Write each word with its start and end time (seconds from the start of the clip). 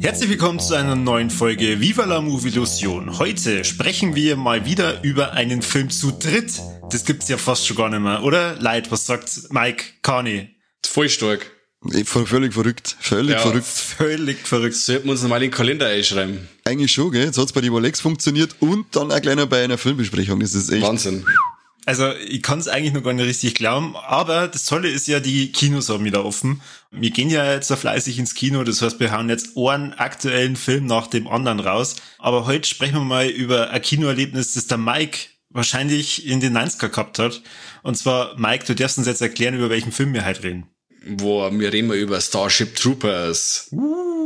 Herzlich 0.00 0.30
willkommen 0.30 0.58
zu 0.58 0.74
einer 0.74 0.96
neuen 0.96 1.30
Folge 1.30 1.80
Viva 1.80 2.04
la 2.04 2.20
Movie 2.20 2.48
Illusion. 2.48 3.20
Heute 3.20 3.64
sprechen 3.64 4.16
wir 4.16 4.36
mal 4.36 4.64
wieder 4.64 5.04
über 5.04 5.34
einen 5.34 5.62
Film 5.62 5.90
zu 5.90 6.10
dritt. 6.10 6.60
Das 6.90 7.04
gibt's 7.04 7.28
ja 7.28 7.36
fast 7.36 7.66
schon 7.66 7.76
gar 7.76 7.90
nicht 7.90 8.00
mehr, 8.00 8.22
oder? 8.22 8.56
Leid, 8.60 8.90
was 8.90 9.04
sagt 9.04 9.50
Mike 9.50 9.84
Carney? 10.02 10.48
Voll 10.86 11.10
stark. 11.10 11.50
Völlig 12.04 12.54
verrückt. 12.54 12.96
Völlig 12.98 13.32
ja, 13.34 13.40
verrückt. 13.40 13.66
Völlig 13.66 14.48
verrückt. 14.48 14.74
Sollten 14.74 15.04
wir 15.04 15.12
uns 15.12 15.22
mal 15.22 15.36
in 15.36 15.42
den 15.42 15.50
Kalender 15.50 15.86
einschreiben. 15.86 16.48
Eigentlich 16.64 16.90
schon, 16.90 17.12
gell? 17.12 17.26
Jetzt 17.26 17.38
hat's 17.38 17.52
bei 17.52 17.60
den 17.60 17.72
Rolex 17.72 18.00
funktioniert 18.00 18.56
und 18.60 18.86
dann 18.96 19.12
auch 19.12 19.20
kleiner 19.20 19.46
bei 19.46 19.62
einer 19.62 19.78
Filmbesprechung. 19.78 20.40
Das 20.40 20.54
ist 20.54 20.70
echt. 20.70 20.82
Wahnsinn. 20.82 21.24
Also 21.84 22.12
ich 22.14 22.42
kann 22.42 22.58
es 22.58 22.68
eigentlich 22.68 22.92
noch 22.92 23.02
gar 23.02 23.12
nicht 23.12 23.24
richtig 23.24 23.54
glauben, 23.54 23.96
aber 23.96 24.48
das 24.48 24.66
Tolle 24.66 24.88
ist 24.88 25.08
ja, 25.08 25.20
die 25.20 25.52
Kinos 25.52 25.88
haben 25.88 26.04
wieder 26.04 26.24
offen. 26.24 26.60
Wir 26.90 27.10
gehen 27.10 27.30
ja 27.30 27.50
jetzt 27.50 27.68
so 27.68 27.76
fleißig 27.76 28.18
ins 28.18 28.34
Kino, 28.34 28.62
das 28.62 28.82
heißt, 28.82 29.00
wir 29.00 29.10
hauen 29.10 29.30
jetzt 29.30 29.56
einen 29.56 29.94
aktuellen 29.94 30.56
Film 30.56 30.84
nach 30.84 31.06
dem 31.06 31.26
anderen 31.26 31.60
raus. 31.60 31.96
Aber 32.18 32.44
heute 32.44 32.68
sprechen 32.68 32.96
wir 32.96 33.04
mal 33.04 33.28
über 33.28 33.70
ein 33.70 33.80
Kinoerlebnis, 33.80 34.52
das 34.52 34.66
der 34.66 34.76
Mike 34.76 35.18
wahrscheinlich 35.50 36.26
in 36.26 36.40
den 36.40 36.56
90er 36.56 36.88
gehabt 36.88 37.18
hat. 37.18 37.42
Und 37.82 37.96
zwar, 37.96 38.38
Mike, 38.38 38.64
du 38.66 38.74
darfst 38.74 38.98
uns 38.98 39.06
jetzt 39.06 39.22
erklären, 39.22 39.54
über 39.54 39.70
welchen 39.70 39.92
Film 39.92 40.12
wir 40.14 40.26
heute 40.26 40.44
reden. 40.44 40.66
Boah, 41.06 41.56
wir 41.56 41.72
reden 41.72 41.88
mal 41.88 41.96
über 41.96 42.20
Starship 42.20 42.74
Troopers. 42.74 43.68
Uh. 43.70 44.18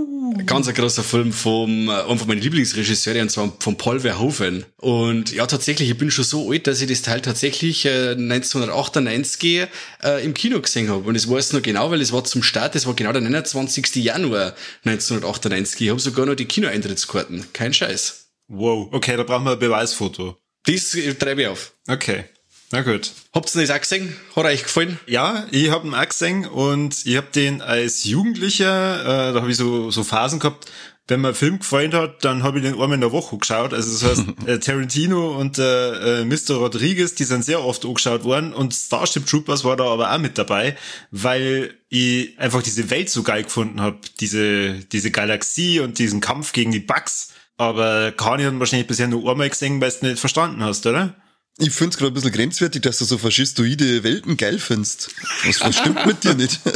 Ganz 0.46 0.66
ein 0.66 0.74
großer 0.74 1.02
Film 1.02 1.32
vom, 1.32 1.88
äh, 1.88 2.16
von 2.16 2.26
meinen 2.26 2.40
Lieblingsregisseure, 2.40 3.20
und 3.20 3.30
zwar 3.30 3.52
von 3.60 3.76
Paul 3.76 4.00
Verhoeven. 4.00 4.64
Und 4.78 5.32
ja, 5.32 5.46
tatsächlich, 5.46 5.90
ich 5.90 5.98
bin 5.98 6.10
schon 6.10 6.24
so 6.24 6.50
alt, 6.50 6.66
dass 6.66 6.80
ich 6.80 6.88
das 6.88 7.02
Teil 7.02 7.20
tatsächlich 7.20 7.84
äh, 7.84 8.12
1998 8.12 9.68
äh, 10.02 10.24
im 10.24 10.32
Kino 10.34 10.60
gesehen 10.60 10.88
habe. 10.88 11.06
Und 11.08 11.14
es 11.14 11.28
war 11.28 11.38
es 11.38 11.52
noch 11.52 11.62
genau, 11.62 11.90
weil 11.90 12.00
es 12.00 12.12
war 12.12 12.24
zum 12.24 12.42
Start, 12.42 12.74
es 12.74 12.86
war 12.86 12.94
genau 12.94 13.12
der 13.12 13.20
29. 13.20 13.96
Januar 13.96 14.54
1998. 14.84 15.82
Ich 15.82 15.90
habe 15.90 16.00
sogar 16.00 16.26
noch 16.26 16.34
die 16.34 16.46
Kinoeintrittskarten. 16.46 17.52
Kein 17.52 17.74
Scheiß. 17.74 18.30
Wow, 18.48 18.88
okay, 18.92 19.16
da 19.16 19.22
brauchen 19.22 19.44
wir 19.44 19.52
ein 19.52 19.58
Beweisfoto. 19.58 20.41
Das 20.64 20.96
treibe 21.18 21.42
ich 21.42 21.48
auf. 21.48 21.72
Okay. 21.88 22.24
Na 22.70 22.80
gut. 22.80 23.12
Habt 23.34 23.54
ihr 23.54 23.60
das 23.60 23.70
auch 23.70 23.80
gesehen? 23.80 24.16
Hat 24.34 24.46
euch 24.46 24.62
gefallen? 24.62 24.98
Ja, 25.06 25.46
ich 25.50 25.70
hab 25.70 25.84
ihn 25.84 25.94
auch 25.94 26.08
gesehen 26.08 26.46
und 26.46 27.04
ich 27.04 27.18
hab 27.18 27.30
den 27.32 27.60
als 27.60 28.04
Jugendlicher, 28.04 29.28
äh, 29.28 29.32
da 29.34 29.40
habe 29.42 29.50
ich 29.50 29.58
so, 29.58 29.90
so 29.90 30.02
Phasen 30.04 30.38
gehabt, 30.38 30.70
wenn 31.08 31.20
mir 31.20 31.28
ein 31.28 31.34
Film 31.34 31.58
gefallen 31.58 31.92
hat, 31.92 32.24
dann 32.24 32.42
habe 32.42 32.58
ich 32.58 32.64
den 32.64 32.72
einmal 32.74 32.94
in 32.94 33.00
der 33.00 33.12
Woche 33.12 33.36
geschaut. 33.36 33.74
Also 33.74 33.92
das 33.92 34.18
heißt, 34.18 34.28
äh, 34.46 34.58
Tarantino 34.58 35.38
und 35.38 35.58
äh, 35.58 36.22
äh, 36.22 36.24
Mr. 36.24 36.54
Rodriguez, 36.54 37.14
die 37.14 37.24
sind 37.24 37.44
sehr 37.44 37.62
oft 37.62 37.84
angeschaut 37.84 38.24
worden 38.24 38.54
und 38.54 38.72
Starship 38.72 39.26
Troopers 39.26 39.64
war 39.64 39.76
da 39.76 39.84
aber 39.84 40.10
auch 40.10 40.18
mit 40.18 40.38
dabei, 40.38 40.76
weil 41.10 41.74
ich 41.90 42.38
einfach 42.38 42.62
diese 42.62 42.88
Welt 42.88 43.10
so 43.10 43.22
geil 43.22 43.42
gefunden 43.42 43.82
habe, 43.82 43.98
diese, 44.20 44.74
diese 44.92 45.10
Galaxie 45.10 45.80
und 45.80 45.98
diesen 45.98 46.20
Kampf 46.20 46.52
gegen 46.52 46.70
die 46.70 46.80
Bugs. 46.80 47.31
Aber 47.62 48.10
Kani 48.10 48.42
hat 48.42 48.58
wahrscheinlich 48.58 48.88
bisher 48.88 49.06
nur 49.06 49.30
einmal 49.30 49.48
gesehen, 49.48 49.80
weil 49.80 49.92
du 49.92 50.06
nicht 50.06 50.18
verstanden 50.18 50.64
hast, 50.64 50.84
oder? 50.84 51.14
Ich 51.58 51.70
find's 51.70 51.98
gerade 51.98 52.12
ein 52.12 52.14
bisschen 52.14 52.32
grenzwertig, 52.32 52.80
dass 52.80 52.96
du 52.96 53.04
so 53.04 53.18
faschistoide 53.18 54.02
Welten 54.02 54.38
geil 54.38 54.58
findest. 54.58 55.10
Was, 55.44 55.60
was 55.60 55.76
stimmt 55.76 56.06
mit 56.06 56.24
dir 56.24 56.34
nicht? 56.34 56.60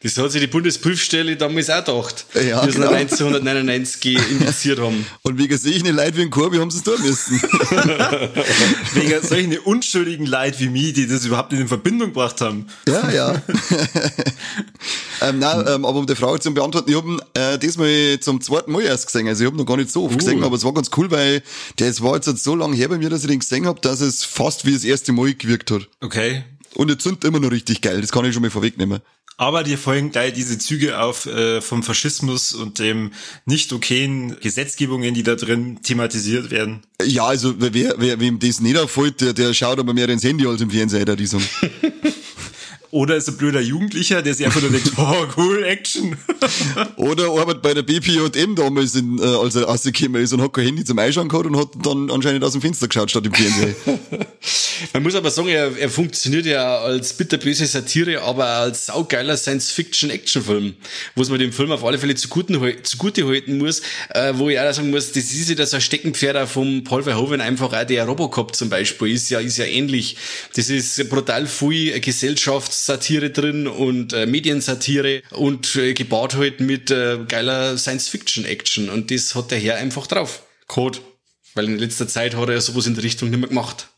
Das 0.00 0.16
hat 0.16 0.30
sich 0.30 0.40
die 0.40 0.46
Bundesprüfstelle 0.46 1.36
damals 1.36 1.70
auch 1.70 1.84
gedacht, 1.84 2.26
ja, 2.34 2.64
die 2.64 2.72
genau. 2.72 2.90
1999 2.90 4.30
indiziert 4.30 4.78
haben. 4.78 5.04
Und 5.22 5.38
wegen 5.38 5.58
solchen 5.58 5.94
Leid 5.94 6.16
wie 6.16 6.22
ein 6.22 6.30
Korbi 6.30 6.58
haben 6.58 6.70
sie 6.70 6.78
es 6.78 6.84
tun 6.84 7.02
müssen. 7.02 7.40
wegen 8.94 9.22
solchen 9.26 9.58
unschuldigen 9.58 10.26
Leid 10.26 10.60
wie 10.60 10.68
mich, 10.68 10.92
die 10.92 11.08
das 11.08 11.24
überhaupt 11.24 11.50
nicht 11.50 11.62
in 11.62 11.68
Verbindung 11.68 12.08
gebracht 12.08 12.40
haben. 12.40 12.68
Ja, 12.86 13.10
ja. 13.10 13.42
ähm, 15.22 15.40
nein, 15.40 15.64
ähm, 15.66 15.84
aber 15.84 15.98
um 15.98 16.06
die 16.06 16.14
Frage 16.14 16.38
zu 16.38 16.54
beantworten, 16.54 16.90
ich 16.90 16.96
habe 16.96 17.18
äh, 17.34 17.58
diesmal 17.58 18.20
zum 18.20 18.40
zweiten 18.40 18.70
Mal 18.70 18.82
erst 18.82 19.06
gesehen. 19.06 19.26
Also 19.26 19.42
ich 19.42 19.46
habe 19.48 19.56
noch 19.56 19.66
gar 19.66 19.76
nicht 19.76 19.90
so 19.90 20.04
oft 20.04 20.14
uh. 20.14 20.18
gesehen, 20.18 20.44
aber 20.44 20.54
es 20.56 20.64
war 20.64 20.74
ganz 20.74 20.90
cool, 20.96 21.10
weil 21.10 21.42
der 21.80 21.98
war 22.00 22.14
jetzt 22.14 22.44
so 22.44 22.54
lange 22.54 22.76
her 22.76 22.88
bei 22.88 22.98
mir, 22.98 23.10
dass 23.10 23.22
ich 23.22 23.28
den 23.28 23.40
gesehen 23.40 23.57
habe, 23.66 23.80
dass 23.80 24.00
es 24.00 24.24
fast 24.24 24.64
wie 24.64 24.72
das 24.72 24.84
erste 24.84 25.12
Mal 25.12 25.34
gewirkt 25.34 25.70
hat. 25.70 25.88
Okay. 26.00 26.44
Und 26.74 26.90
jetzt 26.90 27.04
sind 27.04 27.24
immer 27.24 27.40
noch 27.40 27.50
richtig 27.50 27.80
geil, 27.80 28.00
das 28.00 28.12
kann 28.12 28.24
ich 28.24 28.32
schon 28.32 28.42
mal 28.42 28.50
vorwegnehmen. 28.50 29.00
Aber 29.40 29.62
dir 29.62 29.78
folgen 29.78 30.10
gleich 30.10 30.32
diese 30.32 30.58
Züge 30.58 31.00
auf 31.00 31.26
äh, 31.26 31.60
vom 31.60 31.84
Faschismus 31.84 32.52
und 32.52 32.80
dem 32.80 33.12
nicht 33.46 33.72
okayen 33.72 34.38
Gesetzgebungen, 34.40 35.14
die 35.14 35.22
da 35.22 35.36
drin 35.36 35.80
thematisiert 35.80 36.50
werden. 36.50 36.82
Ja, 37.04 37.26
also 37.26 37.54
wer, 37.56 37.94
wer 37.98 38.18
wem 38.18 38.40
das 38.40 38.60
nicht 38.60 38.76
auffällt, 38.76 39.20
der, 39.20 39.34
der 39.34 39.54
schaut 39.54 39.78
aber 39.78 39.94
mehr 39.94 40.08
ins 40.08 40.24
Handy 40.24 40.44
als 40.44 40.60
im 40.60 40.70
Fernseher, 40.70 41.14
die 41.14 41.26
sagen. 41.26 41.48
Oder 42.90 43.16
ist 43.16 43.28
ein 43.28 43.36
blöder 43.36 43.60
Jugendlicher, 43.60 44.22
der 44.22 44.32
sich 44.32 44.46
einfach 44.46 44.62
nur 44.62 44.70
denkt, 44.70 44.92
oh, 44.96 45.26
cool, 45.36 45.62
Action. 45.64 46.16
Oder 46.96 47.28
arbeitet 47.28 47.60
bei 47.60 47.74
der 47.74 47.82
BPJM 47.82 48.54
damals, 48.54 48.94
in, 48.94 49.18
äh, 49.18 49.22
als 49.22 49.56
er 49.56 49.64
rausgekommen 49.64 50.22
ist 50.22 50.32
und 50.32 50.40
hat 50.40 50.54
kein 50.54 50.64
Handy 50.64 50.84
zum 50.84 50.98
Einschauen 50.98 51.28
gehabt 51.28 51.46
und 51.46 51.56
hat 51.58 51.68
dann 51.82 52.10
anscheinend 52.10 52.42
aus 52.44 52.52
dem 52.52 52.62
Fenster 52.62 52.88
geschaut 52.88 53.10
statt 53.10 53.26
im 53.26 53.34
Fernsehen. 53.34 53.74
Man 54.94 55.02
muss 55.02 55.14
aber 55.14 55.30
sagen, 55.30 55.48
er, 55.48 55.76
er 55.76 55.90
funktioniert 55.90 56.46
ja 56.46 56.78
als 56.78 57.12
bitterböse 57.12 57.66
Satire, 57.66 58.22
aber 58.22 58.46
als 58.46 58.86
saugeiler 58.86 59.36
Science-Fiction-Action-Film, 59.36 60.74
wo 61.14 61.24
man 61.24 61.38
dem 61.38 61.52
Film 61.52 61.72
auf 61.72 61.84
alle 61.84 61.98
Fälle 61.98 62.14
zugute, 62.14 62.82
zugute 62.84 63.26
halten 63.26 63.58
muss, 63.58 63.82
äh, 64.10 64.32
wo 64.34 64.48
ich 64.48 64.58
auch 64.58 64.72
sagen 64.72 64.90
muss, 64.90 65.12
das 65.12 65.24
ist 65.24 65.48
ja 65.48 65.56
das 65.56 65.74
ein 65.74 65.80
Steckenpferd 65.80 66.48
vom 66.48 66.84
Paul 66.84 67.02
Verhoeven, 67.02 67.40
einfach 67.40 67.72
auch 67.72 67.84
der 67.84 68.06
Robocop 68.06 68.54
zum 68.54 68.70
Beispiel, 68.70 69.12
ist 69.14 69.28
ja, 69.30 69.40
ist 69.40 69.58
ja 69.58 69.64
ähnlich. 69.64 70.16
Das 70.54 70.70
ist 70.70 71.08
brutal 71.10 71.46
viel 71.46 71.98
Gesellschaft 72.00 72.77
Satire 72.84 73.30
drin 73.30 73.66
und 73.66 74.12
äh, 74.12 74.26
Mediensatire 74.26 75.22
und 75.30 75.76
äh, 75.76 75.94
gebaut 75.94 76.36
halt 76.36 76.60
mit 76.60 76.90
äh, 76.90 77.18
geiler 77.26 77.76
Science-Fiction-Action. 77.76 78.88
Und 78.88 79.10
das 79.10 79.34
hat 79.34 79.50
der 79.50 79.58
Herr 79.58 79.76
einfach 79.76 80.06
drauf. 80.06 80.42
Code. 80.66 80.98
Weil 81.54 81.66
in 81.66 81.78
letzter 81.78 82.06
Zeit 82.06 82.36
hat 82.36 82.48
er 82.48 82.54
ja 82.54 82.60
sowas 82.60 82.86
in 82.86 82.94
der 82.94 83.04
Richtung 83.04 83.30
nicht 83.30 83.40
mehr 83.40 83.48
gemacht. 83.48 83.88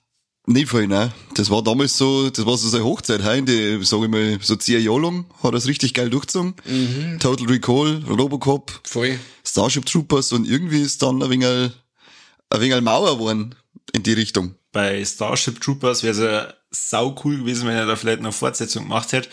Nicht 0.46 0.68
voll, 0.68 0.86
ne? 0.86 1.12
Das 1.34 1.50
war 1.50 1.62
damals 1.62 1.96
so, 1.96 2.30
das 2.30 2.46
war 2.46 2.56
so 2.56 2.68
seine 2.68 2.84
Hochzeit, 2.84 3.22
hein? 3.22 3.44
Die, 3.44 3.78
sag 3.82 4.02
ich 4.02 4.08
mal, 4.08 4.38
so 4.40 4.56
zehn 4.56 4.82
Jahre 4.82 5.00
lang 5.00 5.26
hat 5.42 5.52
er 5.52 5.58
es 5.58 5.66
richtig 5.66 5.94
geil 5.94 6.08
durchgezogen. 6.08 6.54
Mhm. 6.64 7.18
Total 7.20 7.46
Recall, 7.46 8.02
Robocop, 8.08 8.80
voll. 8.84 9.18
Starship 9.44 9.84
Troopers 9.86 10.32
und 10.32 10.48
irgendwie 10.48 10.80
ist 10.80 11.02
dann 11.02 11.22
ein 11.22 11.30
wenig, 11.30 11.46
ein 11.46 12.60
wenig 12.60 12.80
Mauer 12.80 13.16
geworden 13.16 13.54
in 13.92 14.02
die 14.02 14.14
Richtung. 14.14 14.54
Bei 14.72 15.04
Starship 15.04 15.60
Troopers 15.60 16.02
wäre 16.02 16.12
es 16.12 16.18
ja 16.20 16.54
sau 16.70 17.16
cool 17.24 17.38
gewesen, 17.38 17.66
wenn 17.66 17.76
er 17.76 17.86
da 17.86 17.96
vielleicht 17.96 18.20
eine 18.20 18.32
Fortsetzung 18.32 18.84
gemacht 18.84 19.12
hätte. 19.12 19.28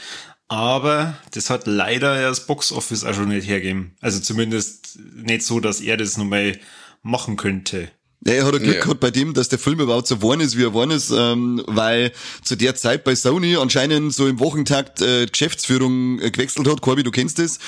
Aber 0.47 1.17
das 1.33 1.49
hat 1.49 1.67
leider 1.67 2.19
ja 2.19 2.29
das 2.29 2.47
Boxoffice 2.47 3.03
auch 3.03 3.13
schon 3.13 3.29
nicht 3.29 3.47
hergeben. 3.47 3.95
Also 4.01 4.19
zumindest 4.19 4.97
nicht 5.13 5.43
so, 5.43 5.59
dass 5.59 5.81
er 5.81 5.97
das 5.97 6.17
nochmal 6.17 6.59
machen 7.03 7.35
könnte. 7.35 7.91
Ja, 8.25 8.33
er 8.33 8.45
hat 8.45 8.55
ein 8.55 8.63
Glück 8.63 8.75
ja. 8.75 8.81
gehabt 8.81 8.99
bei 8.99 9.11
dem, 9.11 9.33
dass 9.33 9.47
der 9.47 9.59
Film 9.59 9.79
überhaupt 9.79 10.07
so 10.07 10.17
geworden 10.17 10.41
ist, 10.41 10.57
wie 10.57 10.63
er 10.63 10.69
geworden 10.69 10.91
ist, 10.91 11.11
ähm, 11.15 11.63
weil 11.67 12.11
zu 12.43 12.57
der 12.57 12.75
Zeit 12.75 13.03
bei 13.03 13.15
Sony 13.15 13.55
anscheinend 13.55 14.13
so 14.13 14.27
im 14.27 14.39
Wochentakt 14.39 15.01
äh, 15.01 15.27
Geschäftsführung 15.27 16.19
äh, 16.19 16.31
gewechselt 16.31 16.67
hat. 16.67 16.81
Corby, 16.81 17.03
du 17.03 17.11
kennst 17.11 17.37
das. 17.37 17.59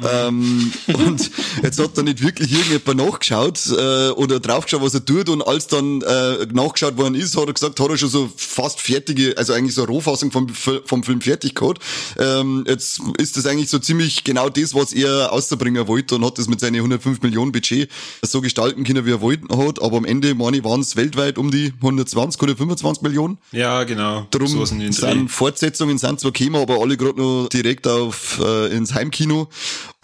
Mhm. 0.00 0.06
Ähm, 0.08 0.72
und 0.94 1.30
jetzt 1.62 1.78
hat 1.80 1.98
da 1.98 2.02
nicht 2.02 2.22
wirklich 2.22 2.52
irgendjemand 2.52 3.10
nachgeschaut 3.10 3.60
äh, 3.66 4.10
oder 4.10 4.38
draufgeschaut, 4.40 4.80
was 4.80 4.94
er 4.94 5.04
tut. 5.04 5.28
Und 5.28 5.42
als 5.42 5.66
dann 5.66 6.00
äh, 6.02 6.46
nachgeschaut 6.52 6.96
worden 6.96 7.16
ist, 7.16 7.36
hat 7.36 7.48
er 7.48 7.52
gesagt, 7.52 7.78
hat 7.78 7.90
er 7.90 7.98
schon 7.98 8.08
so 8.08 8.30
fast 8.36 8.80
fertige, 8.80 9.34
also 9.36 9.52
eigentlich 9.52 9.74
so 9.74 9.82
eine 9.82 9.90
Rohfassung 9.90 10.30
vom, 10.30 10.48
vom 10.48 11.02
Film 11.02 11.20
fertig 11.20 11.56
gehabt. 11.56 11.82
Ähm, 12.18 12.64
jetzt 12.68 13.02
ist 13.18 13.36
das 13.36 13.44
eigentlich 13.44 13.68
so 13.68 13.80
ziemlich 13.80 14.24
genau 14.24 14.48
das, 14.48 14.72
was 14.72 14.92
er 14.92 15.32
auszubringen 15.32 15.88
wollte 15.88 16.14
und 16.14 16.24
hat 16.24 16.38
das 16.38 16.48
mit 16.48 16.60
seinen 16.60 16.76
105 16.76 17.20
Millionen 17.22 17.52
Budget 17.52 17.90
so 18.22 18.40
gestalten 18.40 18.84
können, 18.84 19.04
wie 19.04 19.10
er 19.10 19.20
wollte 19.20 19.54
hat. 19.58 19.82
Aber 19.82 19.95
am 19.96 20.04
Ende, 20.04 20.34
meine 20.34 20.62
waren 20.64 20.80
es 20.80 20.96
weltweit 20.96 21.38
um 21.38 21.50
die 21.50 21.72
120, 21.76 22.40
125 22.40 23.02
Millionen. 23.02 23.38
Ja, 23.52 23.84
genau. 23.84 24.26
Darum 24.30 24.48
so 24.48 24.64
sind 24.64 25.30
Fortsetzungen 25.30 25.98
sind 25.98 26.20
zwar 26.20 26.32
gekommen, 26.32 26.56
aber 26.56 26.80
alle 26.80 26.96
gerade 26.96 27.20
noch 27.20 27.48
direkt 27.48 27.86
auf 27.86 28.40
äh, 28.42 28.74
ins 28.74 28.94
Heimkino. 28.94 29.48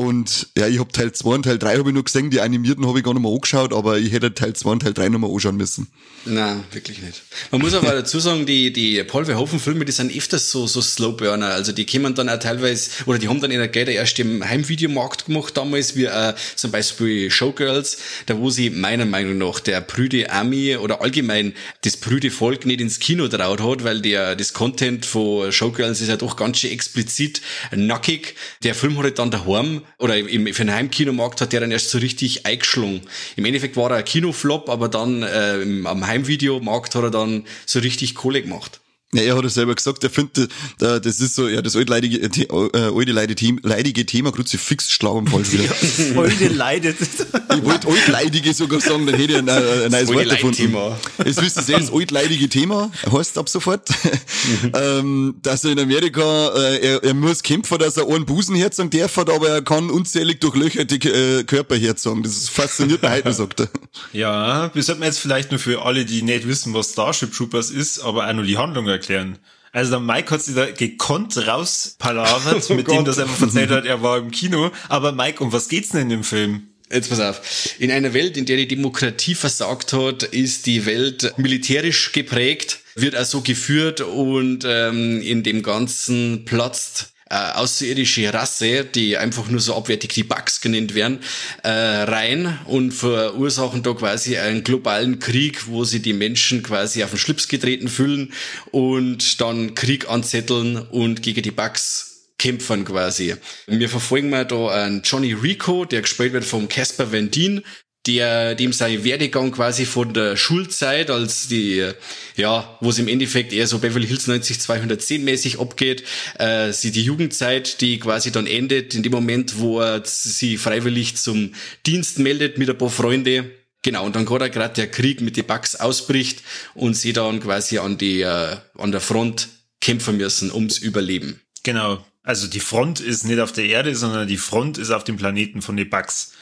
Und 0.03 0.49
ja, 0.59 0.67
ich 0.67 0.81
hab 0.81 0.93
Teil 0.93 1.13
2 1.13 1.31
und 1.31 1.43
Teil 1.45 1.61
3 1.61 1.77
habe 1.77 1.91
ich 1.91 1.95
nur 1.95 2.03
gesehen, 2.03 2.29
die 2.31 2.41
animierten 2.41 2.85
habe 2.89 2.99
ich 2.99 3.05
gar 3.05 3.15
nicht 3.15 3.23
mehr 3.23 3.31
angeschaut, 3.31 3.73
aber 3.73 3.99
ich 3.99 4.11
hätte 4.11 4.35
Teil 4.35 4.53
2 4.53 4.71
und 4.71 4.81
Teil 4.81 4.95
3 4.95 5.11
noch 5.11 5.21
mal 5.21 5.31
anschauen 5.31 5.57
müssen. 5.57 5.87
Na, 6.25 6.63
wirklich 6.73 7.01
nicht. 7.01 7.23
Man 7.53 7.61
muss 7.61 7.73
aber 7.73 7.93
dazu 7.93 8.19
sagen, 8.19 8.45
die, 8.45 8.73
die 8.73 9.01
Paul 9.05 9.25
Verhoeven 9.25 9.61
Filme, 9.61 9.85
die 9.85 9.93
sind 9.93 10.13
öfters 10.13 10.51
so, 10.51 10.67
so 10.67 10.81
Slowburner. 10.81 11.47
Also 11.47 11.71
die 11.71 11.87
kommen 11.87 12.17
dann 12.17 12.29
auch 12.29 12.39
teilweise, 12.41 12.91
oder 13.07 13.21
die 13.21 13.29
haben 13.29 13.41
dann 13.41 13.53
in 13.53 13.59
der 13.59 13.69
Gelder 13.69 13.93
erst 13.93 14.19
im 14.19 14.45
Heimvideomarkt 14.45 15.27
gemacht 15.27 15.57
damals, 15.57 15.95
wie 15.95 16.07
äh, 16.07 16.35
zum 16.57 16.73
Beispiel 16.73 17.31
Showgirls, 17.31 17.99
da 18.27 18.37
wo 18.39 18.51
sie 18.51 18.71
meiner 18.71 19.05
Meinung 19.05 19.39
nach 19.39 19.61
der 19.61 19.81
prüde 19.83 20.31
Army 20.31 20.77
oder 20.77 21.01
allgemein 21.01 21.55
das 21.83 21.97
prüde 21.97 22.33
Volk 22.33 22.67
nicht 22.67 22.81
ins 22.81 22.99
Kino 22.99 23.29
traut 23.29 23.61
hat, 23.61 23.85
weil 23.85 24.01
der, 24.01 24.35
das 24.35 24.53
Content 24.53 25.07
von 25.07 25.53
Showgirls 25.53 26.01
ist 26.01 26.09
ja 26.09 26.17
doch 26.17 26.35
ganz 26.35 26.59
schön 26.59 26.73
explizit 26.73 27.41
nackig. 27.71 28.35
Der 28.65 28.75
Film 28.75 28.97
hat 28.99 29.05
halt 29.05 29.19
dann 29.21 29.31
daheim, 29.31 29.83
oder 29.99 30.17
im, 30.17 30.47
für 30.53 30.65
den 30.65 30.75
Heimkinomarkt 30.75 31.41
hat 31.41 31.53
der 31.53 31.61
dann 31.61 31.71
erst 31.71 31.91
so 31.91 31.99
richtig 31.99 32.45
eingeschlungen. 32.45 33.03
Im 33.37 33.45
Endeffekt 33.45 33.77
war 33.77 33.91
er 33.91 33.99
ein 33.99 34.05
Kinoflop, 34.05 34.69
aber 34.69 34.89
dann 34.89 35.23
äh, 35.23 35.61
im, 35.61 35.87
am 35.87 36.07
Heimvideomarkt 36.07 36.95
hat 36.95 37.03
er 37.03 37.11
dann 37.11 37.47
so 37.67 37.79
richtig 37.79 38.15
Kohle 38.15 38.43
gemacht. 38.43 38.82
Ja, 39.15 39.23
er 39.23 39.37
hat 39.37 39.45
es 39.45 39.55
selber 39.55 39.75
gesagt, 39.75 40.03
er 40.05 40.11
findet, 40.11 40.51
äh, 40.81 41.01
das 41.01 41.21
ist 41.21 41.35
so, 41.35 41.49
ja, 41.49 41.61
das 41.61 41.77
altleidige, 41.77 42.19
äh, 42.19 42.47
alte 42.49 43.13
leidige, 43.13 43.57
leidige 43.63 44.07
Thema, 44.07 44.33
Kruzifix 44.33 44.91
schlagen 44.91 45.27
falsch 45.27 45.53
wieder. 45.53 46.21
alte 46.21 46.49
leidet. 46.49 46.97
Ich 47.55 47.65
wollte 47.65 47.87
altleidige 47.87 48.55
sogar 48.55 48.81
sagen, 48.81 49.05
dann 49.05 49.15
hätte 49.15 49.33
ich 49.33 49.39
ein, 49.39 49.49
ein 49.49 49.91
neues 49.91 50.09
Wort 50.09 50.29
gefunden. 50.31 50.75
Jetzt 51.23 51.43
wisst 51.43 51.69
ihr 51.69 51.79
das 51.79 51.93
altleidige 51.93 52.49
Thema 52.49 52.91
heißt 53.11 53.39
ab 53.39 53.49
sofort, 53.49 53.89
ähm, 54.75 55.35
dass 55.43 55.65
er 55.65 55.73
in 55.73 55.79
Amerika, 55.79 56.49
äh, 56.57 56.79
er, 56.79 57.05
er 57.05 57.15
muss 57.15 57.43
kämpfen, 57.43 57.79
dass 57.79 57.97
er 57.97 58.09
einen 58.09 58.27
Busen 58.27 58.57
herzogen 58.57 58.91
darf, 58.91 59.19
aber 59.19 59.49
er 59.49 59.63
kann 59.63 59.91
unzählig 59.91 60.41
durchlöcherte 60.41 60.95
äh, 60.97 61.45
Körper 61.45 61.77
herzogen. 61.77 62.23
Das 62.23 62.49
fasziniert 62.49 63.03
mich 63.03 63.11
heute, 63.11 63.33
sagt 63.33 63.61
er. 63.61 63.69
Ja, 64.13 64.71
wir 64.75 64.83
sollten 64.83 65.03
jetzt 65.03 65.19
vielleicht 65.19 65.51
nur 65.51 65.61
für 65.61 65.83
alle, 65.85 66.05
die 66.05 66.23
nicht 66.23 66.47
wissen, 66.47 66.75
was 66.75 66.93
Starship 66.93 67.35
Troopers 67.35 67.71
ist, 67.71 68.01
aber 68.01 68.29
auch 68.29 68.33
nur 68.33 68.45
die 68.45 68.57
Handlung 68.57 68.87
erklären. 69.03 69.39
Also 69.73 69.93
der 69.93 70.01
Mike 70.01 70.31
hat 70.31 70.43
sich 70.43 70.55
da 70.55 70.71
gekonnt 70.71 71.37
rauspalavert, 71.47 72.67
oh 72.71 72.75
mit 72.75 72.87
Gott. 72.87 72.99
dem 72.99 73.05
das 73.05 73.19
einfach 73.19 73.41
erzählt 73.41 73.71
hat, 73.71 73.87
er 73.87 74.03
war 74.03 74.19
im 74.19 74.31
Kino. 74.31 74.71
Aber 74.89 75.13
Mike, 75.13 75.43
um 75.43 75.53
was 75.53 75.69
geht's 75.69 75.91
denn 75.91 76.03
in 76.03 76.09
dem 76.11 76.25
Film? 76.25 76.69
Jetzt 76.93 77.09
pass 77.09 77.21
auf. 77.21 77.75
In 77.79 77.91
einer 77.91 78.13
Welt, 78.13 78.37
in 78.37 78.45
der 78.45 78.59
die 78.59 78.69
Demokratie 78.69 79.35
versagt 79.35 79.95
hat, 79.95 80.25
ist 80.25 80.67
die 80.67 80.85
Welt 80.85 81.33
militärisch 81.39 82.13
geprägt, 82.13 82.81
wird 82.95 83.15
also 83.15 83.41
geführt 83.41 84.03
und 84.03 84.65
ähm, 84.67 85.23
in 85.23 85.43
dem 85.43 85.63
Ganzen 85.63 86.45
platzt 86.45 87.15
äh, 87.33 87.53
außerirdische 87.55 88.35
Rasse, 88.35 88.85
die 88.85 89.17
einfach 89.17 89.49
nur 89.49 89.61
so 89.61 89.75
abwertig 89.75 90.13
die 90.13 90.23
Bugs 90.23 90.61
genannt 90.61 90.95
werden, 90.95 91.21
äh, 91.63 91.71
rein 91.71 92.59
und 92.67 92.93
verursachen 92.93 93.83
da 93.83 93.95
quasi 93.95 94.37
einen 94.37 94.65
globalen 94.65 95.19
Krieg, 95.19 95.67
wo 95.67 95.85
sie 95.85 96.03
die 96.03 96.13
Menschen 96.13 96.63
quasi 96.63 97.03
auf 97.03 97.09
den 97.09 97.19
Schlips 97.19 97.49
getreten 97.49 97.89
fühlen 97.89 98.35
und 98.71 99.41
dann 99.41 99.75
Krieg 99.75 100.11
anzetteln 100.11 100.77
und 100.77 101.23
gegen 101.23 101.43
die 101.43 101.51
Bugs 101.51 102.35
kämpfen 102.37 102.85
quasi. 102.85 103.37
Wir 103.67 103.89
verfolgen 103.89 104.29
mal 104.29 104.45
da 104.45 104.69
einen 104.69 105.01
Johnny 105.03 105.33
Rico, 105.33 105.87
der 105.87 106.03
gespielt 106.03 106.35
wird 106.35 106.45
vom 106.45 106.69
Casper 106.69 107.13
Van 107.13 107.31
Dien, 107.31 107.63
der, 108.07 108.55
dem 108.55 108.73
sein 108.73 109.05
Werdegang 109.05 109.53
quasi 109.53 109.87
von 109.87 110.13
der 110.13 110.37
Schulzeit, 110.37 111.11
als 111.11 111.49
die, 111.49 111.89
ja, 112.37 112.77
wo 112.81 112.91
es 112.91 112.99
im 112.99 113.09
Endeffekt 113.09 113.53
eher 113.53 113.67
so 113.67 113.79
Beverly 113.79 114.07
Hills 114.07 114.27
90 114.27 114.61
210 114.61 115.23
mäßig 115.23 115.61
abgeht, 115.61 116.03
äh, 116.39 116.73
sie 116.73 116.91
die 116.91 117.03
Jugendzeit, 117.03 117.81
die 117.81 117.99
quasi 118.01 118.33
dann 118.33 118.47
endet, 118.47 118.95
in 118.95 119.03
dem 119.03 119.13
Moment, 119.13 119.59
wo 119.59 119.81
er 119.81 120.03
sie 120.05 120.59
freiwillig 120.59 121.17
zum 121.17 121.55
Dienst 121.87 122.19
meldet 122.19 122.59
mit 122.59 122.69
ein 122.69 122.79
paar 122.79 122.91
Freunde. 122.91 123.51
Genau, 123.83 124.05
und 124.05 124.17
dann 124.17 124.27
gerade 124.27 124.51
gerade 124.51 124.75
der 124.75 124.91
Krieg 124.91 125.21
mit 125.21 125.37
den 125.37 125.47
Bugs 125.47 125.77
ausbricht 125.77 126.43
und 126.75 126.95
sie 126.95 127.13
dann 127.13 127.41
quasi 127.41 127.79
an 127.79 127.99
die, 127.99 128.23
äh, 128.23 128.57
an 128.79 128.93
der 128.93 129.01
Front 129.01 129.49
kämpfen 129.81 130.17
müssen 130.17 130.53
ums 130.53 130.79
Überleben. 130.79 131.41
Genau. 131.63 132.05
Also 132.25 132.47
die 132.47 132.61
Front 132.61 133.01
ist 133.01 133.25
nicht 133.25 133.41
auf 133.41 133.53
der 133.53 133.65
Erde, 133.65 133.97
sondern 133.97 134.29
die 134.29 134.37
Front 134.37 134.79
ist 134.79 134.91
auf 134.91 135.03
dem 135.03 135.17
Planeten 135.17 135.61
von 135.61 135.77
den 135.77 135.91
Bugs. 135.91 136.33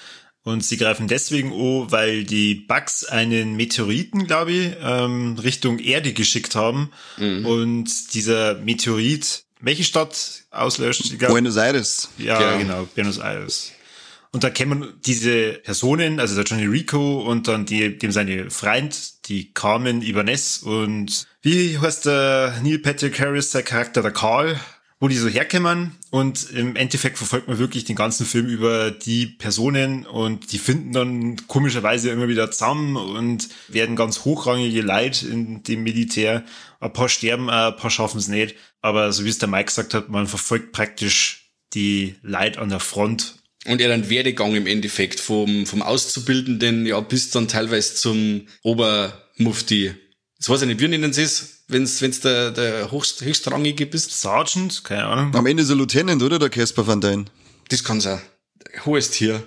Und 0.43 0.65
sie 0.65 0.79
greifen 0.79 1.07
deswegen 1.07 1.53
an, 1.53 1.93
weil 1.93 2.25
die 2.25 2.55
Bugs 2.55 3.05
einen 3.05 3.57
Meteoriten, 3.57 4.27
glaube 4.27 4.53
ich, 4.53 4.77
ähm, 4.83 5.37
Richtung 5.39 5.79
Erde 5.79 6.13
geschickt 6.13 6.55
haben. 6.55 6.91
Mhm. 7.19 7.45
Und 7.45 8.15
dieser 8.15 8.55
Meteorit, 8.55 9.45
welche 9.61 9.85
Stadt 9.85 10.45
auslöscht? 10.51 11.19
Glaub, 11.19 11.33
Buenos 11.33 11.57
Aires. 11.57 12.09
Ja, 12.17 12.39
genau. 12.39 12.59
genau, 12.59 12.89
Buenos 12.95 13.19
Aires. 13.19 13.73
Und 14.33 14.45
da 14.45 14.51
kennen 14.51 14.95
diese 15.05 15.55
Personen, 15.55 16.21
also 16.21 16.37
der 16.37 16.45
Johnny 16.45 16.67
Rico 16.67 17.21
und 17.21 17.49
dann 17.49 17.67
die, 17.67 17.99
dem 17.99 18.13
seine 18.13 18.49
Freund, 18.51 19.27
die 19.29 19.53
Carmen 19.53 20.03
Ibanez 20.03 20.59
und 20.63 21.27
wie 21.43 21.79
heißt 21.79 22.07
der 22.07 22.61
Neil 22.63 22.79
Patrick 22.79 23.19
Harris, 23.19 23.51
der 23.51 23.65
Charakter, 23.65 24.03
der 24.03 24.13
Carl, 24.13 24.59
wo 25.01 25.09
die 25.09 25.17
so 25.17 25.29
herkommen 25.29 25.97
und 26.11 26.51
im 26.51 26.75
Endeffekt 26.75 27.19
verfolgt 27.19 27.47
man 27.47 27.59
wirklich 27.59 27.85
den 27.85 27.95
ganzen 27.95 28.27
Film 28.27 28.47
über 28.47 28.91
die 28.91 29.27
Personen 29.27 30.05
und 30.05 30.51
die 30.51 30.59
finden 30.59 30.93
dann 30.93 31.47
komischerweise 31.47 32.11
immer 32.11 32.27
wieder 32.27 32.51
zusammen 32.51 32.97
und 32.97 33.49
werden 33.69 33.95
ganz 33.95 34.25
hochrangige 34.25 34.83
Leid 34.83 35.23
in 35.23 35.63
dem 35.63 35.85
Militär. 35.85 36.45
Ein 36.81 36.93
paar 36.93 37.09
sterben, 37.09 37.49
ein 37.49 37.77
paar 37.77 37.91
schaffen 37.91 38.19
es 38.19 38.27
nicht. 38.27 38.57
Aber 38.81 39.13
so 39.13 39.25
wie 39.25 39.29
es 39.29 39.39
der 39.39 39.49
Mike 39.49 39.67
gesagt 39.67 39.95
hat, 39.95 40.09
man 40.09 40.27
verfolgt 40.27 40.73
praktisch 40.73 41.53
die 41.75 42.17
Leid 42.23 42.59
an 42.59 42.71
der 42.71 42.81
Front. 42.81 43.37
Und 43.67 43.81
er 43.81 43.89
dann 43.89 44.11
Werdegang 44.11 44.57
im 44.57 44.67
Endeffekt 44.67 45.21
vom, 45.21 45.65
vom 45.65 45.83
Auszubildenden, 45.83 46.87
ja, 46.87 46.99
bis 47.01 47.31
dann 47.31 47.47
teilweise 47.47 47.95
zum 47.95 48.49
Obermufti. 48.63 49.95
Das 50.39 50.49
weiß 50.49 50.63
ich 50.63 50.69
nicht, 50.69 50.81
wie 50.81 50.89
nennen 50.89 51.13
sie 51.13 51.23
es? 51.23 51.60
Wenn's, 51.71 52.01
wenn's 52.03 52.21
der, 52.21 52.51
der 52.51 52.91
höchst, 52.91 53.23
höchstrangige 53.23 53.87
bist. 53.87 54.21
Sergeant, 54.21 54.85
keine 54.85 55.05
Ahnung. 55.05 55.35
Am 55.35 55.47
Ende 55.47 55.63
ist 55.63 55.71
er 55.71 55.77
Lieutenant, 55.77 56.23
oder, 56.23 56.39
der 56.39 56.51
Casper 56.51 56.87
van 56.87 57.01
Dijn? 57.01 57.31
Das 57.69 57.85
kann 57.85 58.01
sein. 58.01 58.21
Hohes 58.85 59.11
Tier. 59.11 59.43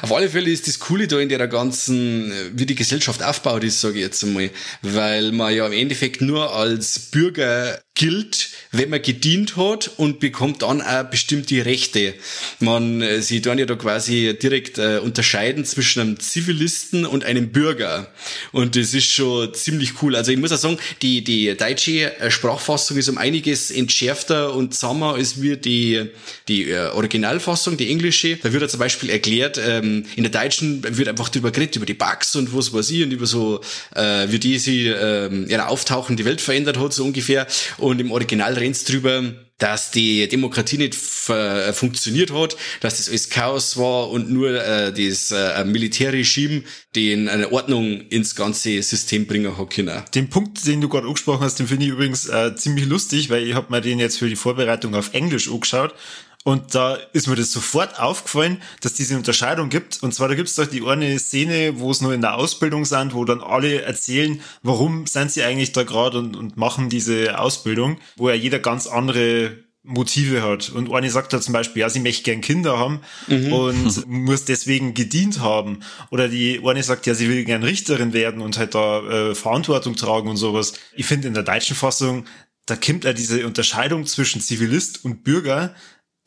Auf 0.00 0.12
alle 0.12 0.30
Fälle 0.30 0.50
ist 0.50 0.68
das 0.68 0.78
Coole 0.78 1.06
da 1.06 1.18
in 1.18 1.28
der 1.28 1.46
ganzen, 1.48 2.32
wie 2.54 2.64
die 2.64 2.74
Gesellschaft 2.74 3.22
aufbaut 3.22 3.62
ist, 3.62 3.80
sage 3.80 3.96
ich 3.96 4.00
jetzt 4.00 4.24
einmal, 4.24 4.50
weil 4.80 5.32
man 5.32 5.54
ja 5.54 5.66
im 5.66 5.72
Endeffekt 5.72 6.22
nur 6.22 6.54
als 6.54 6.98
Bürger 7.10 7.78
gilt, 7.94 8.48
wenn 8.70 8.88
man 8.88 9.02
gedient 9.02 9.56
hat 9.56 9.90
und 9.98 10.18
bekommt 10.18 10.62
dann 10.62 10.80
auch 10.80 11.04
bestimmte 11.04 11.64
Rechte. 11.66 12.14
Man, 12.58 13.02
äh, 13.02 13.20
sie 13.20 13.42
tun 13.42 13.58
ja 13.58 13.66
da 13.66 13.74
quasi 13.74 14.36
direkt 14.40 14.78
äh, 14.78 14.98
unterscheiden 14.98 15.66
zwischen 15.66 16.00
einem 16.00 16.18
Zivilisten 16.18 17.04
und 17.04 17.24
einem 17.24 17.52
Bürger. 17.52 18.10
Und 18.50 18.76
das 18.76 18.94
ist 18.94 19.08
schon 19.08 19.52
ziemlich 19.52 20.02
cool. 20.02 20.16
Also 20.16 20.32
ich 20.32 20.38
muss 20.38 20.52
auch 20.52 20.56
sagen, 20.56 20.78
die, 21.02 21.22
die 21.22 21.54
deutsche 21.54 22.18
äh, 22.18 22.30
Sprachfassung 22.30 22.96
ist 22.96 23.10
um 23.10 23.18
einiges 23.18 23.70
entschärfter 23.70 24.54
und 24.54 24.74
zahmer 24.74 25.14
als 25.14 25.42
wir 25.42 25.56
die, 25.56 26.08
die 26.48 26.70
äh, 26.70 26.88
Originalfassung, 26.92 27.76
die 27.76 27.90
englische. 27.90 28.36
Da 28.36 28.54
wird 28.54 28.62
ja 28.62 28.68
zum 28.68 28.80
Beispiel 28.80 29.10
erklärt, 29.10 29.60
ähm, 29.62 30.06
in 30.16 30.22
der 30.22 30.32
deutschen 30.32 30.82
wird 30.96 31.08
einfach 31.08 31.28
drüber 31.28 31.50
geredet, 31.50 31.76
über 31.76 31.86
die 31.86 31.94
Bugs 31.94 32.34
und 32.36 32.56
was 32.56 32.72
weiß 32.72 32.88
ich 32.90 33.02
und 33.02 33.10
über 33.10 33.26
so, 33.26 33.60
äh, 33.94 34.28
wie 34.28 34.38
die 34.38 34.58
sie 34.58 34.86
ähm, 34.86 35.46
ja, 35.50 35.66
auftauchen, 35.66 36.16
die 36.16 36.24
Welt 36.24 36.40
verändert 36.40 36.78
hat, 36.78 36.94
so 36.94 37.04
ungefähr. 37.04 37.46
Und 37.82 38.00
im 38.00 38.12
Original 38.12 38.54
rennt's 38.54 38.84
drüber, 38.84 39.34
dass 39.58 39.90
die 39.90 40.28
Demokratie 40.28 40.78
nicht 40.78 40.94
funktioniert 40.94 42.32
hat, 42.32 42.56
dass 42.80 42.98
das 42.98 43.08
alles 43.08 43.28
Chaos 43.28 43.76
war 43.76 44.10
und 44.10 44.30
nur 44.30 44.50
äh, 44.50 44.92
das 44.92 45.30
äh, 45.30 45.64
Militärregime 45.64 46.62
den 46.94 47.28
eine 47.28 47.52
Ordnung 47.52 48.02
ins 48.08 48.34
ganze 48.34 48.82
System 48.82 49.26
bringen 49.26 49.56
hat 49.56 49.70
können. 49.70 50.02
Den 50.14 50.28
Punkt, 50.30 50.66
den 50.66 50.80
du 50.80 50.88
gerade 50.88 51.06
angesprochen 51.06 51.42
hast, 51.42 51.58
den 51.58 51.66
finde 51.66 51.86
ich 51.86 51.92
übrigens 51.92 52.28
äh, 52.28 52.54
ziemlich 52.54 52.86
lustig, 52.86 53.30
weil 53.30 53.46
ich 53.46 53.54
habe 53.54 53.70
mir 53.70 53.80
den 53.80 53.98
jetzt 53.98 54.18
für 54.18 54.28
die 54.28 54.36
Vorbereitung 54.36 54.94
auf 54.94 55.12
Englisch 55.12 55.48
angeschaut 55.48 55.94
und 56.44 56.74
da 56.74 56.96
ist 57.12 57.28
mir 57.28 57.36
das 57.36 57.52
sofort 57.52 58.00
aufgefallen, 58.00 58.60
dass 58.80 58.94
diese 58.94 59.16
Unterscheidung 59.16 59.68
gibt. 59.68 60.02
Und 60.02 60.12
zwar, 60.12 60.28
da 60.28 60.34
gibt 60.34 60.48
es 60.48 60.56
doch 60.56 60.66
die 60.66 60.84
eine 60.84 61.18
Szene, 61.18 61.78
wo 61.78 61.90
es 61.90 62.00
nur 62.00 62.14
in 62.14 62.20
der 62.20 62.34
Ausbildung 62.34 62.84
sind, 62.84 63.14
wo 63.14 63.24
dann 63.24 63.40
alle 63.40 63.82
erzählen, 63.82 64.40
warum 64.62 65.06
sind 65.06 65.30
sie 65.30 65.42
eigentlich 65.42 65.72
da 65.72 65.84
gerade 65.84 66.18
und, 66.18 66.36
und 66.36 66.56
machen 66.56 66.88
diese 66.88 67.38
Ausbildung, 67.38 67.98
wo 68.16 68.28
ja 68.28 68.34
jeder 68.34 68.58
ganz 68.58 68.88
andere 68.88 69.56
Motive 69.84 70.42
hat. 70.42 70.70
Und 70.70 70.92
eine 70.92 71.10
sagt 71.10 71.32
da 71.32 71.40
zum 71.40 71.52
Beispiel, 71.52 71.80
ja, 71.80 71.90
sie 71.90 72.00
möchte 72.00 72.22
gern 72.22 72.40
Kinder 72.40 72.78
haben 72.78 73.00
mhm. 73.26 73.52
und 73.52 74.06
muss 74.08 74.44
deswegen 74.44 74.94
gedient 74.94 75.40
haben. 75.40 75.80
Oder 76.10 76.28
die 76.28 76.60
eine 76.64 76.82
sagt, 76.82 77.06
ja, 77.06 77.14
sie 77.14 77.28
will 77.28 77.44
gern 77.44 77.62
Richterin 77.62 78.12
werden 78.12 78.40
und 78.40 78.58
halt 78.58 78.74
da 78.74 79.00
äh, 79.00 79.34
Verantwortung 79.34 79.96
tragen 79.96 80.28
und 80.28 80.36
sowas. 80.36 80.74
Ich 80.94 81.06
finde 81.06 81.28
in 81.28 81.34
der 81.34 81.42
deutschen 81.42 81.76
Fassung, 81.76 82.26
da 82.66 82.76
kommt 82.76 83.04
ja 83.04 83.12
diese 83.12 83.44
Unterscheidung 83.44 84.06
zwischen 84.06 84.40
Zivilist 84.40 85.04
und 85.04 85.24
Bürger 85.24 85.74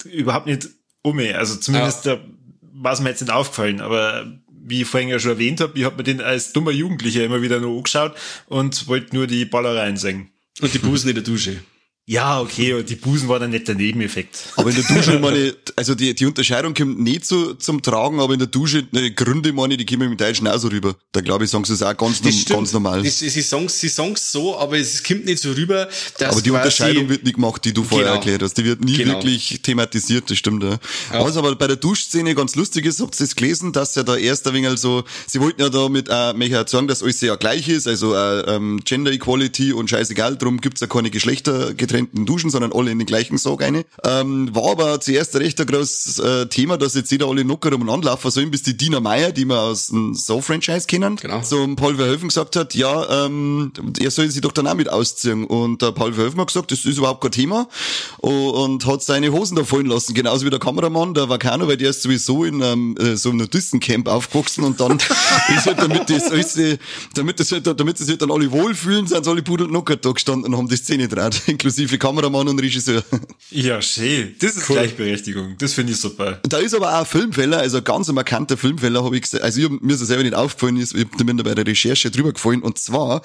überhaupt 0.06 0.48
nicht 0.48 0.70
um. 1.02 1.20
Also 1.20 1.56
zumindest 1.56 2.06
ja. 2.06 2.16
da 2.16 2.22
war 2.74 2.94
es 2.94 3.00
mir 3.00 3.10
jetzt 3.10 3.22
nicht 3.22 3.32
aufgefallen, 3.32 3.82
aber 3.82 4.26
wie 4.50 4.82
ich 4.82 4.88
vorhin 4.88 5.10
ja 5.10 5.20
schon 5.20 5.32
erwähnt 5.32 5.62
habe, 5.62 5.78
ich 5.78 5.86
habe 5.86 5.98
mir 5.98 6.04
den 6.04 6.22
als 6.22 6.54
dummer 6.54 6.72
Jugendlicher 6.72 7.24
immer 7.24 7.42
wieder 7.42 7.60
nur 7.60 7.78
angeschaut 7.78 8.16
und 8.48 8.88
wollte 8.88 9.16
nur 9.16 9.28
die 9.28 9.46
Ballereien 9.46 9.98
singen. 9.98 10.32
Und 10.62 10.74
die 10.74 10.80
Busen 10.80 11.10
in 11.10 11.16
der 11.16 11.24
Dusche. 11.24 11.62
Ja, 12.08 12.40
okay, 12.40 12.72
und 12.74 12.88
die 12.88 12.98
Busen 12.98 13.28
war 13.30 13.40
dann 13.40 13.50
nicht 13.50 13.68
der 13.68 13.74
Nebeneffekt. 13.74 14.38
Aber 14.58 14.70
in 14.70 14.76
der 14.76 14.84
Dusche, 14.84 15.18
meine, 15.20 15.56
also 15.76 15.96
die, 15.96 16.14
die 16.14 16.28
Unterscheidung 16.28 16.76
kommt 16.76 17.00
nicht 17.00 17.26
so 17.26 17.56
zum 17.56 17.82
Tragen, 17.82 18.20
aber 18.20 18.34
in 18.34 18.40
der 18.40 18.48
Dusche, 18.48 18.84
die 18.84 19.16
Gründe, 19.16 19.52
meine, 19.54 19.76
die 19.76 19.88
kommen 19.88 20.12
mit 20.12 20.22
Deutschen 20.22 20.48
auch 20.48 20.60
so 20.60 20.68
rüber. 20.68 20.96
Da 21.14 21.22
glaube 21.22 21.46
ich, 21.46 21.50
sagen 21.50 21.66
sie 21.66 21.74
es 21.74 21.82
auch 21.82 21.98
ganz, 21.98 22.22
Das 22.22 22.36
stimmt. 22.36 22.58
ganz 22.60 22.74
normal. 22.74 23.02
Das, 23.02 23.18
sie 23.18 23.30
sagen 23.42 23.68
sie 23.70 23.88
sagen's 23.88 24.32
so, 24.32 24.56
aber 24.56 24.78
es 24.78 25.04
kommt 25.04 25.26
nicht 25.26 25.40
so 25.42 25.52
rüber, 25.54 25.90
dass 26.20 26.34
aber 26.34 26.42
die 26.44 26.50
quasi- 26.52 26.58
Unterscheidung 26.62 27.10
wird 27.10 27.24
nicht 27.24 27.36
gemacht, 27.38 27.66
die 27.66 27.74
du 27.74 27.84
vorher 27.84 28.06
Genau. 28.10 28.18
erklärt 28.18 28.44
hast. 28.44 28.54
Die 28.60 28.66
wird 28.66 28.86
nie 28.86 28.98
Genau. 28.98 29.16
wirklich 29.16 29.62
thematisiert, 29.64 30.30
das 30.30 30.38
stimmt, 30.38 30.62
ja. 30.64 30.78
Was 31.12 31.38
aber 31.38 31.56
bei 31.56 31.66
der 31.66 31.78
Duschszene 31.78 32.36
ganz 32.36 32.56
lustig 32.56 32.86
ist, 32.86 33.00
habt 33.02 33.16
ihr 33.20 33.26
das 33.26 33.36
gelesen, 33.36 33.72
dass 33.74 33.96
ja 33.96 34.04
da 34.04 34.16
erst 34.16 34.48
ein 34.48 34.54
wenig 34.54 34.78
so, 34.80 35.04
sie 35.26 35.42
wollten 35.42 35.60
ja 35.60 35.70
damit 35.70 36.08
äh, 36.12 36.34
mich 36.34 36.56
auch 36.56 36.68
sagen, 36.68 36.88
dass 36.88 37.02
alles 37.02 37.20
ja 37.22 37.36
gleich 37.36 37.68
ist, 37.68 37.88
also 37.88 38.14
äh, 38.14 38.42
ähm, 38.56 38.80
Gender 38.86 39.12
Equality 39.12 39.74
und 39.74 39.90
scheißegal, 39.90 40.38
drum 40.38 40.62
gibt's 40.62 40.82
ja 40.82 40.88
keine 40.88 41.10
geschlechtergetrennten 41.96 42.26
Duschen, 42.26 42.50
sondern 42.50 42.74
alle 42.74 42.92
in 42.92 43.00
den 43.00 43.06
gleichen 43.06 43.38
Sog 43.38 43.64
eine. 43.64 43.86
Ähm, 44.04 44.54
war 44.54 44.72
aber 44.72 45.00
zuerst 45.00 45.36
ein 45.36 45.42
recht 45.42 45.60
ein 45.60 45.68
großes 45.68 46.20
äh, 46.20 46.48
Thema, 46.48 46.78
dass 46.78 46.96
jetzt 46.96 47.12
jeder 47.12 47.28
alle 47.28 47.44
locker 47.44 47.74
umeinander 47.74 48.10
laufen 48.10 48.32
sollen, 48.32 48.52
bis 48.52 48.64
die 48.64 48.76
Dina 48.78 49.00
Meyer, 49.00 49.32
die 49.32 49.46
wir 49.46 49.60
aus 49.60 49.88
dem 49.88 50.14
So-Franchise 50.14 50.88
kennen, 50.88 51.16
Genau. 51.18 51.42
zum 51.42 51.76
Paul 51.76 51.96
Verhoeven 51.96 52.28
gesagt 52.30 52.56
hat, 52.56 52.76
ja, 52.76 53.26
ähm, 53.26 53.72
er 54.00 54.12
soll 54.12 54.30
sich 54.30 54.42
doch 54.42 54.52
dann 54.52 54.68
auch 54.68 54.76
mit 54.76 54.90
ausziehen. 54.90 55.46
Und 55.46 55.82
der 55.82 55.92
Paul 55.92 56.14
Verhoeven 56.14 56.40
hat 56.40 56.48
gesagt, 56.48 56.72
das 56.72 56.86
ist 56.86 56.98
überhaupt 56.98 57.22
kein 57.22 57.32
Thema 57.32 57.68
und, 58.18 58.86
hat 58.86 59.04
seine 59.04 59.32
Hosen 59.32 59.56
da 59.56 59.64
fallen 59.64 59.88
lassen. 59.88 60.14
Genauso 60.14 60.46
wie 60.46 60.50
der 60.50 60.60
Kameramann, 60.60 61.14
der 61.14 61.30
Vacano, 61.30 61.68
weil 61.68 61.78
der 61.78 61.92
ist 61.92 62.02
sowieso 62.02 62.44
in 62.44 62.62
einem, 62.62 62.96
äh, 62.98 63.16
so 63.16 63.30
einem 63.30 63.40
Nudistencamp 63.40 64.08
aufgewachsen 64.08 64.64
und 64.64 64.80
dann 64.80 64.98
ist 65.58 65.66
halt, 65.66 65.80
damit 65.80 66.10
das 66.10 66.30
alles, 66.30 66.58
äh, 66.58 66.78
damit 67.14 67.40
das 67.40 67.52
halt, 67.52 67.66
damit 67.68 68.00
das 68.00 68.08
halt 68.08 68.22
dann 68.22 68.32
alle 68.32 68.52
wohlfühlen, 68.52 69.08
sind 69.08 69.28
alle 69.28 69.42
knockert 69.44 70.06
da 70.06 70.12
gestanden 70.12 70.54
und 70.54 70.60
haben 70.60 70.68
die 70.68 70.76
Szene 70.76 71.08
draht, 71.08 71.42
inklusive 71.48 71.85
Kameramann 71.88 72.48
und 72.48 72.60
Regisseur. 72.60 73.04
Ja, 73.52 73.82
schön. 73.82 74.36
Das 74.40 74.56
ist 74.56 74.66
Gleichberechtigung. 74.66 75.56
Das 75.60 75.74
finde 75.74 75.94
ich 75.94 76.00
super. 76.00 76.40
Da 76.44 76.58
ist 76.58 76.74
aber 76.74 76.94
auch 76.94 77.00
ein 77.02 77.06
Filmfehler, 77.06 77.60
also 77.60 77.78
ein 77.78 77.84
ganz 77.84 78.12
markanter 78.12 78.58
Filmfehler 78.58 79.04
habe 79.04 79.16
ich 79.16 79.22
gesehen. 79.22 79.44
Also 79.44 79.62
ich 79.62 79.70
mir 79.70 79.94
ist 79.94 80.00
das 80.00 80.08
selber 80.08 80.24
nicht 80.24 80.34
aufgefallen, 80.34 80.78
ist, 80.78 80.96
ich 80.96 81.08
bin 81.10 81.38
da 81.38 81.44
bei 81.44 81.54
der 81.54 81.66
Recherche 81.66 82.10
drüber 82.10 82.34
gefallen. 82.34 82.64
Und 82.64 82.80
zwar 82.80 83.22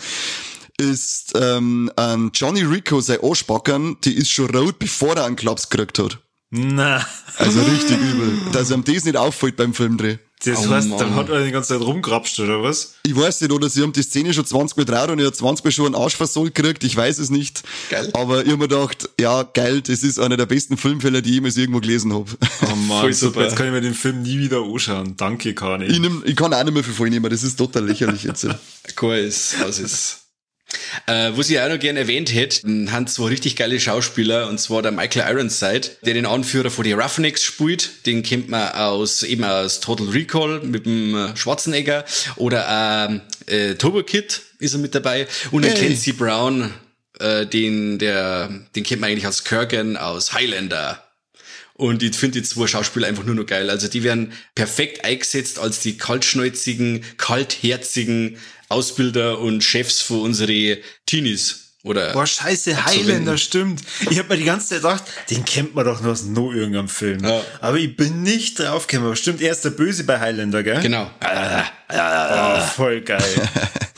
ist 0.77 1.33
ähm, 1.37 1.91
an 1.97 2.31
Johnny 2.35 2.63
Rico 2.63 3.01
sein 3.01 3.19
Arschbackern, 3.23 3.97
die 4.05 4.15
ist 4.15 4.31
schon 4.31 4.55
rot, 4.55 4.79
bevor 4.79 5.17
er 5.17 5.25
einen 5.25 5.37
Klaps 5.37 5.69
gekriegt 5.69 5.99
hat. 5.99 6.19
Na, 6.51 7.07
Also 7.37 7.61
richtig 7.63 7.97
übel. 7.99 8.33
Dass 8.53 8.71
ihm 8.71 8.83
das 8.85 9.05
nicht 9.05 9.17
auffällt 9.17 9.55
beim 9.57 9.73
Filmdreh. 9.73 10.17
das 10.45 10.67
Oh 10.67 10.71
heißt, 10.71 10.89
Mann. 10.89 10.99
dann 10.99 11.15
hat 11.15 11.29
er 11.29 11.45
die 11.45 11.53
ganze 11.53 11.69
Zeit 11.79 11.81
rumgrapscht, 11.87 12.41
oder 12.41 12.61
was? 12.61 12.95
Ich 13.05 13.15
weiß 13.15 13.41
nicht, 13.43 13.53
oder 13.53 13.69
sie 13.71 13.83
haben 13.83 13.93
die 13.93 14.03
Szene 14.03 14.35
schon 14.35 14.45
20 14.45 14.77
Mal 14.77 14.85
drauf 14.85 15.09
und 15.11 15.21
er 15.21 15.29
hat 15.29 15.37
20 15.37 15.65
Mal 15.65 15.71
schon 15.71 15.87
einen 15.87 15.95
Arsch 15.95 16.17
versohlt 16.17 16.53
gekriegt, 16.57 16.83
ich 16.83 16.97
weiß 16.97 17.21
es 17.21 17.31
nicht. 17.31 17.63
Geil. 17.89 18.11
Aber 18.15 18.45
ich 18.45 18.51
hab 18.51 18.59
mir 18.59 18.67
gedacht, 18.67 19.09
ja, 19.21 19.45
geil, 19.45 19.81
das 19.81 20.03
ist 20.03 20.19
einer 20.19 20.37
der 20.37 20.47
besten 20.47 20.77
Filmfälle, 20.77 21.23
die 21.23 21.29
ich 21.31 21.35
jemals 21.37 21.57
irgendwo 21.57 21.79
gelesen 21.81 22.13
habe. 22.13 22.27
Oh 22.63 22.75
Mann, 22.75 23.01
Voll 23.03 23.13
super. 23.13 23.33
super. 23.35 23.43
Jetzt 23.45 23.57
kann 23.57 23.67
ich 23.67 23.73
mir 23.73 23.81
den 23.81 23.95
Film 23.95 24.23
nie 24.23 24.39
wieder 24.41 24.61
anschauen. 24.61 25.15
Danke, 25.17 25.55
Kani. 25.55 25.85
Ich, 25.85 26.01
nehm, 26.01 26.23
ich 26.27 26.35
kann 26.35 26.53
auch 26.53 26.65
nicht 26.65 26.75
mehr 26.75 26.83
viel 26.83 26.95
voll 26.95 27.11
nehmen, 27.11 27.31
das 27.31 27.45
ist 27.45 27.57
total 27.57 27.87
lächerlich 27.87 28.25
jetzt. 28.25 28.45
Cool 29.01 29.15
ist, 29.15 29.55
was 29.63 29.79
ist. 29.79 30.20
Äh, 31.07 31.33
was 31.35 31.51
ich 31.51 31.61
auch 31.61 31.69
noch 31.69 31.79
gerne 31.79 32.01
erwähnt 32.01 32.33
hätte, 32.33 32.67
haben 32.91 33.07
zwei 33.07 33.29
richtig 33.29 33.57
geile 33.57 33.81
Schauspieler, 33.81 34.49
und 34.49 34.59
zwar 34.59 34.83
der 34.83 34.93
Michael 34.93 35.35
Ironside, 35.35 35.89
der 36.05 36.15
den 36.15 36.27
Anführer 36.27 36.71
von 36.71 36.85
die 36.85 36.93
Roughnecks 36.93 37.43
spielt. 37.43 38.07
Den 38.07 38.23
kennt 38.23 38.49
man 38.49 38.73
aus, 38.73 39.23
eben 39.23 39.45
aus 39.45 39.81
Total 39.81 40.09
Recall 40.09 40.61
mit 40.61 40.87
dem 40.87 41.15
äh, 41.15 41.37
Schwarzenegger. 41.37 42.05
Oder 42.37 43.09
ähm, 43.09 43.21
äh, 43.47 43.75
Turbo 43.75 44.03
Kid 44.03 44.43
ist 44.59 44.75
er 44.75 44.79
mit 44.79 44.95
dabei. 44.95 45.27
Und 45.51 45.63
der 45.63 45.73
Hey. 45.73 45.87
Clancy 45.87 46.13
Brown, 46.13 46.73
äh, 47.19 47.47
den, 47.47 47.99
der, 47.99 48.49
den 48.75 48.85
kennt 48.85 49.01
man 49.01 49.11
eigentlich 49.11 49.27
als 49.27 49.45
Kurgan 49.45 49.97
aus 49.97 50.33
Highlander. 50.33 51.05
Und 51.75 52.03
ich 52.03 52.15
finde 52.15 52.41
die 52.41 52.47
zwei 52.47 52.67
Schauspieler 52.67 53.09
einfach 53.09 53.25
nur 53.25 53.35
noch 53.35 53.47
geil. 53.47 53.71
Also 53.71 53.89
die 53.89 54.03
werden 54.03 54.35
perfekt 54.55 55.03
eingesetzt 55.03 55.59
als 55.59 55.81
die 55.81 55.97
kaltschnäuzigen, 55.97 57.03
kaltherzigen 57.17 58.37
Ausbilder 58.71 59.39
und 59.39 59.63
Chefs 59.63 60.01
für 60.01 60.15
unsere 60.15 60.79
Teenies. 61.07 61.67
Oder 61.83 62.13
Boah, 62.13 62.27
scheiße. 62.27 62.85
Highlander, 62.85 63.39
stimmt. 63.39 63.81
Ich 64.11 64.19
habe 64.19 64.29
mir 64.29 64.37
die 64.37 64.45
ganze 64.45 64.69
Zeit 64.69 64.83
gedacht, 64.83 65.05
den 65.31 65.47
kennt 65.47 65.75
man 65.75 65.87
doch 65.87 66.03
noch 66.03 66.11
aus 66.11 66.25
no 66.25 66.53
irgendeinem 66.53 66.89
Film. 66.91 67.25
Ja. 67.25 67.43
Aber 67.63 67.79
ich 67.79 67.97
bin 67.97 68.23
nicht 68.23 68.59
drauf 68.59 68.87
gekommen. 68.87 69.07
Aber 69.07 69.17
Stimmt, 69.17 69.41
er 69.41 69.53
ist 69.53 69.65
der 69.65 69.71
Böse 69.71 70.05
bei 70.05 70.21
Highlander, 70.21 70.63
gell? 70.63 70.81
genau. 70.83 71.11
Oh, 71.91 72.61
voll 72.77 73.01
geil. 73.03 73.23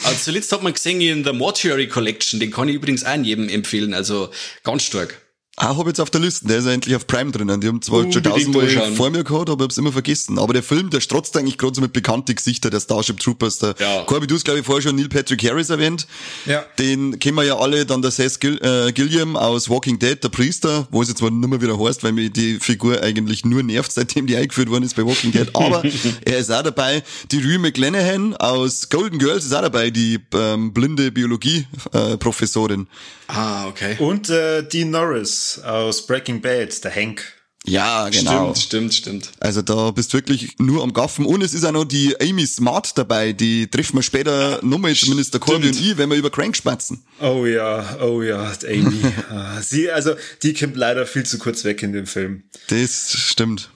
Also 0.05 0.19
zuletzt 0.25 0.50
hat 0.50 0.64
man 0.64 0.73
gesehen 0.73 1.00
in 1.00 1.23
der 1.23 1.33
Mortuary 1.33 1.87
Collection, 1.87 2.41
den 2.41 2.50
kann 2.50 2.69
ich 2.69 2.75
übrigens 2.75 3.05
auch 3.05 3.14
jedem 3.14 3.49
empfehlen, 3.49 3.95
also 3.95 4.33
ganz 4.64 4.83
stark. 4.83 5.22
Ah, 5.56 5.76
hab 5.76 5.87
jetzt 5.87 6.00
auf 6.00 6.09
der 6.09 6.23
Liste, 6.23 6.47
der 6.49 6.59
ist 6.59 6.64
ja 6.64 6.73
endlich 6.73 6.97
auf 6.97 7.06
Prime 7.06 7.30
drinnen. 7.30 7.61
Die 7.61 7.68
haben 7.68 7.82
zwar 7.82 8.11
schon 8.11 8.23
tausendmal 8.23 8.66
vor 8.97 9.11
mir 9.11 9.23
gehabt, 9.23 9.50
aber 9.50 9.64
hab's 9.64 9.76
immer 9.76 9.92
vergessen. 9.92 10.38
Aber 10.38 10.54
der 10.54 10.62
Film, 10.62 10.88
der 10.88 11.00
strotzt 11.02 11.37
eigentlich 11.37 11.59
gerade 11.59 11.75
so 11.75 11.82
mit 11.82 11.92
bekannten 11.92 12.35
Gesichtern, 12.35 12.71
der 12.71 12.80
Starship 12.80 13.21
Troopers. 13.21 13.59
Der 13.59 13.75
Ja. 13.78 14.04
Corby, 14.04 14.26
du 14.26 14.35
hast, 14.35 14.44
glaube 14.47 14.61
ich, 14.61 14.66
vorher 14.66 14.80
schon 14.80 14.97
Neil 14.97 15.11
Patrick 15.11 15.44
Harris 15.44 15.68
erwähnt. 15.68 16.06
Ja. 16.47 16.64
Den 16.78 17.18
kennen 17.18 17.37
wir 17.37 17.44
ja 17.44 17.59
alle, 17.59 17.85
dann 17.85 18.00
der 18.00 18.11
Seth 18.11 18.40
Gil 18.40 18.59
äh, 18.62 18.92
Gilliam 18.92 19.37
aus 19.37 19.68
Walking 19.68 19.99
Dead, 19.99 20.25
der 20.25 20.30
Priester, 20.30 20.88
wo 20.90 21.02
es 21.02 21.09
jetzt 21.09 21.18
zwar 21.18 21.30
nicht 21.30 21.47
mehr 21.47 21.61
wieder 21.61 21.78
heißt, 21.78 22.02
weil 22.02 22.12
mir 22.12 22.30
die 22.30 22.59
Figur 22.59 23.02
eigentlich 23.02 23.44
nur 23.44 23.62
nervt, 23.62 23.92
seitdem 23.92 24.26
die 24.26 24.37
eingeführt 24.37 24.71
worden 24.71 24.85
ist 24.85 24.97
bei 24.97 25.04
Walking 25.04 25.32
Dead. 25.32 25.50
Aber 25.54 25.82
er 26.25 26.38
ist 26.38 26.50
auch 26.50 26.62
dabei. 26.62 27.02
Die 27.30 27.42
Rue 27.42 27.59
McClanahan 27.59 28.35
aus 28.37 28.88
Golden 28.88 29.18
Girls 29.18 29.44
ist 29.44 29.52
auch 29.52 29.61
dabei, 29.61 29.90
die 29.90 30.18
ähm, 30.35 30.73
blinde 30.73 31.12
Biologie-Professorin. 31.12 32.87
Ah, 33.28 33.66
okay. 33.66 33.97
Und 33.99 34.28
äh, 34.30 34.62
Dean 34.66 34.90
Norris 34.90 35.41
aus 35.64 36.06
Breaking 36.06 36.40
Bad, 36.40 36.82
der 36.84 36.94
Hank. 36.94 37.22
ja, 37.64 38.08
genau. 38.08 38.54
Stimmt, 38.54 38.92
stimmt, 38.92 38.94
stimmt. 38.94 39.30
Also 39.40 39.62
da 39.62 39.90
bist 39.92 40.12
du 40.12 40.18
wirklich 40.18 40.58
nur 40.58 40.82
am 40.82 40.92
Gaffen. 40.92 41.25
Und 41.26 41.42
es 41.42 41.54
ist 41.54 41.64
auch 41.64 41.72
noch 41.72 41.84
die 41.84 42.14
Amy 42.20 42.46
Smart 42.46 42.99
dabei, 42.99 43.32
die 43.32 43.68
treffen 43.68 43.96
wir 43.99 44.02
später 44.02 44.58
nochmal, 44.62 44.94
zumindest 44.94 45.32
der 45.34 45.40
Corby 45.40 45.68
und 45.68 45.80
ich, 45.80 45.96
wenn 45.96 46.11
wir 46.11 46.16
über 46.16 46.30
Crank 46.30 46.56
spatzen. 46.56 47.04
Oh 47.20 47.46
ja, 47.46 47.99
oh 48.00 48.20
ja, 48.22 48.52
Amy. 48.68 49.00
Ah, 49.30 49.61
Sie, 49.62 49.90
also, 49.90 50.14
die 50.42 50.54
kommt 50.54 50.76
leider 50.76 51.06
viel 51.06 51.25
zu 51.25 51.38
kurz 51.38 51.64
weg 51.64 51.82
in 51.82 51.92
dem 51.92 52.06
Film. 52.06 52.42
Das 52.68 53.12
stimmt. 53.12 53.70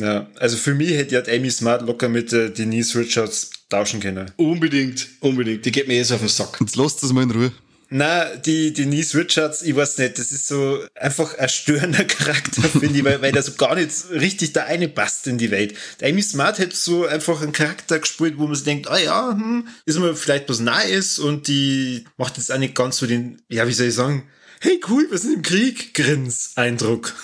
Ja, 0.00 0.26
also 0.36 0.56
für 0.56 0.74
mich 0.74 0.90
hätte 0.90 1.14
ja 1.14 1.22
Amy 1.34 1.50
Smart 1.50 1.82
locker 1.82 2.08
mit 2.08 2.32
äh, 2.32 2.50
Denise 2.50 2.98
Richards 2.98 3.50
tauschen 3.68 4.00
können. 4.00 4.30
Unbedingt, 4.36 5.06
unbedingt. 5.20 5.64
Die 5.64 5.72
geht 5.72 5.86
mir 5.88 5.96
jetzt 5.96 6.12
auf 6.12 6.18
den 6.20 6.28
Sack. 6.28 6.56
Jetzt 6.60 6.76
lasst 6.76 7.02
es 7.04 7.12
mal 7.12 7.22
in 7.22 7.30
Ruhe. 7.30 7.52
Na, 7.90 8.34
die 8.36 8.72
Denise 8.72 9.16
Richards, 9.16 9.62
ich 9.62 9.76
weiß 9.76 9.98
nicht, 9.98 10.18
das 10.18 10.32
ist 10.32 10.48
so 10.48 10.80
einfach 10.94 11.36
ein 11.38 11.48
störender 11.48 12.04
Charakter, 12.04 12.62
finde 12.62 12.98
ich, 12.98 13.04
weil, 13.04 13.22
weil 13.22 13.32
der 13.32 13.42
so 13.42 13.52
gar 13.52 13.74
nicht 13.74 13.92
richtig 14.10 14.52
da 14.52 14.64
eine 14.64 14.88
passt 14.88 15.26
in 15.26 15.38
die 15.38 15.50
Welt. 15.50 15.74
Der 16.00 16.08
Amy 16.08 16.22
Smart 16.22 16.58
hätte 16.58 16.76
so 16.76 17.06
einfach 17.06 17.42
einen 17.42 17.52
Charakter 17.52 17.98
gespielt, 17.98 18.34
wo 18.38 18.46
man 18.46 18.54
sich 18.54 18.64
denkt, 18.64 18.88
ah 18.88 18.98
ja, 18.98 19.30
hm, 19.30 19.68
ist 19.84 19.98
mir 19.98 20.16
vielleicht 20.16 20.48
was 20.48 20.60
Neues 20.60 21.18
und 21.18 21.48
die 21.48 22.04
macht 22.16 22.36
jetzt 22.36 22.50
auch 22.52 22.58
nicht 22.58 22.74
ganz 22.74 22.98
so 22.98 23.06
den, 23.06 23.42
ja, 23.48 23.66
wie 23.68 23.72
soll 23.72 23.88
ich 23.88 23.94
sagen, 23.94 24.24
hey 24.60 24.80
cool, 24.88 25.06
wir 25.10 25.18
sind 25.18 25.34
im 25.34 25.42
Krieg, 25.42 25.94
Grins-Eindruck. 25.94 27.14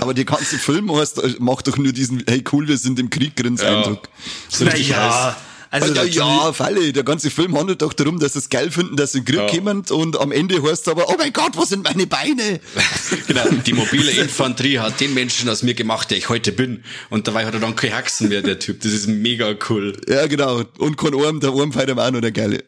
Aber 0.00 0.14
der 0.14 0.24
ganze 0.24 0.58
Film 0.58 0.94
heißt, 0.94 1.40
macht 1.40 1.66
doch 1.66 1.76
nur 1.76 1.92
diesen, 1.92 2.22
hey 2.28 2.44
cool, 2.52 2.68
wir 2.68 2.78
sind 2.78 2.98
im 2.98 3.10
Krieg, 3.10 3.36
Grins-Eindruck. 3.36 4.08
So 4.48 4.64
richtig 4.64 4.94
heiß. 4.94 5.12
Naja, 5.12 5.36
also 5.82 5.94
ja, 5.94 6.02
der 6.04 6.12
ja, 6.12 6.52
Falle. 6.52 6.92
Der 6.92 7.04
ganze 7.04 7.30
Film 7.30 7.56
handelt 7.56 7.82
doch 7.82 7.92
darum, 7.92 8.18
dass 8.18 8.34
sie 8.34 8.40
es 8.40 8.48
geil 8.48 8.70
finden, 8.70 8.96
dass 8.96 9.12
sie 9.12 9.18
in 9.18 9.24
den 9.24 9.34
Krieg 9.36 9.52
Ja. 9.52 9.58
kommen 9.58 9.84
und 9.90 10.18
am 10.18 10.32
Ende 10.32 10.62
heißt 10.62 10.82
es 10.82 10.88
aber, 10.88 11.08
oh 11.08 11.14
mein 11.18 11.32
Gott, 11.32 11.52
wo 11.54 11.64
sind 11.64 11.84
meine 11.84 12.06
Beine? 12.06 12.60
Genau, 13.26 13.44
die 13.64 13.72
mobile 13.72 14.10
Infanterie 14.12 14.78
hat 14.78 15.00
den 15.00 15.12
Menschen 15.14 15.48
aus 15.48 15.62
mir 15.62 15.74
gemacht, 15.74 16.10
der 16.10 16.18
ich 16.18 16.28
heute 16.28 16.52
bin. 16.52 16.84
Und 17.10 17.26
dabei 17.26 17.44
hat 17.44 17.54
er 17.54 17.60
dann 17.60 17.74
keine 17.74 17.94
Haxen 17.96 18.28
mehr, 18.28 18.40
der 18.42 18.58
Typ. 18.58 18.80
Das 18.80 18.92
ist 18.92 19.08
mega 19.08 19.54
cool. 19.68 19.94
Ja, 20.08 20.26
genau. 20.26 20.62
Und 20.78 20.96
kein 20.96 21.14
Arm, 21.14 21.40
der 21.40 21.50
Arm 21.50 21.72
feiert 21.72 21.90
ihm 21.90 21.98
auch 21.98 22.10
noch 22.10 22.20
der 22.20 22.32
Geile. 22.32 22.62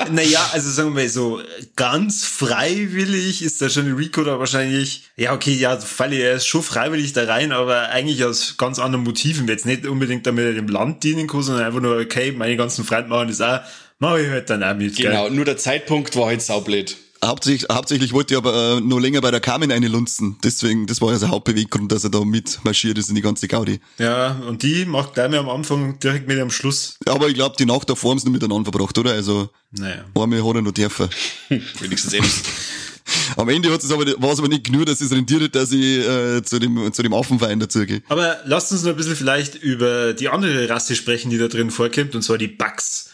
Naja, 0.10 0.50
also 0.52 0.70
sagen 0.70 0.96
wir 0.96 1.08
so, 1.08 1.40
ganz 1.76 2.24
freiwillig 2.24 3.42
ist 3.42 3.60
der 3.60 3.68
Johnny 3.68 3.90
Rico 3.90 4.22
da 4.24 4.38
wahrscheinlich, 4.38 5.04
ja 5.16 5.32
okay, 5.32 5.54
ja, 5.54 5.78
Falle, 5.78 6.16
er 6.16 6.34
ist 6.34 6.46
schon 6.46 6.62
freiwillig 6.62 7.12
da 7.12 7.24
rein, 7.24 7.52
aber 7.52 7.88
eigentlich 7.88 8.24
aus 8.24 8.56
ganz 8.56 8.78
anderen 8.78 9.04
Motiven, 9.04 9.48
jetzt 9.48 9.66
nicht 9.66 9.86
unbedingt 9.86 10.26
damit 10.26 10.44
er 10.44 10.52
dem 10.54 10.68
Land 10.68 11.04
dienen 11.04 11.26
kann, 11.26 11.42
sondern 11.42 11.64
einfach 11.64 11.80
nur, 11.80 11.96
okay, 11.96 12.32
meine 12.32 12.56
ganzen 12.56 12.84
Freunde 12.84 13.08
machen 13.08 13.28
das 13.28 13.40
auch, 13.40 13.60
mach 13.98 14.16
ich 14.16 14.28
halt 14.28 14.50
dann 14.50 14.62
auch 14.62 14.74
mit, 14.74 14.96
Genau, 14.96 15.24
gell? 15.24 15.32
nur 15.32 15.44
der 15.44 15.56
Zeitpunkt 15.56 16.16
war 16.16 16.26
halt 16.26 16.42
saublöd. 16.42 16.96
Hauptsächlich, 17.24 17.68
hauptsächlich 17.70 18.12
wollte 18.12 18.34
ich 18.34 18.38
aber 18.38 18.78
äh, 18.78 18.80
noch 18.80 18.98
länger 18.98 19.20
bei 19.20 19.30
der 19.30 19.38
Carmen 19.38 19.70
eine 19.70 19.86
lunzen. 19.86 20.38
Deswegen, 20.42 20.86
das 20.88 21.00
war 21.00 21.12
ja 21.12 21.18
sein 21.18 21.30
Hauptbeweggrund, 21.30 21.92
dass 21.92 22.02
er 22.02 22.10
da 22.10 22.24
mitmarschiert 22.24 22.98
ist 22.98 23.10
in 23.10 23.14
die 23.14 23.20
ganze 23.22 23.46
Gaudi. 23.46 23.78
Ja, 23.98 24.40
und 24.48 24.64
die 24.64 24.84
macht 24.86 25.14
gleich 25.14 25.30
mal 25.30 25.38
am 25.38 25.48
Anfang 25.48 26.00
direkt 26.00 26.26
mit 26.26 26.40
am 26.40 26.50
Schluss. 26.50 26.96
Aber 27.06 27.28
ich 27.28 27.34
glaube, 27.34 27.54
die 27.56 27.64
Nacht 27.64 27.88
davor 27.88 28.10
haben 28.10 28.18
sie 28.18 28.26
noch 28.26 28.32
miteinander 28.32 28.72
verbracht, 28.72 28.98
oder? 28.98 29.12
Also, 29.12 29.50
Naja. 29.70 30.04
einmal 30.16 30.44
hat 30.44 30.56
er 30.56 30.62
noch 30.62 30.72
dürfen. 30.72 31.08
Wenigstens 31.80 32.12
eben. 32.12 32.26
Am 33.36 33.48
Ende 33.48 33.70
hat 33.72 33.82
es 33.82 33.90
aber, 33.90 34.04
war 34.20 34.32
es 34.32 34.38
aber 34.38 34.48
nicht 34.48 34.64
genug, 34.64 34.86
dass 34.86 35.00
es 35.00 35.12
rentiert 35.12 35.42
hat, 35.42 35.54
dass 35.54 35.72
ich 35.72 35.98
äh, 36.06 36.42
zu 36.42 36.58
dem, 36.58 36.92
zu 36.92 37.02
dem 37.02 37.12
Affenverein 37.14 37.60
dazugehe. 37.60 38.02
Aber 38.08 38.38
lasst 38.46 38.72
uns 38.72 38.82
noch 38.82 38.90
ein 38.90 38.96
bisschen 38.96 39.16
vielleicht 39.16 39.54
über 39.56 40.12
die 40.12 40.28
andere 40.28 40.68
Rasse 40.68 40.94
sprechen, 40.96 41.30
die 41.30 41.38
da 41.38 41.48
drin 41.48 41.70
vorkommt, 41.70 42.14
und 42.14 42.22
zwar 42.22 42.38
die 42.38 42.48
Bugs. 42.48 43.10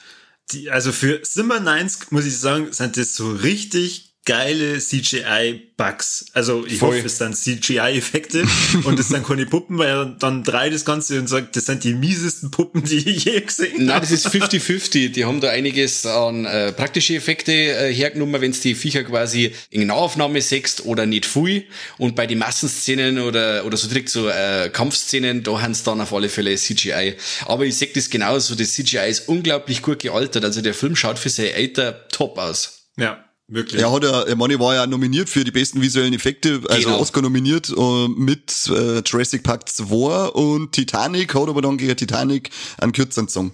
Die, 0.50 0.70
also 0.70 0.92
für 0.92 1.20
Simmer 1.24 1.60
90, 1.60 2.10
muss 2.10 2.24
ich 2.24 2.38
sagen, 2.38 2.72
sind 2.72 2.96
das 2.96 3.14
so 3.14 3.30
richtig 3.32 4.07
geile 4.28 4.78
CGI-Bugs. 4.78 6.26
Also 6.34 6.66
ich 6.66 6.76
Voll. 6.78 6.98
hoffe, 6.98 7.06
es 7.06 7.16
sind 7.16 7.34
CGI-Effekte 7.34 8.44
und 8.84 9.00
es 9.00 9.08
sind 9.08 9.26
keine 9.26 9.46
Puppen, 9.46 9.78
weil 9.78 9.88
er 9.88 10.04
dann 10.04 10.44
drei 10.44 10.68
das 10.68 10.84
Ganze 10.84 11.18
und 11.18 11.28
sagt, 11.28 11.56
das 11.56 11.64
sind 11.64 11.82
die 11.82 11.94
miesesten 11.94 12.50
Puppen, 12.50 12.84
die 12.84 12.98
ich 12.98 13.24
je 13.24 13.40
gesehen 13.40 13.86
Nein, 13.86 13.94
habe. 13.94 14.00
das 14.02 14.10
ist 14.10 14.28
50-50. 14.28 15.12
Die 15.12 15.24
haben 15.24 15.40
da 15.40 15.48
einiges 15.48 16.04
an 16.04 16.44
äh, 16.44 16.72
praktische 16.72 17.14
Effekte 17.14 17.52
äh, 17.52 17.92
hergenommen, 17.92 18.38
wenn 18.42 18.52
die 18.52 18.74
Viecher 18.74 19.02
quasi 19.02 19.52
in 19.70 19.86
Nahaufnahme 19.86 20.42
sechst 20.42 20.84
oder 20.84 21.06
nicht 21.06 21.24
viel. 21.24 21.64
Und 21.96 22.14
bei 22.14 22.26
den 22.26 22.36
Massenszenen 22.38 23.20
oder, 23.20 23.64
oder 23.64 23.78
so 23.78 23.88
direkt 23.88 24.10
so 24.10 24.28
äh, 24.28 24.68
Kampfszenen, 24.70 25.42
da 25.42 25.62
haben 25.62 25.72
sie 25.72 25.84
dann 25.84 26.02
auf 26.02 26.12
alle 26.12 26.28
Fälle 26.28 26.54
CGI. 26.54 27.14
Aber 27.46 27.64
ich 27.64 27.78
sag 27.78 27.94
das 27.94 28.10
genauso, 28.10 28.54
das 28.54 28.74
CGI 28.74 29.08
ist 29.08 29.26
unglaublich 29.26 29.80
gut 29.80 30.00
gealtert. 30.00 30.44
Also 30.44 30.60
der 30.60 30.74
Film 30.74 30.96
schaut 30.96 31.18
für 31.18 31.30
sein 31.30 31.48
Alter 31.56 32.06
top 32.08 32.36
aus. 32.36 32.74
Ja, 32.98 33.24
wirklich. 33.48 33.82
Er 33.82 33.90
hat 33.90 34.04
er 34.04 34.38
war 34.60 34.74
ja 34.74 34.86
nominiert 34.86 35.28
für 35.28 35.44
die 35.44 35.50
besten 35.50 35.80
visuellen 35.82 36.14
Effekte, 36.14 36.60
also 36.68 36.88
Genau. 36.88 37.00
Oscar 37.00 37.22
nominiert 37.22 37.72
äh, 37.76 38.08
mit 38.08 38.68
äh, 38.68 39.00
Jurassic 39.04 39.42
Park 39.42 39.68
2 39.68 40.28
und 40.28 40.72
Titanic, 40.72 41.34
hat 41.34 41.48
aber 41.48 41.62
dann 41.62 41.76
gegen 41.78 41.96
Titanic 41.96 42.50
einen 42.78 42.92
kürzeren 42.92 43.28
Song. 43.28 43.52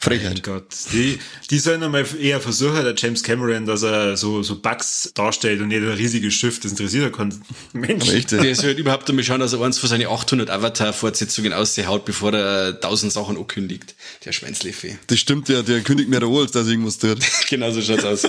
Sauerei. 0.00 0.16
Mein 0.16 0.20
Frechheit. 0.20 0.42
Gott, 0.42 0.66
die, 0.92 1.18
die 1.50 1.58
sollen 1.58 1.82
einmal 1.82 2.06
eher 2.20 2.40
versuchen, 2.40 2.84
der 2.84 2.94
James 2.96 3.22
Cameron, 3.22 3.66
dass 3.66 3.82
er 3.82 4.16
so, 4.16 4.42
so 4.42 4.60
Bugs 4.60 5.10
darstellt 5.14 5.60
und 5.60 5.68
nicht 5.68 5.82
ein 5.82 5.88
riesiges 5.88 6.34
Schiff, 6.34 6.60
das 6.60 6.72
interessiert 6.72 7.04
ja 7.04 7.10
keinen 7.10 7.42
Mensch. 7.72 8.06
Der 8.26 8.54
soll 8.54 8.72
überhaupt 8.72 9.08
einmal 9.08 9.24
schauen, 9.24 9.40
dass 9.40 9.52
er 9.52 9.60
eins 9.62 9.78
von 9.78 9.88
seinen 9.88 10.06
800 10.06 10.50
Avatar-Fortsetzungen 10.50 11.52
aushaut, 11.52 12.04
bevor 12.04 12.32
er 12.32 12.80
tausend 12.80 13.12
Sachen 13.12 13.36
ankündigt. 13.36 13.94
Der 14.24 14.32
Schweinsleffe. 14.32 14.98
das 15.06 15.18
stimmt 15.18 15.48
ja, 15.48 15.62
der 15.62 15.80
kündigt 15.80 16.08
mir 16.08 16.22
an, 16.22 16.34
als 16.34 16.52
dass 16.52 16.66
er 16.66 16.72
irgendwas 16.72 16.98
tut. 16.98 17.18
genau 17.48 17.70
so 17.70 17.82
schaut's 17.82 18.04
aus. 18.04 18.22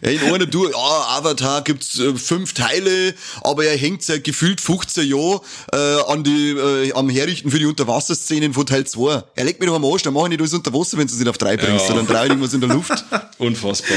Ey, 0.00 0.16
in 0.16 0.22
einer 0.22 0.46
du, 0.46 0.68
ja, 0.68 0.76
Avatar 0.76 1.62
gibt's 1.62 1.98
äh, 1.98 2.14
fünf 2.14 2.52
Teile, 2.52 3.14
aber 3.42 3.64
er 3.64 3.76
hängt 3.76 4.02
seit 4.02 4.24
gefühlt 4.24 4.60
15 4.60 5.08
Jahren 5.08 5.40
äh, 5.72 5.76
an 5.76 6.24
die, 6.24 6.50
äh, 6.50 6.92
am 6.92 7.08
Herrichten 7.08 7.50
für 7.50 7.58
die 7.58 7.66
Unterwasserszenen 7.66 8.52
von 8.52 8.66
Teil 8.66 8.86
2. 8.86 9.22
Er 9.34 9.44
legt 9.44 9.60
mir 9.60 9.66
doch 9.66 9.76
am 9.76 9.84
Arsch, 9.84 10.02
dann 10.02 10.12
mach 10.12 10.24
ich 10.24 10.30
nicht 10.30 10.41
alles 10.42 10.54
unter 10.54 10.72
Wasser, 10.72 10.98
wenn 10.98 11.06
du 11.06 11.12
es 11.12 11.18
nicht 11.18 11.28
auf 11.28 11.38
drei 11.38 11.56
bringst, 11.56 11.82
Ja. 11.82 11.94
sondern 11.94 12.06
drei 12.06 12.26
irgendwas 12.26 12.52
in 12.54 12.60
der 12.60 12.70
Luft. 12.70 12.92
Unfassbar. 13.38 13.96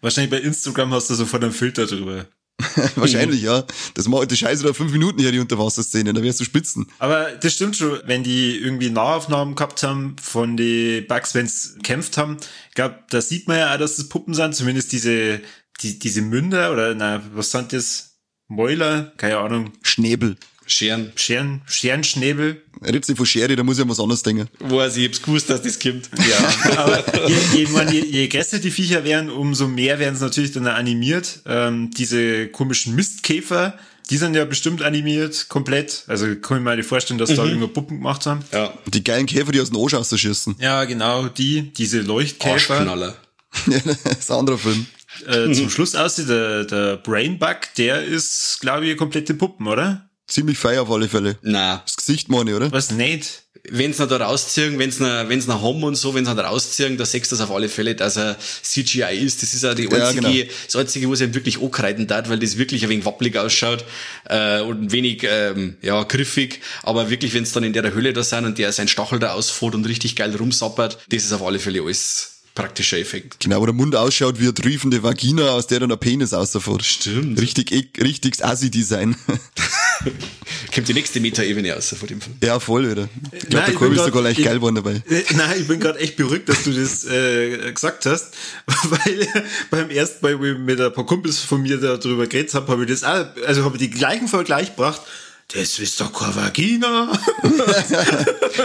Wahrscheinlich 0.00 0.30
bei 0.30 0.38
Instagram 0.40 0.92
hast 0.92 1.10
du 1.10 1.14
sofort 1.14 1.42
einen 1.42 1.52
Filter 1.52 1.86
drüber. 1.86 2.26
Wahrscheinlich, 2.96 3.42
ja. 3.42 3.64
Das 3.94 4.08
macht 4.08 4.30
die 4.30 4.36
Scheiße 4.36 4.64
da 4.64 4.72
fünf 4.72 4.90
Minuten 4.92 5.20
her, 5.20 5.30
die 5.30 5.38
Unterwasserszenen, 5.40 6.14
da 6.14 6.22
wärst 6.22 6.40
du 6.40 6.44
spitzen. 6.44 6.86
Aber 6.98 7.32
das 7.32 7.52
stimmt 7.52 7.76
schon, 7.76 8.00
wenn 8.06 8.22
die 8.22 8.56
irgendwie 8.56 8.88
Nahaufnahmen 8.88 9.54
gehabt 9.56 9.82
haben 9.82 10.16
von 10.22 10.56
die 10.56 11.02
Bugs, 11.02 11.34
wenn's 11.34 11.74
gekämpft 11.76 12.16
haben. 12.16 12.38
Ich 12.70 12.74
glaube, 12.74 12.98
da 13.10 13.20
sieht 13.20 13.46
man 13.46 13.58
ja 13.58 13.74
auch, 13.74 13.78
dass 13.78 13.96
das 13.96 14.08
Puppen 14.08 14.32
sind, 14.32 14.54
zumindest 14.54 14.92
diese, 14.92 15.40
die, 15.82 15.98
diese 15.98 16.22
Münder 16.22 16.72
oder 16.72 16.94
na, 16.94 17.22
was 17.34 17.50
sind 17.50 17.72
das? 17.74 18.14
Mäuler, 18.48 19.12
keine 19.16 19.38
Ahnung, 19.38 19.72
Schnäbel. 19.82 20.36
Scheren. 20.66 21.12
Scheren, 21.14 21.62
Scherenschnäbel. 21.66 22.62
Nicht 22.80 23.16
von 23.16 23.26
Schere, 23.26 23.56
da 23.56 23.62
muss 23.62 23.78
ich 23.78 23.82
an 23.82 23.88
was 23.88 24.00
anderes 24.00 24.22
denken. 24.22 24.48
Weiß 24.58 24.96
ich, 24.96 25.04
ich 25.04 25.08
hab's 25.08 25.22
gewusst, 25.22 25.48
dass 25.48 25.62
das 25.62 25.78
kommt. 25.78 26.10
Ja, 26.28 26.78
aber 26.78 27.28
je, 27.28 27.36
je, 27.54 27.68
man, 27.68 27.92
je, 27.92 28.04
je 28.04 28.28
größer 28.28 28.58
die 28.58 28.70
Viecher 28.70 29.04
werden, 29.04 29.30
umso 29.30 29.68
mehr 29.68 29.98
werden 29.98 30.16
sie 30.16 30.24
natürlich 30.24 30.52
dann 30.52 30.66
animiert. 30.66 31.40
Ähm, 31.46 31.90
diese 31.96 32.48
komischen 32.48 32.94
Mistkäfer, 32.94 33.78
die 34.10 34.16
sind 34.16 34.34
ja 34.34 34.44
bestimmt 34.44 34.82
animiert, 34.82 35.48
komplett. 35.48 36.04
Also 36.08 36.26
kann 36.26 36.58
ich 36.58 36.64
mir 36.64 36.76
mal 36.76 36.82
vorstellen, 36.82 37.18
dass 37.18 37.34
da 37.34 37.44
irgendwo 37.44 37.68
Puppen 37.68 37.98
gemacht 37.98 38.26
haben. 38.26 38.40
Ja. 38.52 38.74
Die 38.86 39.04
geilen 39.04 39.26
Käfer, 39.26 39.52
die 39.52 39.60
aus 39.60 39.70
dem 39.70 39.78
Arsch 39.80 39.94
rausschießen. 39.94 40.56
Ja, 40.58 40.84
genau, 40.84 41.28
die, 41.28 41.72
diese 41.72 42.00
Leuchtkäfer. 42.00 42.74
Arschknaller. 42.74 43.16
Ja, 43.66 43.78
das 43.78 44.18
ist 44.18 44.30
ein 44.30 44.38
anderer 44.38 44.58
Film. 44.58 44.86
Äh, 45.26 45.52
zum 45.52 45.70
Schluss 45.70 45.94
aussieht, 45.94 46.28
der, 46.28 46.64
der 46.64 46.96
Brainbug, 46.96 47.74
der 47.78 48.04
ist, 48.04 48.58
glaube 48.60 48.86
ich, 48.86 48.96
komplette 48.98 49.32
Puppen, 49.34 49.66
oder? 49.66 50.05
Ziemlich 50.28 50.58
feier 50.58 50.82
auf 50.82 50.90
alle 50.90 51.08
Fälle. 51.08 51.38
Na, 51.42 51.82
Das 51.86 51.96
Gesicht 51.96 52.28
meine 52.28 52.50
ich, 52.50 52.56
oder? 52.56 52.72
Was 52.72 52.90
nicht? 52.90 53.42
wenn's 53.68 53.98
noch 53.98 54.08
da 54.08 54.18
rausziehen, 54.18 54.78
wenn's 54.78 55.00
noch, 55.00 55.28
wenn's 55.28 55.46
noch 55.46 55.62
haben 55.62 55.82
und 55.82 55.96
so, 55.96 56.14
wenn's 56.14 56.28
noch 56.28 56.36
da 56.36 56.46
rausziehen, 56.48 56.96
da 56.96 57.04
siehst 57.04 57.32
du 57.32 57.36
das 57.36 57.40
auf 57.44 57.50
alle 57.54 57.68
Fälle, 57.68 57.94
dass 57.94 58.16
er 58.16 58.36
CGI 58.38 59.16
ist. 59.24 59.42
Das 59.42 59.54
ist 59.54 59.64
auch 59.64 59.74
die 59.74 59.84
Ja, 59.84 59.90
einzige, 60.08 60.20
genau. 60.20 60.52
das 60.66 60.76
einzige, 60.76 61.10
was 61.10 61.20
ihm 61.20 61.34
wirklich 61.34 61.60
ankreiden 61.60 62.06
darf, 62.06 62.28
weil 62.28 62.38
das 62.38 62.58
wirklich 62.58 62.84
ein 62.84 62.90
wenig 62.90 63.04
wappelig 63.04 63.36
ausschaut, 63.36 63.84
äh, 64.28 64.60
und 64.60 64.82
ein 64.82 64.92
wenig, 64.92 65.24
ähm, 65.28 65.76
ja, 65.82 66.02
griffig. 66.04 66.60
Aber 66.82 67.10
wirklich, 67.10 67.34
wenn's 67.34 67.52
dann 67.52 67.64
in 67.64 67.72
der 67.72 67.92
Höhle 67.92 68.12
da 68.12 68.22
sind 68.22 68.44
und 68.44 68.58
der 68.58 68.72
seinen 68.72 68.88
Stachel 68.88 69.18
da 69.18 69.32
ausfährt 69.32 69.74
und 69.74 69.86
richtig 69.86 70.16
geil 70.16 70.34
rumsappert, 70.36 70.98
das 71.08 71.24
ist 71.24 71.32
auf 71.32 71.42
alle 71.42 71.58
Fälle 71.58 71.82
alles 71.82 72.35
praktischer 72.56 72.98
Effekt. 72.98 73.38
Genau, 73.38 73.60
wo 73.60 73.66
der 73.66 73.74
Mund 73.74 73.94
ausschaut 73.94 74.40
wie 74.40 74.44
eine 74.44 74.54
triefende 74.54 75.00
Vagina, 75.04 75.50
aus 75.50 75.68
der 75.68 75.78
dann 75.80 75.92
ein 75.92 75.98
Penis 76.00 76.32
rausfährt. 76.32 76.84
Stimmt. 76.84 77.40
Richtig, 77.40 77.70
ek- 77.70 78.02
richtig 78.02 78.44
Assi-Design. 78.44 79.14
Kommt 80.74 80.88
die 80.88 80.94
nächste 80.94 81.20
Meta-Ebene 81.20 81.72
raus 81.72 81.94
von 81.98 82.08
dem 82.08 82.20
Film. 82.20 82.36
ja, 82.42 82.58
voll, 82.60 82.90
oder? 82.90 83.08
Ich 83.32 83.48
glaube, 83.48 83.70
der 83.72 83.78
bin 83.78 83.92
ist 83.92 84.04
sogar 84.04 84.22
leicht 84.22 84.38
ich- 84.40 84.44
geil 84.44 84.56
geworden 84.56 84.74
dabei. 84.76 85.02
Nein, 85.36 85.60
ich 85.60 85.68
bin 85.68 85.80
gerade 85.80 85.98
echt 86.00 86.16
beruhigt, 86.16 86.48
dass 86.48 86.64
du 86.64 86.72
das 86.72 87.04
äh, 87.04 87.72
gesagt 87.72 88.04
hast, 88.06 88.34
weil 88.66 89.28
beim 89.70 89.90
ersten 89.90 90.24
Mal, 90.24 90.38
wo 90.38 90.44
ich 90.44 90.58
mit 90.58 90.80
ein 90.80 90.92
paar 90.92 91.06
Kumpels 91.06 91.38
von 91.40 91.62
mir 91.62 91.78
darüber 91.78 92.26
geredet 92.26 92.52
habe, 92.54 92.68
habe 92.72 92.84
ich 92.84 92.90
das 92.90 93.04
auch, 93.04 93.26
also 93.46 93.64
habe 93.64 93.76
ich 93.76 93.82
die 93.82 93.90
gleichen 93.90 94.28
Vergleich 94.28 94.68
gebracht. 94.74 95.00
Das 95.48 95.78
ist 95.78 96.00
doch 96.00 96.12
keine 96.12 96.34
Vagina. 96.36 97.12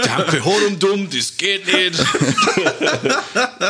Danke, 0.03 0.43
Horum 0.43 0.79
dumm, 0.79 1.09
das 1.09 1.37
geht 1.37 1.65
nicht. 1.67 1.99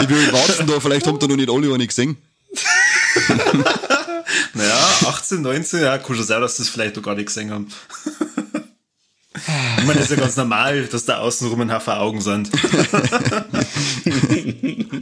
Ich 0.02 0.10
will 0.10 0.32
warten 0.32 0.68
da, 0.68 0.80
vielleicht 0.80 1.06
habt 1.06 1.22
ihr 1.22 1.28
noch 1.28 1.36
nicht 1.36 1.50
alle 1.50 1.74
eine 1.74 1.88
gesehen. 1.88 2.18
Naja, 4.54 4.90
18, 5.08 5.42
19, 5.42 5.82
ja, 5.82 5.98
kann 5.98 6.16
schon 6.16 6.26
sein, 6.26 6.42
dass 6.42 6.58
das 6.58 6.70
vielleicht 6.70 6.96
noch 6.96 7.04
gar 7.04 7.16
nicht 7.16 7.28
gesehen 7.28 7.52
haben. 7.52 7.68
Ich 9.34 9.84
meine, 9.86 10.00
das 10.00 10.10
ist 10.10 10.12
ja 10.12 10.18
ganz 10.18 10.36
normal, 10.36 10.86
dass 10.86 11.06
da 11.06 11.18
außenrum 11.20 11.62
ein 11.62 11.74
Haufen 11.74 11.94
Augen 11.94 12.22
sind. 12.22 12.50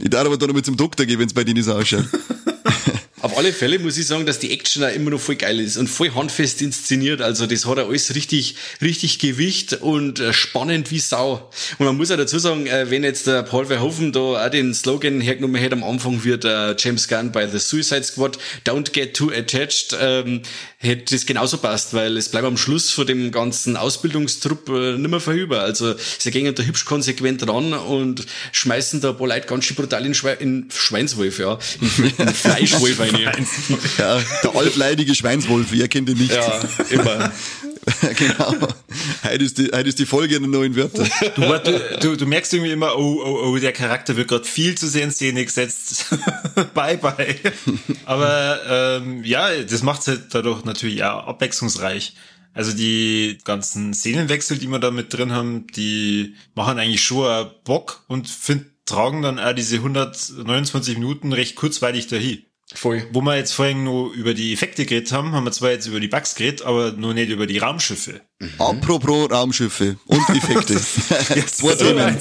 Ich 0.02 0.10
darf 0.10 0.26
aber 0.26 0.36
dann 0.36 0.48
noch 0.48 0.56
mit 0.56 0.66
zum 0.66 0.76
Doktor 0.76 1.06
gehen, 1.06 1.20
wenn 1.20 1.28
es 1.28 1.34
bei 1.34 1.44
denen 1.44 1.62
so 1.62 1.74
ausschaut. 1.74 2.04
Auf 3.22 3.36
alle 3.36 3.52
Fälle 3.52 3.78
muss 3.78 3.98
ich 3.98 4.06
sagen, 4.06 4.24
dass 4.24 4.38
die 4.38 4.50
Action 4.50 4.82
auch 4.82 4.94
immer 4.94 5.10
noch 5.10 5.20
voll 5.20 5.34
geil 5.34 5.60
ist 5.60 5.76
und 5.76 5.88
voll 5.88 6.14
handfest 6.14 6.62
inszeniert. 6.62 7.20
Also 7.20 7.46
das 7.46 7.66
hat 7.66 7.78
alles 7.78 8.14
richtig, 8.14 8.54
richtig 8.80 9.18
Gewicht 9.18 9.74
und 9.74 10.20
äh, 10.20 10.32
spannend 10.32 10.90
wie 10.90 11.00
Sau. 11.00 11.50
Und 11.78 11.84
man 11.84 11.96
muss 11.98 12.10
auch 12.10 12.16
dazu 12.16 12.38
sagen, 12.38 12.66
äh, 12.66 12.90
wenn 12.90 13.04
jetzt 13.04 13.26
der 13.26 13.42
Paul 13.42 13.66
Verhoeven 13.66 14.12
da 14.12 14.46
auch 14.46 14.48
den 14.48 14.72
Slogan 14.72 15.20
hergenommen 15.20 15.60
hätte 15.60 15.76
am 15.76 15.84
Anfang 15.84 16.24
wird 16.24 16.46
äh, 16.46 16.74
James 16.78 17.08
Gunn 17.08 17.30
bei 17.30 17.46
The 17.46 17.58
Suicide 17.58 18.04
Squad 18.04 18.38
Don't 18.64 18.92
get 18.92 19.14
too 19.14 19.30
attached, 19.30 19.94
ähm, 20.00 20.40
hätte 20.82 21.14
das 21.14 21.26
genauso 21.26 21.58
passt, 21.58 21.92
weil 21.92 22.16
es 22.16 22.30
bleibt 22.30 22.46
am 22.46 22.56
Schluss 22.56 22.90
von 22.90 23.06
dem 23.06 23.30
ganzen 23.30 23.76
Ausbildungstrupp 23.76 24.68
äh, 24.70 24.96
nimmer 24.96 25.20
vorüber. 25.20 25.60
Also 25.60 25.94
sie 26.18 26.30
gehen 26.30 26.52
da 26.54 26.62
hübsch 26.62 26.86
konsequent 26.86 27.46
ran 27.46 27.74
und 27.74 28.26
schmeißen 28.52 29.02
da 29.02 29.10
ein 29.10 29.16
paar 29.18 29.28
Leute 29.28 29.46
ganz 29.46 29.66
schön 29.66 29.76
brutal 29.76 30.06
in, 30.06 30.14
Schwe 30.14 30.32
in 30.40 30.68
Schweinswolf, 30.74 31.38
ja. 31.38 31.58
In, 31.80 32.12
in 32.16 32.28
Fleischwolf 32.34 32.98
rein. 32.98 33.46
Ja, 33.98 34.22
der 34.42 34.56
altleidige 34.56 35.14
Schweinswolf, 35.14 35.70
ihr 35.74 35.88
kennt 35.88 36.08
ihn 36.08 36.16
nicht. 36.16 36.32
Ja, 36.32 36.60
immer. 36.88 37.30
genau. 38.16 38.54
Heute 39.24 39.44
ist, 39.44 39.58
die, 39.58 39.70
heute 39.72 39.88
ist 39.88 39.98
die 39.98 40.06
Folge 40.06 40.38
der 40.38 40.48
neuen 40.48 40.76
Wörter. 40.76 41.04
Du, 41.34 41.98
du, 42.00 42.16
du, 42.16 42.26
merkst 42.26 42.52
irgendwie 42.52 42.72
immer, 42.72 42.96
oh, 42.96 43.22
oh, 43.24 43.48
oh, 43.48 43.58
der 43.58 43.72
Charakter 43.72 44.16
wird 44.16 44.28
gerade 44.28 44.44
viel 44.44 44.76
zu 44.76 44.86
sehr 44.86 45.04
in 45.04 45.10
Szene 45.10 45.44
gesetzt. 45.44 46.06
bye, 46.74 46.98
bye. 46.98 47.36
Aber 48.04 48.60
ähm, 48.68 49.24
ja, 49.24 49.62
das 49.62 49.82
macht 49.82 50.06
halt 50.06 50.26
dadurch 50.30 50.64
natürlich 50.64 51.02
auch 51.04 51.26
abwechslungsreich. 51.26 52.14
Also 52.52 52.72
die 52.72 53.38
ganzen 53.44 53.94
Szenenwechsel, 53.94 54.58
die 54.58 54.66
wir 54.66 54.78
da 54.78 54.90
mit 54.90 55.12
drin 55.12 55.32
haben, 55.32 55.66
die 55.68 56.34
machen 56.54 56.78
eigentlich 56.78 57.02
schon 57.02 57.26
auch 57.26 57.46
Bock 57.64 58.04
und 58.08 58.28
find, 58.28 58.66
tragen 58.84 59.22
dann 59.22 59.38
auch 59.38 59.52
diese 59.52 59.76
129 59.76 60.98
Minuten 60.98 61.32
recht 61.32 61.54
kurzweilig 61.54 62.08
dahin. 62.08 62.44
Voll. 62.74 63.06
Wo 63.12 63.20
wir 63.20 63.36
jetzt 63.36 63.52
vorhin 63.52 63.84
nur 63.84 64.12
über 64.12 64.34
die 64.34 64.52
Effekte 64.52 64.86
geredet 64.86 65.12
haben, 65.12 65.32
haben 65.32 65.44
wir 65.44 65.52
zwar 65.52 65.70
jetzt 65.70 65.86
über 65.86 66.00
die 66.00 66.08
Bugs 66.08 66.34
geredet, 66.34 66.62
aber 66.62 66.92
nur 66.92 67.14
nicht 67.14 67.30
über 67.30 67.46
die 67.46 67.58
Raumschiffe. 67.58 68.20
Apropos 68.58 69.30
Raumschiffe 69.30 69.96
und 70.06 70.28
Effekte. 70.30 70.74
Zwei 71.46 71.74
Themen. 71.74 72.16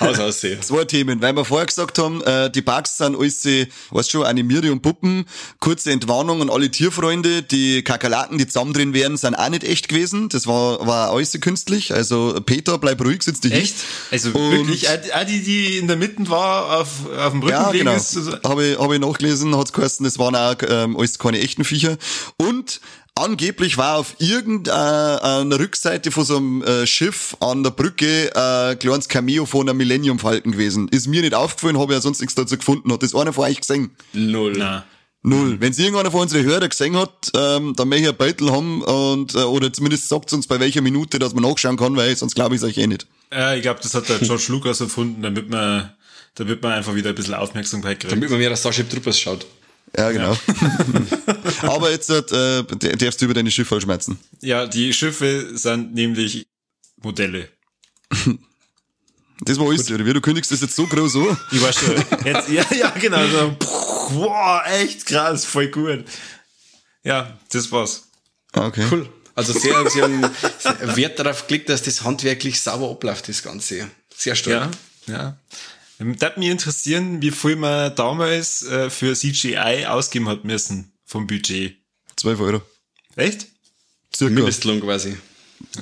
Haus 0.00 0.18
aussehen. 0.18 0.60
Zwei 0.60 0.84
Themen, 0.84 1.22
weil 1.22 1.34
wir 1.36 1.44
vorher 1.44 1.66
gesagt 1.66 1.98
haben, 2.00 2.20
äh, 2.22 2.50
die 2.50 2.62
Bugs 2.62 2.96
sind 2.96 3.14
alles, 3.16 3.46
weißt 3.90 4.10
schon, 4.10 4.24
animierte 4.26 4.72
und 4.72 4.82
Puppen. 4.82 5.24
Kurze 5.60 5.92
Entwarnung 5.92 6.42
an 6.42 6.50
alle 6.50 6.68
Tierfreunde, 6.70 7.42
die 7.42 7.82
Kakerlaken, 7.82 8.38
die 8.38 8.46
zusammen 8.48 8.72
drin 8.72 8.92
wären, 8.92 9.16
sind 9.16 9.36
auch 9.36 9.48
nicht 9.48 9.62
echt 9.62 9.88
gewesen. 9.88 10.28
Das 10.30 10.48
war, 10.48 10.84
war 10.84 11.10
alles 11.10 11.38
künstlich. 11.40 11.94
Also 11.94 12.40
Peter, 12.44 12.78
bleib 12.78 13.00
ruhig, 13.04 13.22
sitz 13.22 13.40
dich 13.40 13.52
Echt? 13.52 13.76
Also 14.10 14.30
Und- 14.30 14.50
wirklich, 14.50 14.88
auch 14.88 15.24
die, 15.28 15.42
die 15.44 15.78
in 15.78 15.86
der 15.86 15.96
Mitte 15.96 16.28
war, 16.28 16.80
auf, 16.80 16.88
auf 17.16 17.30
dem 17.30 17.40
Rücken 17.42 17.52
Ja, 17.52 17.70
genau. 17.70 17.94
ist 17.94 18.10
so- 18.10 18.32
Habe 18.42 18.66
ich, 18.66 18.78
hab 18.78 18.90
ich 18.92 18.98
nachgelesen, 18.98 19.56
hat's 19.56 19.72
geheißen, 19.72 20.02
das 20.02 20.18
waren 20.18 20.34
auch 20.34 20.56
ähm, 20.68 20.96
alles 20.96 21.18
keine 21.20 21.38
echten 21.40 21.62
Viecher. 21.64 21.96
Und 22.36 22.80
angeblich 23.16 23.76
war 23.76 23.98
auf 23.98 24.14
irgendeiner 24.18 25.58
Rückseite 25.58 26.10
von 26.10 26.24
so 26.24 26.36
einem 26.36 26.62
äh, 26.62 26.86
Schiff 26.86 27.36
an 27.40 27.62
der 27.62 27.70
Brücke 27.70 28.30
äh, 28.34 28.72
ein 28.72 28.78
kleines 28.78 29.08
Cameo 29.08 29.46
von 29.46 29.68
einem 29.68 29.78
Millennium 29.78 30.18
Falken 30.18 30.52
gewesen. 30.52 30.88
Ist 30.88 31.08
mir 31.08 31.22
nicht 31.22 31.34
aufgefallen, 31.34 31.78
habe 31.78 31.94
ja 31.94 32.00
sonst 32.00 32.20
nichts 32.20 32.34
dazu 32.34 32.56
gefunden. 32.56 32.92
Hat 32.92 33.02
das 33.02 33.14
einer 33.14 33.32
von 33.32 33.44
euch 33.44 33.60
gesehen? 33.60 33.90
Null. 34.12 34.54
Na. 34.56 34.84
Null. 35.22 35.60
Wenn 35.60 35.72
es 35.72 35.78
irgendeiner 35.78 36.12
von 36.12 36.20
unseren 36.20 36.44
Hörer 36.44 36.68
gesehen 36.68 36.96
hat, 36.96 37.32
ähm, 37.34 37.74
dann 37.74 37.88
möchte 37.88 38.04
ich 38.04 38.10
ein 38.10 38.16
Beutel 38.16 38.52
haben 38.52 38.82
und, 38.82 39.34
äh, 39.34 39.38
oder 39.38 39.72
zumindest 39.72 40.08
sagt 40.08 40.32
uns 40.32 40.46
bei 40.46 40.60
welcher 40.60 40.82
Minute, 40.82 41.18
dass 41.18 41.34
man 41.34 41.42
nachschauen 41.42 41.76
kann, 41.76 41.96
weil 41.96 42.14
sonst 42.16 42.36
glaube 42.36 42.54
ich 42.54 42.62
es 42.62 42.68
euch 42.68 42.78
eh 42.78 42.86
nicht. 42.86 43.08
Ja, 43.32 43.54
ich 43.54 43.62
glaube, 43.62 43.80
das 43.82 43.92
hat 43.94 44.08
der 44.08 44.18
George 44.18 44.44
Lucas 44.48 44.80
erfunden, 44.80 45.22
damit 45.22 45.50
man, 45.50 45.92
damit 46.36 46.62
man 46.62 46.72
einfach 46.72 46.94
wieder 46.94 47.08
ein 47.08 47.16
bisschen 47.16 47.34
Aufmerksamkeit 47.34 47.98
kriegt. 47.98 48.12
Damit 48.12 48.30
man 48.30 48.38
mehr 48.38 48.50
als 48.50 48.60
Starship 48.60 48.88
Troopers 48.88 49.18
schaut. 49.18 49.46
Ja, 49.96 50.10
genau. 50.10 50.36
Aber 51.62 51.90
jetzt 51.90 52.10
äh, 52.10 52.22
darfst 52.96 53.20
du 53.20 53.24
über 53.24 53.34
deine 53.34 53.50
Schiffe 53.50 53.80
schmerzen. 53.80 54.18
Ja, 54.40 54.66
die 54.66 54.92
Schiffe 54.92 55.56
sind 55.56 55.94
nämlich 55.94 56.46
Modelle. 57.02 57.48
Das 59.40 59.58
war 59.58 59.68
alles, 59.68 59.90
oder 59.90 60.04
wie? 60.04 60.12
Du 60.12 60.20
kündigst 60.20 60.50
das 60.50 60.60
jetzt 60.60 60.76
so 60.76 60.86
groß 60.86 61.16
an. 61.16 61.38
Ich 61.52 61.62
war 61.62 61.72
schon. 61.72 61.94
Jetzt, 62.24 62.48
ja, 62.48 62.64
ja, 62.74 62.90
genau. 62.90 63.26
So, 63.26 63.56
boah, 64.14 64.62
echt 64.66 65.06
krass, 65.06 65.44
voll 65.44 65.68
gut. 65.68 66.04
Ja, 67.02 67.38
das 67.50 67.70
war's. 67.70 68.08
Ah, 68.52 68.66
okay. 68.66 68.84
Cool. 68.90 69.08
Also 69.34 69.52
sehr, 69.52 69.88
sie 69.90 70.02
haben 70.02 70.22
Wert 70.96 71.18
darauf 71.18 71.46
gelegt, 71.46 71.68
dass 71.68 71.82
das 71.82 72.02
handwerklich 72.02 72.58
sauber 72.60 72.90
abläuft, 72.90 73.28
das 73.28 73.42
Ganze. 73.42 73.90
Sehr 74.16 74.34
stark. 74.34 74.70
Ja, 75.06 75.12
ja. 75.14 75.36
Würde 75.98 76.38
mich 76.38 76.48
interessieren, 76.50 77.22
wie 77.22 77.30
viel 77.30 77.56
man 77.56 77.94
damals 77.96 78.62
äh, 78.62 78.90
für 78.90 79.14
CGI 79.14 79.86
ausgeben 79.86 80.28
hat 80.28 80.44
müssen 80.44 80.92
vom 81.04 81.26
Budget. 81.26 81.76
12 82.16 82.40
Euro. 82.40 82.62
Echt? 83.16 83.46
Circa. 84.14 84.34
Mindestlohn 84.34 84.80
quasi. 84.80 85.16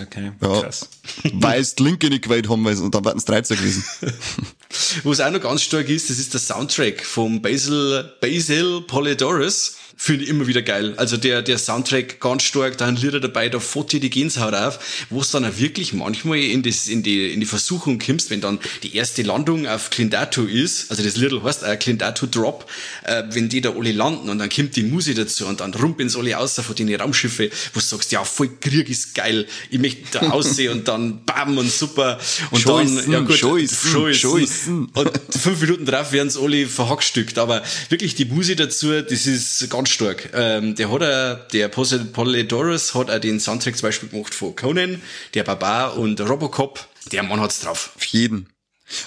Okay, 0.01 0.31
Ja. 0.41 0.61
krass. 0.61 0.89
Weil 1.33 1.61
es 1.61 1.75
die 1.75 1.83
Linke 1.83 2.09
nicht 2.09 2.23
gewählt 2.23 2.49
haben, 2.49 2.65
weil- 2.65 2.79
und 2.79 2.95
dann 2.95 3.05
wären 3.05 3.19
es 3.19 3.25
13 3.25 3.57
gewesen. 3.57 3.85
Wo 5.03 5.13
es 5.13 5.21
auch 5.21 5.31
noch 5.31 5.41
ganz 5.41 5.63
stark 5.63 5.89
ist, 5.89 6.11
das 6.11 6.19
ist 6.19 6.33
der 6.33 6.41
Soundtrack 6.41 7.05
vom 7.05 7.43
Basil, 7.43 8.13
Basil 8.21 8.83
Polydorus. 8.87 9.77
Finde 9.97 10.25
ich 10.25 10.31
immer 10.31 10.47
wieder 10.47 10.63
geil. 10.63 10.95
Also 10.97 11.17
der, 11.17 11.43
der 11.43 11.59
Soundtrack 11.59 12.21
ganz 12.21 12.43
stark, 12.43 12.79
da 12.79 12.87
sind 12.87 13.03
Lieder 13.03 13.21
dabei, 13.21 13.49
da 13.49 13.61
fährt 13.61 13.93
dir 13.93 14.01
die 14.01 14.11
Gänsehaut 14.11 14.55
auf, 14.55 15.07
wo 15.11 15.21
es 15.21 15.31
dann 15.31 15.45
auch 15.45 15.59
wirklich 15.59 15.93
manchmal 15.93 16.39
in, 16.39 16.63
das, 16.63 16.89
in, 16.89 17.03
die, 17.03 17.33
in 17.33 17.41
die 17.41 17.47
Versuchung 17.47 17.99
kommst, 17.99 18.31
wenn 18.31 18.41
dann 18.41 18.59
die 18.83 18.97
erste 18.97 19.23
Landung 19.23 19.67
auf 19.67 19.91
Clindato 19.91 20.45
ist, 20.45 20.91
also 20.91 21.03
das 21.03 21.17
Lied 21.17 21.33
heißt 21.43 21.65
auch 21.65 21.79
Clindato 21.79 22.27
Drop, 22.27 22.71
äh, 23.05 23.23
wenn 23.31 23.49
die 23.49 23.61
da 23.61 23.71
alle 23.71 23.93
landen 23.93 24.29
und 24.29 24.39
dann 24.39 24.49
kommt 24.49 24.77
die 24.77 24.83
Musik 24.83 25.17
dazu 25.17 25.47
und 25.47 25.61
dann 25.61 25.73
rumpeln 25.75 26.11
alle 26.17 26.39
aus 26.39 26.55
von 26.55 26.75
den 26.75 26.95
Raumschiffe, 26.95 27.51
wo 27.73 27.81
du 27.81 27.85
sagst, 27.85 28.13
ja, 28.13 28.25
voll 28.25 28.51
Krieg 28.61 28.89
ist 28.89 29.15
geil, 29.15 29.47
ich 29.71 29.79
möchte 29.79 30.03
da 30.13 30.21
aussehen 30.31 30.73
und 30.73 30.89
dann 30.89 31.25
bam 31.25 31.57
und 31.59 31.71
super 31.71 32.19
und 32.51 32.61
Scheißen, 32.61 32.97
dann, 32.97 33.13
ja 33.13 33.21
gut, 33.21 33.37
scheißen, 33.37 33.91
scheißen. 33.91 34.41
scheißen. 34.41 34.89
Und 34.95 35.11
fünf 35.31 35.61
Minuten 35.61 35.85
drauf 35.87 36.13
werden 36.13 36.31
sie 36.31 36.41
alle 36.41 36.67
verhackstückt. 36.67 37.39
Aber 37.39 37.63
wirklich 37.89 38.15
die 38.15 38.25
Musik 38.25 38.59
dazu, 38.59 39.01
das 39.03 39.27
ist 39.27 39.69
ganz 39.71 39.84
stark. 39.87 40.31
Ähm, 40.35 40.75
der 40.75 40.91
hat 40.91 41.03
er, 41.03 41.35
der 41.53 41.69
Polydorus 41.69 42.95
hat 42.95 43.11
auch 43.11 43.19
den 43.19 43.41
Soundtrack 43.41 43.77
zum 43.77 43.89
Beispiel 43.89 44.09
gemacht 44.09 44.35
von 44.35 44.55
Conan, 44.57 45.03
der 45.35 45.45
Barbar 45.45 45.97
und 45.97 46.21
Robocop. 46.21 46.87
Der 47.13 47.23
Mann 47.23 47.41
hat's 47.41 47.61
drauf. 47.61 47.91
Auf 47.97 48.05
jeden. 48.05 48.49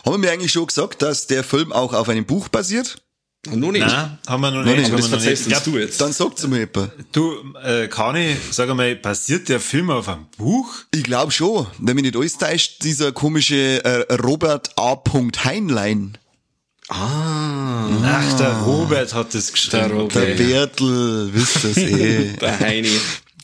Haben 0.05 0.23
wir 0.23 0.31
eigentlich 0.31 0.51
schon 0.51 0.67
gesagt, 0.67 1.01
dass 1.01 1.27
der 1.27 1.43
Film 1.43 1.71
auch 1.71 1.93
auf 1.93 2.09
einem 2.09 2.25
Buch 2.25 2.47
basiert? 2.49 2.97
Und 3.51 3.59
noch 3.59 3.71
nicht. 3.71 3.85
Nein, 3.85 4.17
haben 4.27 4.41
wir 4.41 4.51
noch 4.51 4.65
Nein, 4.65 4.77
nicht. 4.77 4.91
aber 4.91 4.95
haben 4.95 5.01
das 5.01 5.11
wir 5.11 5.17
noch 5.17 5.23
nicht. 5.23 5.37
verzeihst 5.37 5.45
uns 5.47 5.63
glaub, 5.63 5.63
du 5.63 5.79
jetzt. 5.79 6.01
Dann 6.01 6.11
sagt's 6.11 6.47
mir 6.47 6.59
jemand. 6.59 6.91
Du, 7.11 7.35
äh, 7.63 7.87
Kani, 7.87 8.35
sag 8.51 8.69
einmal, 8.69 8.95
basiert 8.95 9.47
der 9.47 9.59
Film 9.59 9.89
auf 9.89 10.09
einem 10.09 10.25
Buch? 10.37 10.67
Ich 10.93 11.03
glaube 11.03 11.31
schon. 11.31 11.67
Wenn 11.79 11.95
mich 11.95 12.03
nicht 12.03 12.17
alles 12.17 12.37
täuscht, 12.37 12.83
dieser 12.83 13.11
komische 13.11 13.83
äh, 13.85 14.13
Robert 14.15 14.77
A. 14.77 15.01
Heinlein. 15.45 16.17
Ah, 16.89 17.89
Ach, 18.03 18.37
der 18.37 18.53
Robert 18.61 19.13
hat 19.13 19.33
das 19.33 19.51
geschrieben. 19.51 19.89
Der 19.89 19.97
Robert. 19.97 20.15
Der. 20.15 20.35
Bertel, 20.35 21.29
wisst 21.33 21.63
ihr's 21.65 21.77
eh. 21.77 22.33
der 22.41 22.59
Heini. 22.59 22.89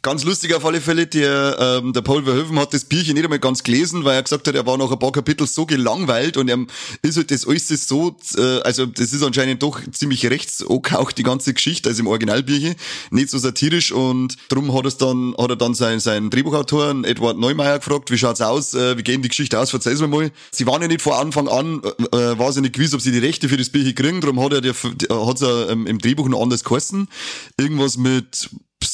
Ganz 0.06 0.26
lustig 0.26 0.54
auf 0.54 0.66
alle 0.66 0.82
Fälle, 0.82 1.08
der, 1.08 1.80
ähm, 1.82 1.94
der 1.94 2.02
Paul 2.02 2.26
Verhoeven 2.26 2.60
hat 2.60 2.74
das 2.74 2.84
Bierchen 2.84 3.14
nicht 3.14 3.24
einmal 3.24 3.40
ganz 3.40 3.64
gelesen, 3.64 4.04
weil 4.04 4.16
er 4.16 4.24
gesagt 4.24 4.46
hat, 4.50 4.54
er 4.54 4.66
war 4.66 4.78
nach 4.78 4.92
ein 4.92 5.00
paar 5.00 5.14
Kapitel 5.14 5.48
so 5.48 5.66
gelangweilt 5.66 6.36
und 6.36 6.50
er 6.50 6.58
ist 7.04 7.16
halt 7.16 7.32
das 7.32 7.48
alles 7.48 7.70
so, 7.70 8.14
äh, 8.36 8.60
also 8.64 8.86
das 8.86 9.14
ist 9.14 9.24
anscheinend 9.24 9.64
doch 9.64 9.80
ziemlich 9.94 10.26
rechts 10.26 10.62
angehaucht, 10.62 11.18
die 11.18 11.24
ganze 11.24 11.54
Geschichte, 11.54 11.88
also 11.88 12.02
im 12.02 12.08
Originalbierchen, 12.08 12.76
nicht 13.12 13.30
so 13.30 13.38
satirisch 13.38 13.94
und 13.94 14.36
drum 14.50 14.74
hat, 14.74 14.84
er's 14.84 14.98
dann, 14.98 15.36
hat 15.38 15.52
er 15.52 15.56
dann 15.56 15.74
seinen, 15.74 16.02
seinen 16.02 16.30
Drehbuchautor, 16.30 17.06
Edward 17.06 17.38
Neumeier, 17.38 17.80
gefragt, 17.80 18.12
wie 18.12 18.18
schaut's 18.18 18.42
aus, 18.42 18.74
äh, 18.74 18.98
wie 18.98 19.04
geht 19.04 19.24
die 19.24 19.30
Geschichte 19.30 19.58
aus, 19.58 19.70
verzeih's 19.70 20.02
mir 20.02 20.10
mal. 20.10 20.32
Sie 20.52 20.68
waren 20.68 20.82
ja 20.82 20.90
nicht 20.90 21.02
von 21.02 21.14
Anfang 21.14 21.48
an, 21.48 21.82
äh, 22.12 22.18
äh, 22.18 22.38
war 22.38 22.52
sie 22.52 22.60
nicht 22.60 22.76
gewiss, 22.76 22.94
ob 22.94 23.00
sie 23.00 23.14
die 23.14 23.20
Rechte 23.20 23.48
für 23.48 23.56
das 23.56 23.70
Bierchen 23.70 23.96
kriegen, 23.96 24.20
darum 24.20 24.44
hat 24.44 24.52
er, 24.52 24.60
der, 24.60 24.74
hat's 25.10 25.42
er 25.42 25.70
ähm, 25.70 25.88
im 25.88 26.00
Drehbuch 26.00 26.28
noch 26.28 26.42
anders 26.42 26.66
geheißen. 26.66 27.08
Irgendwas 27.58 27.96
mit, 27.96 28.50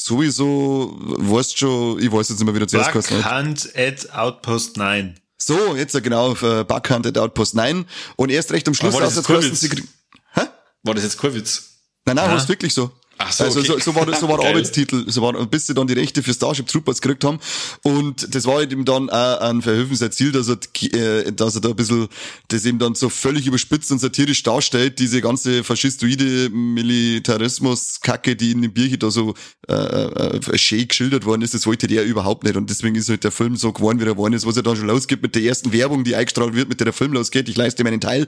sowieso, 0.10 0.98
weißt 1.00 1.58
schon, 1.58 2.00
ich 2.00 2.12
weiß 2.12 2.30
jetzt 2.30 2.39
nicht 2.39 2.45
mehr, 2.45 2.54
wie 2.54 2.60
der 2.60 2.67
zuerst. 2.67 2.93
Backhand 2.93 3.69
at 3.76 4.12
Outpost 4.13 4.78
9. 4.78 5.15
So, 5.38 5.76
jetzt 5.76 6.02
genau, 6.04 6.34
äh, 6.36 6.65
Backhand 6.65 7.08
at 7.08 7.17
Outpost 7.17 7.56
9. 7.56 7.86
Und 8.17 8.30
erst 8.30 8.52
recht 8.52 8.67
am 8.67 8.74
Schluss 8.74 8.93
Aber 8.93 9.06
war 9.06 9.10
das 9.10 9.17
raus, 9.30 9.45
jetzt 9.45 9.69
Kurwitz? 9.69 9.88
Hä? 10.34 10.41
War 10.84 10.93
das 10.95 11.04
jetzt 11.04 11.17
kein 11.19 11.34
Witz? 11.34 11.69
Nein, 12.06 12.15
nein, 12.17 12.30
war 12.30 12.48
wirklich 12.50 12.74
so. 12.74 12.91
Ach 13.21 13.32
so, 13.32 13.43
also 13.43 13.60
okay. 13.60 13.67
so, 13.67 13.79
so 13.79 13.95
war 13.95 14.13
so 14.15 14.27
war. 14.27 14.39
Arbeitstitel, 14.45 15.03
so 15.08 15.21
war, 15.21 15.34
bis 15.45 15.67
sie 15.67 15.73
dann 15.73 15.88
die 15.88 15.93
Rechte 15.93 16.23
für 16.23 16.34
Starship 16.34 16.67
Troopers 16.67 17.01
gekriegt 17.01 17.23
haben. 17.23 17.39
Und 17.84 18.34
das 18.34 18.45
war 18.45 18.55
halt 18.55 18.71
eben 18.71 18.86
dann 18.86 19.10
auch 19.10 19.62
Verhoeven 19.62 19.95
sein 19.95 20.12
Ziel, 20.12 20.32
dass 20.32 20.49
er, 20.49 20.58
äh, 20.93 21.32
dass 21.32 21.55
er 21.55 21.62
da 21.62 21.69
ein 21.69 21.75
bisschen 21.75 22.08
das 22.47 22.65
eben 22.65 22.79
dann 22.79 22.95
so 22.95 23.10
völlig 23.10 23.47
überspitzt 23.47 23.91
und 23.91 23.99
satirisch 23.99 24.43
darstellt, 24.43 24.99
diese 24.99 25.21
ganze 25.21 25.63
faschistoide 25.63 26.49
Militarismus-Kacke, 26.49 28.36
die 28.36 28.51
in 28.51 28.62
dem 28.62 28.73
Bierchen 28.73 28.99
da 28.99 29.12
so 29.12 29.36
äh, 29.67 29.73
äh, 29.73 30.58
schön 30.58 30.88
geschildert 30.88 31.25
worden 31.25 31.41
ist, 31.41 31.53
das 31.53 31.65
wollte 31.65 31.88
der 31.88 32.05
überhaupt 32.05 32.43
nicht. 32.43 32.55
Und 32.55 32.69
deswegen 32.69 32.95
ist 32.95 33.10
halt 33.10 33.23
der 33.23 33.32
Film 33.32 33.55
so 33.55 33.71
geworden, 33.71 33.99
wie 33.99 34.03
er 34.03 34.13
geworden 34.13 34.34
ist, 34.34 34.45
was 34.45 34.58
er 34.58 34.63
dann 34.63 34.75
schon 34.75 34.88
losgeht 34.88 35.21
mit 35.21 35.36
der 35.36 35.43
ersten 35.43 35.71
Werbung, 35.71 36.03
die 36.03 36.15
eingestrahlt 36.15 36.55
wird, 36.55 36.69
mit 36.69 36.79
der 36.79 36.89
der 36.89 36.93
Film 36.93 37.13
losgeht. 37.13 37.47
Ich 37.49 37.55
leiste 37.55 37.84
meinen 37.84 38.01
Teil. 38.01 38.27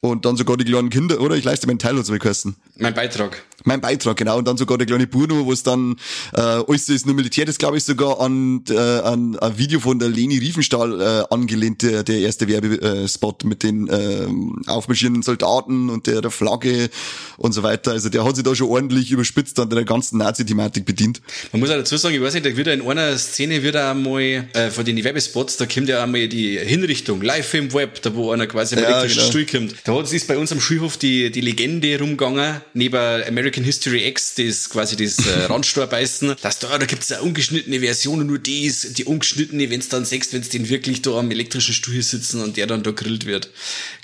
Und 0.00 0.26
dann 0.26 0.36
sogar 0.36 0.58
die 0.58 0.64
kleinen 0.64 0.90
Kinder, 0.90 1.18
oder? 1.20 1.34
Ich 1.34 1.44
leiste 1.44 1.66
meinen 1.66 1.78
Teil, 1.78 1.96
hat's 1.96 2.10
geheißen. 2.10 2.56
Mein 2.76 2.92
Beitrag. 2.92 3.42
Mein 3.64 3.80
Beitrag, 3.80 4.16
genau. 4.16 4.38
Und 4.38 4.46
dann 4.46 4.56
sogar 4.56 4.78
der 4.78 4.86
kleine 4.86 5.06
Bruno, 5.06 5.46
wo 5.46 5.52
es 5.52 5.62
dann, 5.62 5.96
äh, 6.34 6.40
alles 6.40 6.88
ist 6.88 7.06
nur 7.06 7.14
Militär, 7.14 7.46
das 7.46 7.58
glaube 7.58 7.78
ich 7.78 7.84
sogar 7.84 8.20
an, 8.20 8.62
äh, 8.68 8.76
an 8.76 9.38
ein 9.38 9.58
Video 9.58 9.80
von 9.80 9.98
der 9.98 10.08
Leni 10.08 10.38
Riefenstahl 10.38 11.00
äh, 11.00 11.34
angelehnt, 11.34 11.82
der, 11.82 12.02
der 12.02 12.18
erste 12.18 12.46
Werbespot 12.46 13.44
mit 13.44 13.62
den 13.62 13.88
äh, 13.88 14.26
aufmarschierenden 14.66 15.22
Soldaten 15.22 15.88
und 15.88 16.06
der, 16.06 16.20
der 16.20 16.30
Flagge 16.30 16.90
und 17.38 17.52
so 17.52 17.62
weiter. 17.62 17.92
Also 17.92 18.10
der 18.10 18.24
hat 18.24 18.36
sich 18.36 18.44
da 18.44 18.54
schon 18.54 18.68
ordentlich 18.68 19.10
überspitzt 19.10 19.58
an 19.58 19.70
der 19.70 19.84
ganzen 19.84 20.18
Nazi-Thematik 20.18 20.84
bedient. 20.84 21.22
Man 21.52 21.60
muss 21.60 21.70
auch 21.70 21.76
dazu 21.76 21.96
sagen, 21.96 22.14
ich 22.14 22.20
weiß 22.20 22.34
nicht, 22.34 22.44
da 22.44 22.54
wird 22.54 22.66
ja 22.66 22.74
in 22.74 22.82
einer 22.82 23.16
Szene 23.16 23.62
wird 23.62 23.76
einmal, 23.76 24.22
äh, 24.52 24.70
von 24.70 24.84
den 24.84 25.02
Werbespots, 25.02 25.56
da 25.56 25.66
kommt 25.66 25.88
ja 25.88 26.02
einmal 26.02 26.28
die 26.28 26.58
Hinrichtung, 26.58 27.22
live 27.22 27.54
im 27.54 27.72
Web, 27.72 28.02
da 28.02 28.14
wo 28.14 28.30
einer 28.30 28.46
quasi 28.46 28.76
am 28.76 28.82
Ja, 28.82 28.88
elektrischen 28.88 29.18
genau. 29.20 29.30
Stuhl 29.30 29.46
kommt. 29.46 29.74
Da 29.84 29.94
hat, 29.94 30.12
ist 30.12 30.26
bei 30.28 30.36
uns 30.36 30.52
am 30.52 30.60
Schulhof 30.60 30.96
die, 30.96 31.30
die 31.30 31.40
Legende 31.40 31.98
rumgegangen, 31.98 32.60
neben 32.74 32.96
American 33.26 33.53
History 33.62 34.06
X, 34.08 34.34
das 34.34 34.68
quasi 34.68 34.96
das 34.96 35.18
äh, 35.18 35.44
Randstorbeißen, 35.48 36.34
dass 36.42 36.58
da, 36.58 36.76
da 36.76 36.86
gibt's 36.86 37.12
eine 37.12 37.22
ungeschnittene 37.22 37.78
Version 37.78 38.20
und 38.20 38.26
nur 38.26 38.38
die 38.40 38.64
ist, 38.64 38.98
die 38.98 39.04
ungeschnittene, 39.04 39.70
wenn's 39.70 39.88
dann 39.88 40.04
sechst, 40.04 40.32
wenn's 40.32 40.48
den 40.48 40.68
wirklich 40.68 41.02
da 41.02 41.18
am 41.18 41.30
elektrischen 41.30 41.74
Stuhl 41.74 42.02
sitzen 42.02 42.42
und 42.42 42.56
der 42.56 42.66
dann 42.66 42.82
da 42.82 42.90
grillt 42.90 43.26
wird. 43.26 43.50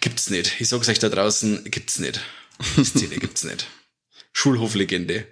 Gibt's 0.01 0.31
nicht. 0.31 0.61
Ich 0.61 0.69
sag's 0.69 0.89
euch 0.89 0.99
da 1.01 1.09
draußen, 1.09 1.65
gibt's 1.65 1.99
nicht. 1.99 2.21
Die 2.77 2.85
Szene 2.85 3.17
gibt's 3.17 3.43
nicht. 3.43 3.67
Schulhoflegende. 4.33 5.27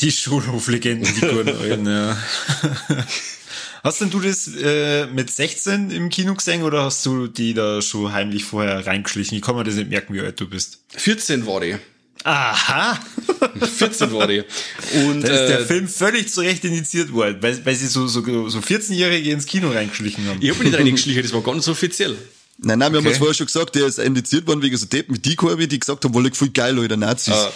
Die 0.00 0.12
Schulhoflegenden, 0.12 1.12
die 1.14 1.20
guten 1.20 1.48
alten, 1.60 1.86
ja. 1.86 2.16
Hast 3.82 4.00
denn 4.02 4.10
du 4.10 4.20
das 4.20 4.48
äh, 4.62 5.06
mit 5.06 5.30
16 5.30 5.90
im 5.90 6.10
Kino 6.10 6.34
gesehen 6.34 6.62
oder 6.62 6.84
hast 6.84 7.04
du 7.06 7.28
die 7.28 7.54
da 7.54 7.80
schon 7.80 8.12
heimlich 8.12 8.44
vorher 8.44 8.86
reingeschlichen? 8.86 9.36
Ich 9.36 9.42
kann 9.42 9.56
mir 9.56 9.64
das 9.64 9.76
nicht 9.76 9.88
merken, 9.88 10.12
wie 10.14 10.20
alt 10.20 10.38
du 10.38 10.48
bist. 10.48 10.84
14 10.96 11.46
war 11.46 11.60
die. 11.60 11.76
Aha! 12.24 12.98
14 13.76 14.12
war 14.12 14.26
die. 14.26 14.42
Und 15.06 15.22
Da 15.22 15.28
ist 15.28 15.48
der 15.48 15.60
äh, 15.60 15.64
Film 15.64 15.88
völlig 15.88 16.32
zu 16.32 16.40
Recht 16.42 16.64
initiiert 16.64 17.12
worden, 17.12 17.38
weil, 17.40 17.64
weil 17.64 17.74
sie 17.74 17.86
so, 17.86 18.06
so, 18.06 18.48
so 18.48 18.58
14-Jährige 18.58 19.30
ins 19.30 19.46
Kino 19.46 19.70
reingeschlichen 19.70 20.26
haben. 20.28 20.38
ich 20.40 20.50
habe 20.50 20.64
nicht 20.64 20.76
reingeschlichen, 20.78 21.22
das 21.22 21.32
war 21.32 21.42
ganz 21.42 21.66
offiziell. 21.68 22.16
Nein, 22.62 22.78
nein, 22.78 22.92
wir 22.92 22.98
haben 22.98 23.06
Okay. 23.06 23.08
uns 23.08 23.18
vorher 23.18 23.34
schon 23.34 23.46
gesagt, 23.46 23.74
der 23.74 23.86
ist 23.86 23.98
indiziert 23.98 24.46
worden 24.46 24.60
wegen 24.60 24.76
so 24.76 24.86
wie 24.90 25.18
die 25.18 25.34
Korbi, 25.34 25.66
die 25.66 25.78
gesagt 25.78 26.04
haben, 26.04 26.12
wolle 26.12 26.30
voll 26.32 26.50
geil, 26.50 26.74
Leute, 26.74 26.96
Nazis. 26.96 27.32
Ah. 27.32 27.50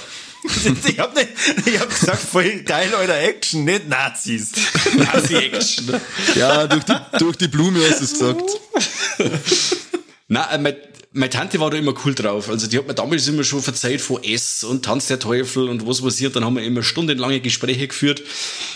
ich 0.89 0.99
hab 0.99 1.15
nicht, 1.15 1.29
ich 1.67 1.79
hab 1.79 1.89
gesagt, 1.89 2.23
voll 2.23 2.61
geil, 2.65 2.95
Alter, 2.95 3.19
Action, 3.19 3.65
nicht 3.65 3.89
Nazis. 3.89 4.53
Nazi-Action. 4.97 6.01
Ja, 6.35 6.67
durch 6.67 6.85
die, 6.85 6.97
durch 7.19 7.37
die 7.37 7.49
Blume 7.49 7.81
hast 7.89 8.01
du 8.01 8.05
es 8.05 8.13
gesagt. 8.13 8.43
Nein, 10.29 10.45
äh, 10.51 10.59
mein, 10.59 10.77
meine 11.17 11.31
Tante 11.31 11.61
war 11.61 11.71
da 11.71 11.79
immer 11.79 11.95
cool 12.05 12.13
drauf. 12.13 12.49
Also 12.51 12.67
die 12.67 12.77
hat 12.77 12.89
mir 12.89 12.95
damals 12.95 13.29
immer 13.29 13.45
schon 13.45 13.63
verzeiht 13.63 14.01
von 14.01 14.23
S 14.25 14.65
und 14.65 14.85
Tanz 14.85 15.07
der 15.07 15.21
Teufel 15.21 15.69
und 15.69 15.87
was 15.87 16.03
passiert. 16.03 16.35
Dann 16.35 16.45
haben 16.45 16.57
wir 16.57 16.65
immer 16.65 16.83
stundenlange 16.83 17.39
Gespräche 17.39 17.87
geführt. 17.87 18.21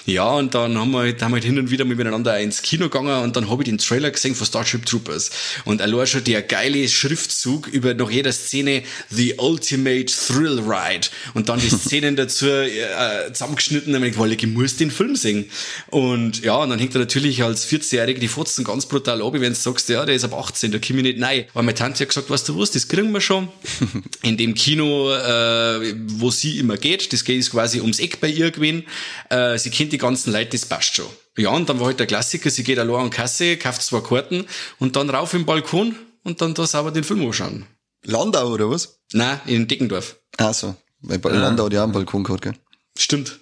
Ja, 0.06 0.30
und 0.30 0.54
dann 0.54 0.78
haben 0.78 0.92
wir, 0.92 0.98
halt, 0.98 1.20
haben 1.20 1.32
wir 1.32 1.36
halt 1.36 1.44
hin 1.44 1.58
und 1.58 1.72
wieder 1.72 1.84
miteinander 1.84 2.38
ins 2.38 2.62
Kino 2.62 2.84
gegangen 2.84 3.24
und 3.24 3.34
dann 3.34 3.50
habe 3.50 3.64
ich 3.64 3.68
den 3.68 3.78
Trailer 3.78 4.12
gesehen 4.12 4.36
von 4.36 4.46
Starship 4.46 4.86
Troopers. 4.86 5.30
Und 5.64 5.82
allein 5.82 6.06
schon 6.06 6.22
der 6.22 6.42
geile 6.42 6.86
Schriftzug 6.86 7.66
über 7.66 7.92
nach 7.94 8.08
jeder 8.08 8.30
Szene 8.30 8.84
The 9.10 9.34
Ultimate 9.38 10.06
Thrill 10.06 10.60
Ride. 10.60 11.08
Und 11.34 11.48
dann 11.48 11.58
die 11.58 11.68
Szenen 11.76 12.14
dazu 12.14 12.46
äh, 12.46 13.32
zusammengeschnitten. 13.32 13.96
Und 13.96 14.04
ich 14.04 14.16
wollte, 14.16 14.36
ich 14.36 14.46
muss 14.46 14.76
den 14.76 14.92
Film 14.92 15.16
sehen. 15.16 15.50
Und 15.88 16.44
ja, 16.44 16.54
und 16.54 16.70
dann 16.70 16.78
hängt 16.78 16.94
er 16.94 17.00
natürlich 17.00 17.42
als 17.42 17.68
14-Jährige 17.68 18.20
die 18.20 18.28
Fotzen 18.28 18.62
ganz 18.62 18.86
brutal 18.86 19.22
ab, 19.22 19.32
wenn 19.32 19.42
du 19.42 19.54
sagst, 19.54 19.88
ja, 19.88 20.06
der 20.06 20.14
ist 20.14 20.22
ab 20.22 20.34
18, 20.34 20.70
da 20.70 20.78
komme 20.78 21.00
ich 21.00 21.04
nicht 21.04 21.18
nein. 21.18 21.46
Weil 21.52 21.64
meine 21.64 21.74
Tante 21.74 22.04
hat 22.04 22.08
gesagt, 22.08 22.27
weißt 22.30 22.48
du 22.48 22.58
was, 22.58 22.70
das 22.70 22.88
kriegen 22.88 23.12
wir 23.12 23.20
schon. 23.20 23.48
In 24.22 24.36
dem 24.36 24.54
Kino, 24.54 25.12
äh, 25.12 25.94
wo 26.06 26.30
sie 26.30 26.58
immer 26.58 26.76
geht, 26.76 27.12
das 27.12 27.24
geht 27.24 27.50
quasi 27.50 27.80
ums 27.80 27.98
Eck 27.98 28.20
bei 28.20 28.28
ihr 28.28 28.50
gewesen. 28.50 28.84
Äh, 29.30 29.58
sie 29.58 29.70
kennt 29.70 29.92
die 29.92 29.98
ganzen 29.98 30.32
Leute, 30.32 30.50
das 30.50 30.66
passt 30.66 30.94
schon. 30.94 31.06
Ja, 31.36 31.50
und 31.50 31.68
dann 31.68 31.78
war 31.78 31.86
halt 31.86 32.00
der 32.00 32.06
Klassiker, 32.06 32.50
sie 32.50 32.64
geht 32.64 32.78
allein 32.78 32.96
an 32.96 33.10
Kasse, 33.10 33.56
kauft 33.56 33.82
zwei 33.82 34.00
Karten 34.00 34.46
und 34.78 34.96
dann 34.96 35.08
rauf 35.10 35.34
im 35.34 35.46
Balkon 35.46 35.94
und 36.24 36.40
dann 36.40 36.54
da 36.54 36.66
sauber 36.66 36.90
den 36.90 37.04
Film 37.04 37.24
anschauen. 37.24 37.66
Landau 38.04 38.52
oder 38.52 38.70
was? 38.70 39.00
Nein, 39.12 39.40
in 39.46 39.68
Deckendorf. 39.68 40.16
Ach 40.36 40.54
so. 40.54 40.74
Bei 41.00 41.16
Landau 41.16 41.66
hat 41.66 41.72
ja 41.72 41.80
auch 41.80 41.84
einen 41.84 41.92
Balkon 41.92 42.24
gehabt, 42.24 42.42
gell? 42.42 42.54
Stimmt. 42.96 43.38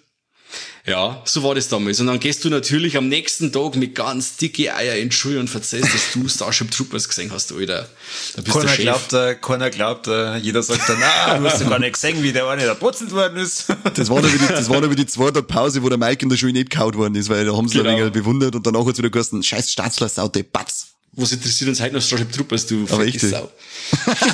Ja, 0.86 1.20
so 1.24 1.42
war 1.42 1.56
das 1.56 1.66
damals. 1.66 1.98
Und 1.98 2.06
dann 2.06 2.20
gehst 2.20 2.44
du 2.44 2.48
natürlich 2.48 2.96
am 2.96 3.08
nächsten 3.08 3.50
Tag 3.50 3.74
mit 3.74 3.96
ganz 3.96 4.36
dicke 4.36 4.72
Eier 4.72 4.94
in 4.94 5.08
die 5.08 5.16
Schule 5.16 5.40
und 5.40 5.52
erzählst, 5.52 5.92
dass 5.92 6.12
du 6.12 6.28
Starship 6.28 6.70
Troopers 6.70 7.08
gesehen 7.08 7.32
hast, 7.32 7.52
Alter. 7.52 7.88
Da 8.36 8.42
bist 8.42 8.56
keiner 8.56 8.76
glaubt, 8.76 9.12
äh, 9.12 9.34
keiner 9.34 9.70
glaubt, 9.70 10.06
äh, 10.06 10.36
jeder 10.36 10.62
sagt 10.62 10.88
dann, 10.88 11.02
ah, 11.02 11.38
du 11.38 11.44
hast 11.44 11.60
ja 11.60 11.68
gar 11.68 11.80
nicht 11.80 11.94
gesehen, 11.94 12.22
wie 12.22 12.32
der 12.32 12.46
eine 12.46 12.64
da 12.64 12.74
putzelt 12.74 13.10
worden 13.12 13.38
ist. 13.38 13.66
Das 13.94 14.10
war 14.10 14.20
nur 14.20 14.32
wie 14.32 14.38
die, 14.38 14.46
das 14.46 14.68
war 14.68 14.80
nur 14.80 14.90
wie 14.90 14.96
die 14.96 15.06
zwei 15.06 15.30
Tage 15.30 15.42
Pause, 15.42 15.82
wo 15.82 15.88
der 15.88 15.98
Mike 15.98 16.22
in 16.22 16.28
der 16.28 16.36
Schule 16.36 16.52
nicht 16.52 16.70
gehauen 16.70 16.94
worden 16.94 17.14
ist, 17.14 17.28
weil 17.28 17.44
da 17.44 17.56
haben 17.56 17.68
sie 17.68 17.78
genau. 17.78 17.90
ein 17.90 17.98
wenig 17.98 18.12
bewundert 18.12 18.54
und 18.54 18.66
danach 18.66 18.84
hat 18.84 18.92
es 18.92 18.98
wieder 18.98 19.10
geheißen, 19.10 19.42
scheiß 19.42 19.72
Staatsler, 19.72 20.08
Saute, 20.08 20.44
Batz. 20.44 20.95
Was 21.16 21.32
interessiert 21.32 21.68
uns 21.70 21.80
heute 21.80 21.94
noch 21.94 22.02
Starship 22.02 22.30
Troopers, 22.30 22.66
du 22.66 22.86
Aber 22.90 23.06
ich 23.06 23.18
Sau. 23.18 23.44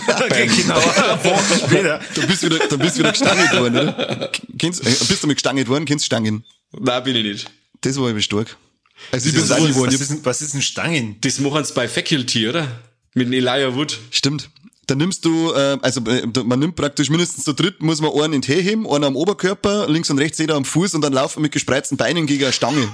okay, 0.09 0.49
genau, 0.49 0.77
Wochen 0.77 1.59
später. 1.67 2.01
Du 2.15 2.27
bist 2.27 2.43
wieder, 2.43 2.59
du 2.59 2.79
bist 2.79 2.99
wieder 2.99 3.13
gestangelt 3.13 3.53
worden, 3.53 3.79
oder? 3.79 4.33
Kennst, 4.59 4.81
äh, 4.85 4.91
bist 4.91 5.23
du 5.23 5.29
mit 5.29 5.37
gestangelt 5.37 5.69
worden? 5.69 5.85
Kennst 5.85 6.05
du 6.05 6.07
Stangen? 6.07 6.45
Nein, 6.73 7.05
bin 7.05 7.17
ich 7.17 7.25
nicht. 7.25 7.51
Das 7.83 7.97
war 7.99 8.11
eben 8.11 8.21
stark. 8.21 8.57
Also 9.13 9.29
ich 9.29 9.35
bin 9.35 9.49
was, 9.49 9.57
geworden. 9.57 9.93
Was 9.93 10.11
ist, 10.11 10.25
was 10.25 10.43
ist 10.43 10.55
ein 10.55 10.63
Stangen? 10.63 11.17
Das 11.21 11.39
machen 11.39 11.65
sie 11.65 11.73
bei 11.73 11.87
Faculty, 11.87 12.49
oder? 12.49 12.67
Mit 13.15 13.33
Elijah 13.33 13.75
Wood. 13.77 13.99
Stimmt. 14.11 14.51
Da 14.87 14.97
nimmst 14.97 15.25
du, 15.25 15.53
äh, 15.53 15.79
also 15.83 16.01
äh, 16.07 16.27
man 16.45 16.59
nimmt 16.59 16.75
praktisch 16.75 17.11
mindestens 17.11 17.45
zu 17.45 17.53
dritt, 17.53 17.81
muss 17.81 18.01
man 18.01 18.11
einen 18.11 18.25
in 18.25 18.33
den 18.33 18.43
Tee 18.43 18.61
heben, 18.61 18.89
einen 18.89 19.05
am 19.05 19.17
Oberkörper, 19.17 19.89
links 19.89 20.11
und 20.11 20.19
rechts 20.19 20.39
jeder 20.39 20.57
am 20.57 20.65
Fuß 20.65 20.95
und 20.95 21.03
dann 21.03 21.13
laufen 21.13 21.43
mit 21.43 21.53
gespreizten 21.53 21.97
Beinen 21.97 22.27
gegen 22.27 22.43
eine 22.43 22.53
Stange. 22.53 22.89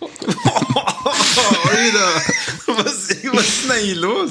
Alter, 1.38 2.22
was, 2.66 3.08
was 3.32 3.48
ist 3.48 3.64
denn 3.64 3.70
eigentlich 3.70 3.96
los? 3.96 4.30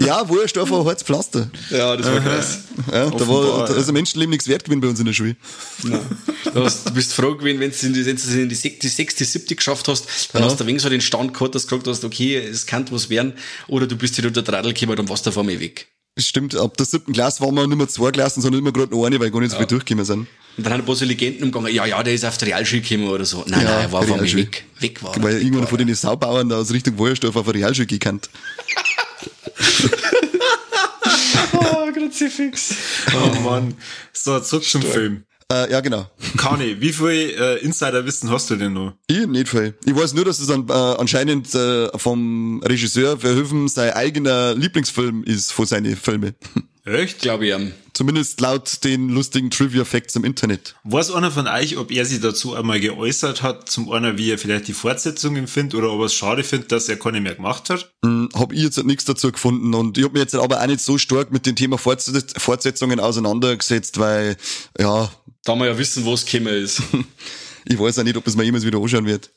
Ja, 0.00 0.28
wo 0.28 0.38
er 0.38 0.62
auf 0.62 0.72
ein 0.72 0.84
hartes 0.84 1.02
Pflaster. 1.02 1.50
Ja, 1.70 1.96
das 1.96 2.06
war 2.06 2.20
krass. 2.20 2.58
Ja, 2.92 3.10
da 3.10 3.28
war 3.28 3.66
da 3.66 3.74
ist 3.74 3.88
ein 3.88 3.94
Menschenleben 3.94 4.30
nichts 4.30 4.48
wert 4.48 4.64
gewesen 4.64 4.80
bei 4.80 4.88
uns 4.88 4.98
in 4.98 5.06
der 5.06 5.12
Schule. 5.12 5.36
Nein. 5.82 6.00
Du, 6.52 6.64
hast, 6.64 6.88
du 6.88 6.94
bist 6.94 7.12
froh 7.12 7.34
gewesen, 7.34 7.60
wenn 7.60 7.70
du 7.70 7.86
in 7.86 7.92
die, 7.92 8.00
in 8.00 8.48
die, 8.48 8.54
sechste, 8.54 8.78
die 8.80 8.88
sechste, 8.88 9.24
siebte 9.24 9.54
geschafft 9.54 9.88
hast, 9.88 10.06
dann 10.32 10.42
ja. 10.42 10.48
hast 10.48 10.60
du 10.60 10.66
wenig 10.66 10.82
so 10.82 10.88
den 10.88 11.00
Stand 11.00 11.34
gehabt, 11.34 11.54
dass 11.54 11.66
du 11.66 11.78
gesagt 11.78 11.86
hast, 11.88 12.04
okay, 12.04 12.36
es 12.36 12.66
kann 12.66 12.86
was 12.90 13.10
werden, 13.10 13.34
oder 13.66 13.86
du 13.86 13.96
bist 13.96 14.16
wieder 14.16 14.28
unter 14.28 14.42
der 14.42 14.54
Radl 14.54 14.72
gekommen, 14.72 14.96
dann 14.96 15.08
warst 15.08 15.26
du 15.26 15.30
auf 15.30 15.38
einmal 15.38 15.60
weg. 15.60 15.88
Stimmt, 16.18 16.56
ab 16.56 16.76
der 16.76 16.84
siebten 16.84 17.12
Klasse 17.12 17.40
waren 17.42 17.54
wir 17.54 17.66
nicht 17.66 17.76
mehr 17.76 17.88
zwei 17.88 18.10
Klassen, 18.10 18.40
sondern 18.42 18.60
immer 18.60 18.72
gerade 18.72 18.92
noch 18.92 19.04
eine, 19.04 19.20
weil 19.20 19.30
gar 19.30 19.40
nicht 19.40 19.50
so 19.50 19.56
ja. 19.56 19.60
viel 19.60 19.68
durchgekommen 19.68 20.04
sind. 20.04 20.26
Und 20.56 20.64
dann 20.64 20.72
haben 20.72 20.80
ein 20.80 20.86
paar 20.86 20.96
so 20.96 21.04
Legenden 21.04 21.44
umgegangen, 21.44 21.72
ja, 21.72 21.86
ja, 21.86 22.02
der 22.02 22.12
ist 22.14 22.24
auf 22.24 22.36
der 22.38 22.48
Realschule 22.48 22.82
gekommen 22.82 23.08
oder 23.08 23.24
so. 23.24 23.44
Nein, 23.46 23.60
ja, 23.60 23.70
nein, 23.70 23.82
er 23.82 23.92
war 23.92 24.02
von 24.02 24.20
mir 24.20 24.34
weg, 24.34 24.64
weg 24.80 25.00
war 25.02 25.14
Weil 25.22 25.40
irgendwann 25.40 25.68
von 25.68 25.78
den 25.78 25.94
Saubauern 25.94 26.48
da 26.48 26.58
aus 26.58 26.72
Richtung 26.72 26.98
Wojersdorf 26.98 27.36
auf 27.36 27.44
der 27.46 27.54
Realschule 27.54 27.86
gekannt. 27.86 28.28
oh, 31.52 31.92
Kruzifix. 31.92 32.74
Oh 33.14 33.40
Mann. 33.40 33.74
So, 34.12 34.40
zurück 34.40 34.64
zum 34.64 34.82
Film. 34.82 35.24
Äh, 35.50 35.70
ja, 35.72 35.80
genau. 35.80 36.06
Kani, 36.36 36.76
wie 36.78 36.92
viel 36.92 37.06
äh, 37.08 37.56
Insiderwissen 37.64 38.30
hast 38.30 38.50
du 38.50 38.56
denn 38.56 38.74
noch? 38.74 38.92
Ich 39.06 39.26
nicht 39.26 39.48
viel. 39.48 39.74
Ich 39.86 39.96
weiß 39.96 40.12
nur, 40.12 40.26
dass 40.26 40.40
es 40.40 40.50
an, 40.50 40.68
äh, 40.68 40.72
anscheinend 40.72 41.54
äh, 41.54 41.88
vom 41.96 42.62
Regisseur 42.62 43.18
Verhoeven 43.18 43.66
sein 43.68 43.92
eigener 43.92 44.54
Lieblingsfilm 44.54 45.24
ist 45.24 45.52
von 45.52 45.64
seinen 45.64 45.96
Filmen. 45.96 46.34
Echt? 46.84 47.20
Glaube 47.20 47.46
ich. 47.46 47.54
Um. 47.54 47.72
Zumindest 47.94 48.40
laut 48.40 48.84
den 48.84 49.08
lustigen 49.08 49.50
Trivia-Facts 49.50 50.16
im 50.16 50.24
Internet. 50.24 50.76
Weiß 50.84 51.10
einer 51.10 51.30
von 51.30 51.48
euch, 51.48 51.76
ob 51.76 51.90
er 51.90 52.04
sich 52.04 52.20
dazu 52.20 52.54
einmal 52.54 52.78
geäußert 52.78 53.42
hat, 53.42 53.68
zum 53.68 53.90
einen, 53.90 54.16
wie 54.18 54.30
er 54.30 54.38
vielleicht 54.38 54.68
die 54.68 54.72
Fortsetzungen 54.72 55.46
findet 55.48 55.74
oder 55.74 55.90
ob 55.90 56.00
er 56.00 56.06
es 56.06 56.14
schade 56.14 56.44
findet, 56.44 56.70
dass 56.72 56.88
er 56.88 56.96
keine 56.96 57.20
mehr 57.20 57.34
gemacht 57.34 57.70
hat? 57.70 57.90
Hm, 58.04 58.28
hab 58.34 58.52
ich 58.52 58.62
jetzt 58.62 58.82
nichts 58.84 59.04
dazu 59.04 59.32
gefunden 59.32 59.74
und 59.74 59.98
ich 59.98 60.04
hab 60.04 60.12
mich 60.12 60.22
jetzt 60.22 60.34
aber 60.34 60.62
auch 60.62 60.66
nicht 60.66 60.80
so 60.80 60.96
stark 60.96 61.32
mit 61.32 61.46
dem 61.46 61.56
Thema 61.56 61.76
Fortsetzungen 61.78 63.00
auseinandergesetzt, 63.00 63.98
weil, 63.98 64.36
ja. 64.78 65.10
Da 65.44 65.54
wir 65.54 65.66
ja 65.66 65.78
wissen, 65.78 66.04
wo 66.04 66.14
es 66.14 66.24
gekommen 66.24 66.54
ist. 66.54 66.82
ich 67.64 67.78
weiß 67.78 67.98
auch 67.98 68.04
nicht, 68.04 68.16
ob 68.16 68.26
es 68.26 68.36
mir 68.36 68.44
jemals 68.44 68.64
wieder 68.64 68.78
anschauen 68.78 69.06
wird. 69.06 69.30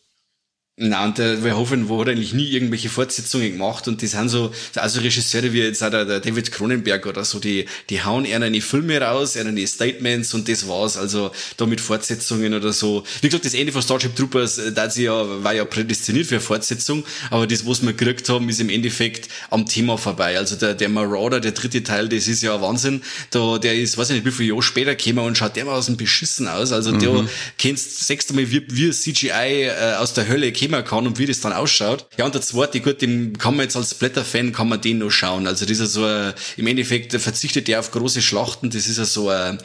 Na 0.78 1.04
und 1.04 1.18
der 1.18 1.40
Verhoeven 1.40 1.90
hat 1.90 2.08
eigentlich 2.08 2.34
nie 2.34 2.50
irgendwelche 2.50 2.88
Fortsetzungen 2.88 3.52
gemacht 3.52 3.90
und 3.90 4.02
die 4.02 4.08
sind 4.08 4.30
so, 4.30 4.54
also 4.76 5.02
Regisseure 5.02 5.52
wie 5.52 5.60
jetzt 5.60 5.84
auch 5.84 5.92
der, 5.92 6.06
der 6.06 6.22
David 6.22 6.50
Cronenberg 6.50 7.06
oder 7.06 7.26
so, 7.26 7.40
die, 7.40 7.66
die 7.90 8.02
hauen 8.02 8.24
eher 8.24 8.42
eine 8.42 8.62
Filme 8.62 9.00
raus, 9.02 9.36
eher 9.36 9.46
eine 9.46 9.68
Statements 9.68 10.34
und 10.34 10.48
das 10.48 10.70
war's, 10.70 10.96
also 10.96 11.32
da 11.58 11.66
mit 11.66 11.82
Fortsetzungen 11.82 12.54
oder 12.54 12.72
so. 12.72 13.04
Wie 13.20 13.28
gesagt, 13.28 13.44
das 13.44 13.54
Ende 13.54 13.74
von 13.74 13.82
Starship 13.82 14.16
Troopers, 14.16 14.60
äh, 14.60 14.72
das 14.72 14.98
ja, 14.98 15.44
war 15.44 15.54
ja 15.54 15.66
prädestiniert 15.66 16.28
für 16.28 16.40
Fortsetzung, 16.40 17.04
aber 17.30 17.48
das, 17.48 17.68
was 17.68 17.82
wir 17.82 17.92
gekriegt 17.92 18.30
haben, 18.30 18.48
ist 18.48 18.62
im 18.62 18.70
Endeffekt 18.70 19.28
am 19.50 19.66
Thema 19.66 19.98
vorbei. 19.98 20.38
Also 20.38 20.56
der, 20.56 20.74
der 20.74 20.88
Marauder, 20.88 21.42
der 21.42 21.52
dritte 21.52 21.84
Teil, 21.84 22.08
das 22.08 22.30
ist 22.30 22.44
ja 22.44 22.62
Wahnsinn, 22.62 23.02
da, 23.32 23.58
der 23.58 23.76
ist, 23.76 23.98
weiß 23.98 24.12
ich 24.12 24.16
nicht, 24.16 24.26
wie 24.26 24.32
viele 24.32 24.50
Jahre 24.50 24.64
später 24.64 24.96
gekommen 24.96 25.28
und 25.28 25.38
schaut 25.38 25.58
dermaßen 25.58 25.98
beschissen 25.98 26.48
aus, 26.48 26.72
also 26.72 26.94
mhm. 26.94 27.00
der 27.00 27.26
kennst, 27.58 28.08
sechste 28.08 28.34
Mal, 28.34 28.50
wie, 28.50 28.64
wie 28.70 28.90
CGI 28.90 29.66
äh, 29.66 29.96
aus 30.00 30.14
der 30.14 30.30
Hölle 30.30 30.54
kommen 30.70 30.86
kann 30.86 31.08
und 31.08 31.20
wie 31.20 31.26
das 31.26 31.40
dann 31.42 31.54
ausschaut. 31.54 32.08
Ja, 32.18 32.26
und 32.26 32.34
der 32.34 32.42
zweite, 32.42 32.82
gut, 32.82 33.02
den 33.02 33.38
kann 33.38 33.56
man 33.56 33.64
jetzt 33.64 33.76
als 33.76 33.94
Blätterfan, 33.96 34.52
kann 34.52 34.70
man 34.70 34.82
den 34.82 35.00
noch 35.00 35.10
schauen. 35.10 35.48
Also 35.48 35.66
das 35.66 35.80
ist 35.80 35.94
so, 35.94 36.06
ein, 36.06 36.34
im 36.58 36.68
Endeffekt 36.68 37.14
verzichtet 37.14 37.68
der 37.68 37.80
auf 37.80 37.92
große 37.92 38.22
Schlachten. 38.22 38.70
Das 38.70 38.88
ist 38.88 38.98
ja 38.98 39.06
so 39.06 39.30
ein, 39.30 39.60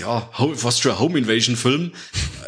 ja, 0.00 0.30
fast 0.54 0.82
schon 0.82 0.92
ein 0.92 0.98
Home 0.98 1.18
Invasion 1.18 1.56
Film. 1.56 1.92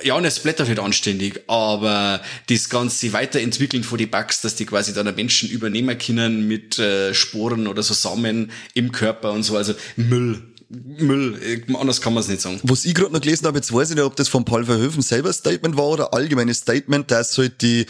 Ja, 0.03 0.15
und 0.15 0.25
es 0.25 0.41
blättert 0.41 0.69
wird 0.69 0.81
anständig, 0.81 1.43
aber 1.47 2.21
das 2.49 2.69
ganze 2.69 3.13
Weiterentwickeln 3.13 3.85
von 3.85 3.99
die 3.99 4.07
Bugs, 4.07 4.41
dass 4.41 4.55
die 4.55 4.67
quasi 4.67 4.93
dann 4.93 5.15
Menschen 5.15 5.49
übernehmen 5.49 5.97
können 5.99 6.47
mit 6.47 6.79
äh, 6.79 7.15
Sporen 7.15 7.67
oder 7.67 7.83
so 7.83 7.95
Samen 7.95 8.51
im 8.75 8.93
Körper 8.93 9.33
und 9.33 9.43
so, 9.43 9.57
also 9.57 9.75
Müll. 9.97 10.54
Müll, 10.69 11.65
anders 11.79 12.01
kann 12.01 12.15
man 12.15 12.23
es 12.23 12.29
nicht 12.29 12.41
sagen. 12.41 12.61
Was 12.63 12.85
ich 12.85 12.95
gerade 12.95 13.13
noch 13.13 13.21
gelesen 13.21 13.47
habe, 13.47 13.59
jetzt 13.59 13.73
weiß 13.73 13.91
ich 13.91 13.97
nicht, 13.97 14.05
ob 14.05 14.17
das 14.17 14.29
von 14.29 14.45
Paul 14.45 14.65
Verhoeven 14.65 15.03
selber 15.03 15.33
Statement 15.33 15.77
war 15.77 15.89
oder 15.89 16.15
allgemeines 16.15 16.59
Statement, 16.59 17.11
dass 17.11 17.37
halt 17.39 17.63
die 17.63 17.87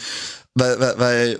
weil, 0.55 0.79
weil, 0.79 0.99
weil 0.99 1.39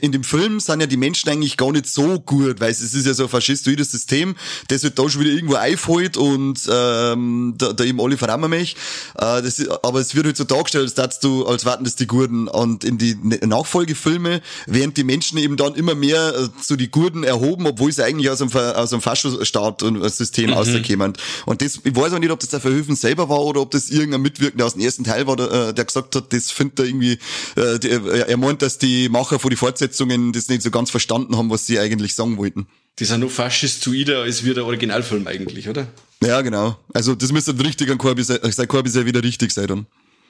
in 0.00 0.12
dem 0.12 0.24
Film 0.24 0.60
sind 0.60 0.80
ja 0.80 0.86
die 0.86 0.96
Menschen 0.96 1.28
eigentlich 1.28 1.56
gar 1.56 1.72
nicht 1.72 1.86
so 1.86 2.20
gut, 2.20 2.60
weil 2.60 2.70
es 2.70 2.80
ist 2.80 3.06
ja 3.06 3.14
so 3.14 3.24
ein 3.24 3.28
faschistoides 3.28 3.90
System, 3.90 4.36
das 4.68 4.82
wird 4.82 4.98
da 4.98 5.08
schon 5.08 5.22
wieder 5.22 5.32
irgendwo 5.32 5.54
einfällt 5.54 6.16
und 6.16 6.60
ähm, 6.70 7.54
da, 7.56 7.72
da 7.72 7.84
eben 7.84 8.00
alle 8.00 8.20
Rammermech. 8.20 8.76
Äh, 9.16 9.42
das 9.42 9.68
aber 9.82 10.00
es 10.00 10.14
wird 10.14 10.26
halt 10.26 10.36
so 10.36 10.44
dargestellt, 10.44 10.84
als 10.84 10.94
dass 10.94 11.20
du, 11.20 11.46
als 11.46 11.64
warten 11.64 11.84
das 11.84 11.96
die 11.96 12.06
Gurden. 12.06 12.48
Und 12.48 12.84
in 12.84 12.98
die 12.98 13.16
Nachfolgefilme 13.16 14.42
werden 14.66 14.94
die 14.94 15.04
Menschen 15.04 15.38
eben 15.38 15.56
dann 15.56 15.74
immer 15.74 15.94
mehr 15.94 16.34
äh, 16.34 16.62
zu 16.62 16.76
die 16.76 16.90
Gurden 16.90 17.24
erhoben, 17.24 17.66
obwohl 17.66 17.92
sie 17.92 18.04
eigentlich 18.04 18.30
aus 18.30 18.40
einem, 18.42 18.52
aus 18.52 18.92
einem 18.92 19.02
Faschostaat 19.02 19.82
und 19.82 20.02
System 20.10 20.50
mhm. 20.50 20.56
rauskommen. 20.56 21.14
Und 21.46 21.62
das, 21.62 21.80
ich 21.82 21.96
weiß 21.96 22.12
auch 22.12 22.18
nicht, 22.18 22.30
ob 22.30 22.40
das 22.40 22.50
der 22.50 22.60
Verhöfen 22.60 22.96
selber 22.96 23.28
war 23.28 23.40
oder 23.40 23.60
ob 23.60 23.70
das 23.70 23.90
irgendein 23.90 24.22
Mitwirkender 24.22 24.66
aus 24.66 24.74
dem 24.74 24.82
ersten 24.82 25.04
Teil 25.04 25.26
war, 25.26 25.36
der, 25.36 25.50
äh, 25.50 25.74
der 25.74 25.84
gesagt 25.84 26.14
hat, 26.16 26.32
das 26.32 26.50
findet 26.50 26.80
er 26.80 26.84
irgendwie, 26.86 27.18
äh, 27.56 27.78
die, 27.78 27.91
er, 27.92 28.28
er 28.28 28.36
meint, 28.36 28.62
dass 28.62 28.78
die 28.78 29.08
Macher 29.08 29.38
von 29.38 29.50
die 29.50 29.56
Fortsetzungen 29.56 30.32
das 30.32 30.48
nicht 30.48 30.62
so 30.62 30.70
ganz 30.70 30.90
verstanden 30.90 31.36
haben, 31.36 31.50
was 31.50 31.66
sie 31.66 31.78
eigentlich 31.78 32.14
sagen 32.14 32.36
wollten. 32.36 32.66
Die 32.98 33.04
sind 33.04 33.20
noch 33.20 33.30
faschistoider 33.30 34.22
als 34.22 34.44
wie 34.44 34.54
der 34.54 34.64
Originalfilm 34.64 35.26
eigentlich, 35.26 35.68
oder? 35.68 35.86
Ja, 36.22 36.40
genau. 36.42 36.76
Also 36.92 37.14
das 37.14 37.32
müsste 37.32 37.58
richtig 37.58 37.90
an 37.90 37.98
Corby 37.98 38.22
sein, 38.22 38.38
sein 38.50 38.68
Corby 38.68 38.90
sei 38.90 39.04
wieder 39.04 39.22
richtig 39.22 39.52
sein 39.52 39.66
dann. 39.66 39.86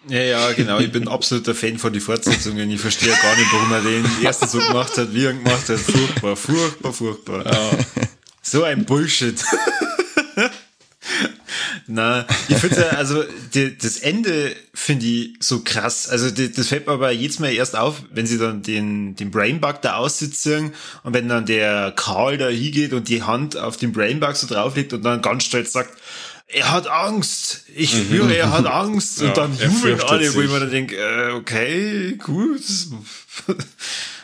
Ja, 0.08 0.20
ja, 0.20 0.52
genau. 0.52 0.80
Ich 0.80 0.90
bin 0.90 1.06
absoluter 1.06 1.54
Fan 1.54 1.78
von 1.78 1.92
den 1.92 2.02
Fortsetzungen. 2.02 2.70
Ich 2.70 2.80
verstehe 2.80 3.12
gar 3.22 3.36
nicht, 3.36 3.52
warum 3.52 3.72
er 3.72 3.82
den 3.82 4.04
ersten 4.24 4.48
so 4.48 4.58
gemacht 4.58 4.96
hat, 4.96 5.14
wie 5.14 5.24
er 5.24 5.30
ihn 5.30 5.44
gemacht 5.44 5.68
hat. 5.68 5.78
Furchtbar, 5.78 6.36
furchtbar, 6.36 6.92
furchtbar. 6.92 7.46
Ja. 7.46 7.78
So 8.42 8.64
ein 8.64 8.84
Bullshit. 8.84 9.40
Na, 11.86 12.26
ich 12.48 12.56
finde 12.56 12.80
ja, 12.80 12.88
also 12.98 13.22
die, 13.54 13.76
das 13.76 13.98
Ende 13.98 14.54
finde 14.74 15.06
ich 15.06 15.34
so 15.40 15.60
krass. 15.64 16.08
Also 16.08 16.30
die, 16.30 16.50
das 16.52 16.68
fällt 16.68 16.86
mir 16.86 16.92
aber 16.94 17.10
jetzt 17.12 17.40
mal 17.40 17.52
erst 17.52 17.76
auf, 17.76 18.02
wenn 18.10 18.26
sie 18.26 18.38
dann 18.38 18.62
den, 18.62 19.16
den 19.16 19.30
Brainbug 19.30 19.82
da 19.82 19.96
aussitzen 19.96 20.72
und 21.02 21.14
wenn 21.14 21.28
dann 21.28 21.46
der 21.46 21.92
Karl 21.96 22.38
da 22.38 22.48
hingeht 22.48 22.92
und 22.92 23.08
die 23.08 23.22
Hand 23.22 23.56
auf 23.56 23.76
den 23.76 23.92
Brainbug 23.92 24.36
so 24.36 24.46
drauflegt 24.46 24.92
und 24.92 25.02
dann 25.04 25.22
ganz 25.22 25.44
stolz 25.44 25.72
sagt, 25.72 25.98
er 26.54 26.70
hat 26.70 26.86
Angst. 26.86 27.64
Ich 27.74 27.94
Mhm. 27.94 28.04
spüre, 28.04 28.34
er 28.36 28.50
hat 28.52 28.66
Angst. 28.66 29.20
Ja, 29.22 29.28
und 29.28 29.36
dann 29.38 29.58
er 29.58 29.68
jubeln 29.68 30.00
alle, 30.02 30.34
wo 30.34 30.40
ich 30.40 30.46
sich. 30.46 30.50
mir 30.52 30.60
dann 30.60 30.70
denke, 30.70 30.96
äh, 30.96 31.32
okay, 31.32 32.16
gut. 32.22 32.60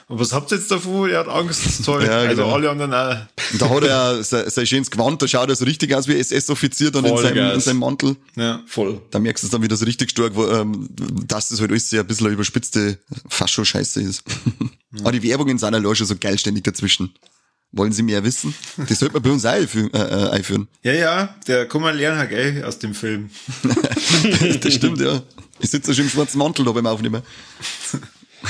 Und 0.08 0.18
was 0.18 0.32
habt 0.32 0.50
ihr 0.50 0.56
jetzt 0.56 0.70
davon? 0.70 1.10
Er 1.10 1.20
hat 1.20 1.28
Angst. 1.28 1.84
Toll. 1.84 2.02
Ja, 2.08 2.20
also 2.20 2.42
genau. 2.42 2.54
alle 2.54 2.70
anderen 2.70 2.94
auch. 2.94 3.16
Und 3.52 3.60
da 3.60 3.68
hat 3.68 3.84
er 3.84 4.24
sein, 4.24 4.48
sein 4.48 4.66
schönes 4.66 4.90
Gewand, 4.90 5.20
da 5.20 5.28
schaut 5.28 5.50
er 5.50 5.56
so 5.56 5.66
richtig 5.66 5.94
aus 5.94 6.08
wie 6.08 6.14
SS-Offizier 6.14 6.90
dann 6.90 7.04
in 7.04 7.16
seinem, 7.18 7.52
in 7.52 7.60
seinem 7.60 7.78
Mantel. 7.78 8.16
Ja. 8.34 8.62
Voll. 8.66 9.02
Da 9.10 9.18
merkst 9.18 9.44
du 9.44 9.46
es 9.46 9.50
dann 9.50 9.62
wieder 9.62 9.76
so 9.76 9.84
richtig 9.84 10.10
stark, 10.10 10.34
wo, 10.34 10.46
ähm, 10.46 10.88
dass 11.26 11.50
das 11.50 11.60
halt 11.60 11.70
alles 11.70 11.90
sehr 11.90 12.00
ein 12.00 12.06
bisschen 12.06 12.26
eine 12.26 12.34
überspitzte 12.34 12.98
Fascho-Scheiße 13.28 14.00
ist. 14.00 14.22
Aber 15.00 15.12
die 15.12 15.22
Werbungen 15.22 15.58
sind 15.58 15.74
allein 15.74 15.94
schon 15.94 16.06
so 16.06 16.16
geil 16.16 16.38
ständig 16.38 16.64
dazwischen. 16.64 17.12
Wollen 17.72 17.92
Sie 17.92 18.02
mehr 18.02 18.24
wissen? 18.24 18.54
Das 18.88 18.98
sollte 18.98 19.14
man 19.14 19.22
bei 19.22 19.30
uns 19.30 19.44
auch 19.44 19.50
einführen. 19.50 19.92
Äh, 19.92 19.98
äh, 19.98 20.30
einführen. 20.30 20.68
Ja, 20.82 20.92
ja, 20.92 21.34
der 21.46 21.68
kann 21.68 21.82
man 21.82 21.94
lernen, 21.96 22.26
gell, 22.30 22.64
aus 22.64 22.78
dem 22.78 22.94
Film. 22.94 23.28
Das 24.62 24.72
stimmt, 24.72 25.00
ja. 25.00 25.22
Ich 25.60 25.70
sitze 25.70 25.94
schon 25.94 26.04
im 26.04 26.10
schwarzen 26.10 26.38
Mantel 26.38 26.64
da 26.64 26.72
beim 26.72 26.86
Aufnehmen. 26.86 27.22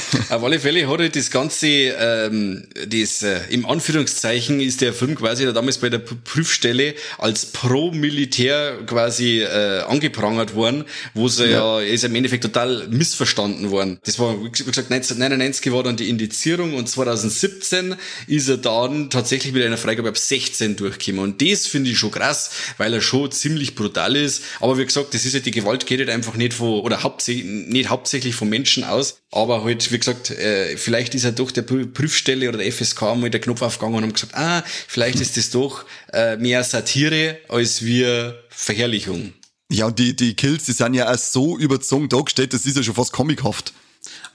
Auf 0.31 0.43
alle 0.43 0.61
Fälle 0.61 0.89
hat 0.89 0.99
halt 0.99 1.17
das 1.17 1.31
Ganze, 1.31 1.67
ähm, 1.67 2.65
das, 2.87 3.23
äh, 3.23 3.41
im 3.51 3.67
Anführungszeichen 3.67 4.61
ist 4.61 4.81
der 4.81 4.93
Film 4.93 5.15
quasi 5.15 5.45
da 5.45 5.53
damals 5.53 5.79
bei 5.79 5.89
der 5.89 5.99
Prüfstelle 5.99 6.95
als 7.19 7.47
Pro-Militär 7.47 8.79
quasi 8.87 9.41
äh, 9.41 9.81
angeprangert 9.83 10.55
worden, 10.55 10.85
wo 11.15 11.29
sie 11.29 11.51
ja. 11.51 11.81
ist 11.81 12.05
im 12.05 12.15
Endeffekt 12.15 12.45
total 12.45 12.89
missverstanden 12.89 13.71
worden. 13.71 13.99
Das 14.05 14.19
war, 14.19 14.43
wie 14.43 14.51
gesagt, 14.51 14.91
1999 14.91 15.73
war 15.73 15.83
dann 15.83 15.97
die 15.97 16.09
Indizierung 16.09 16.75
und 16.75 16.89
2017 16.89 17.97
ist 18.27 18.49
er 18.49 18.59
dann 18.59 19.11
tatsächlich 19.11 19.53
mit 19.53 19.65
einer 19.65 19.77
Freigabe 19.77 20.09
ab 20.09 20.19
16 20.19 20.77
durchgekommen. 20.77 20.99
Und 21.23 21.43
das 21.43 21.67
finde 21.67 21.91
ich 21.91 21.99
schon 21.99 22.11
krass, 22.11 22.51
weil 22.77 22.93
er 22.95 23.01
schon 23.01 23.31
ziemlich 23.31 23.75
brutal 23.75 24.17
ist. 24.17 24.43
Aber 24.61 24.79
wie 24.79 24.85
gesagt, 24.85 25.15
das 25.15 25.25
ist 25.25 25.35
ja 25.35 25.41
die 25.41 25.51
Gewalt 25.51 25.87
geht 25.87 26.01
halt 26.01 26.11
einfach 26.11 26.35
nicht 26.35 26.55
von, 26.55 26.81
oder 26.81 27.03
hauptsächlich, 27.03 27.45
nicht 27.45 27.89
hauptsächlich 27.89 28.35
von 28.35 28.49
Menschen 28.49 28.85
aus, 28.85 29.19
aber 29.31 29.65
halt, 29.65 29.88
wie 29.93 29.99
gesagt, 29.99 30.31
äh, 30.31 30.77
vielleicht 30.77 31.15
ist 31.15 31.25
ja 31.25 31.31
doch 31.31 31.51
der 31.51 31.67
Prü- 31.67 31.93
Prüfstelle 31.93 32.49
oder 32.49 32.59
der 32.59 32.73
FSK 32.73 33.03
mal 33.17 33.31
der 33.31 33.41
Knopf 33.41 33.63
aufgegangen 33.63 33.97
und 33.97 34.03
haben 34.05 34.13
gesagt, 34.13 34.35
ah, 34.35 34.63
vielleicht 34.87 35.21
ist 35.21 35.37
das 35.37 35.51
doch 35.51 35.85
äh, 36.13 36.37
mehr 36.37 36.65
Satire 36.65 37.39
als 37.49 37.85
wir 37.85 38.43
Verherrlichung. 38.49 39.33
Ja, 39.71 39.87
und 39.87 39.99
die, 39.99 40.17
die 40.17 40.35
Kills, 40.35 40.65
die 40.65 40.73
sind 40.73 40.95
ja 40.95 41.13
auch 41.13 41.19
so 41.19 41.59
überzogen 41.59 42.09
dargestellt, 42.09 42.55
das 42.55 42.65
ist 42.67 42.77
ja 42.77 42.83
schon 42.83 42.95
fast 42.95 43.13
comichaft. 43.13 43.73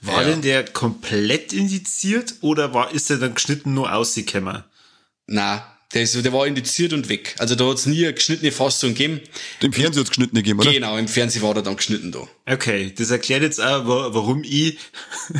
War 0.02 0.22
Ja. 0.22 0.28
denn 0.28 0.42
der 0.42 0.64
komplett 0.64 1.52
indiziert 1.52 2.34
oder 2.40 2.72
war, 2.74 2.92
ist 2.94 3.10
er 3.10 3.16
dann 3.18 3.34
geschnitten 3.34 3.74
nur 3.74 3.92
ausgekommen? 3.92 4.62
Na, 5.26 5.73
der, 5.94 6.02
ist, 6.02 6.14
der 6.24 6.32
war 6.32 6.46
indiziert 6.46 6.92
und 6.92 7.08
weg. 7.08 7.34
Also 7.38 7.54
da 7.54 7.66
hat 7.68 7.78
es 7.78 7.86
nie 7.86 8.04
eine 8.04 8.14
geschnittene 8.14 8.52
Fassung 8.52 8.90
gegeben. 8.90 9.20
Im 9.60 9.72
Fernsehen 9.72 10.00
hat's 10.00 10.10
geschnitten 10.10 10.34
gegeben, 10.36 10.60
oder? 10.60 10.72
Genau, 10.72 10.96
im 10.98 11.08
Fernsehen 11.08 11.42
war 11.42 11.54
er 11.56 11.62
dann 11.62 11.76
geschnitten 11.76 12.12
da. 12.12 12.26
Okay, 12.46 12.92
das 12.96 13.10
erklärt 13.10 13.42
jetzt 13.42 13.60
auch, 13.60 13.86
wa- 13.86 14.08
warum 14.12 14.42
ich 14.44 14.76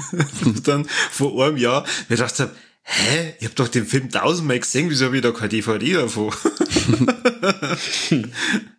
dann 0.64 0.86
vor 1.10 1.44
einem 1.46 1.56
Jahr 1.56 1.84
mir 2.08 2.16
gedacht 2.16 2.38
habe, 2.38 2.54
hä, 2.82 3.34
ich 3.40 3.46
hab 3.46 3.56
doch 3.56 3.68
den 3.68 3.86
Film 3.86 4.10
tausendmal 4.10 4.60
gesehen, 4.60 4.90
wieso 4.90 5.06
habe 5.06 5.16
ich 5.16 5.22
da 5.22 5.32
keine 5.32 5.48
DVD 5.48 5.92
davon? 5.94 6.32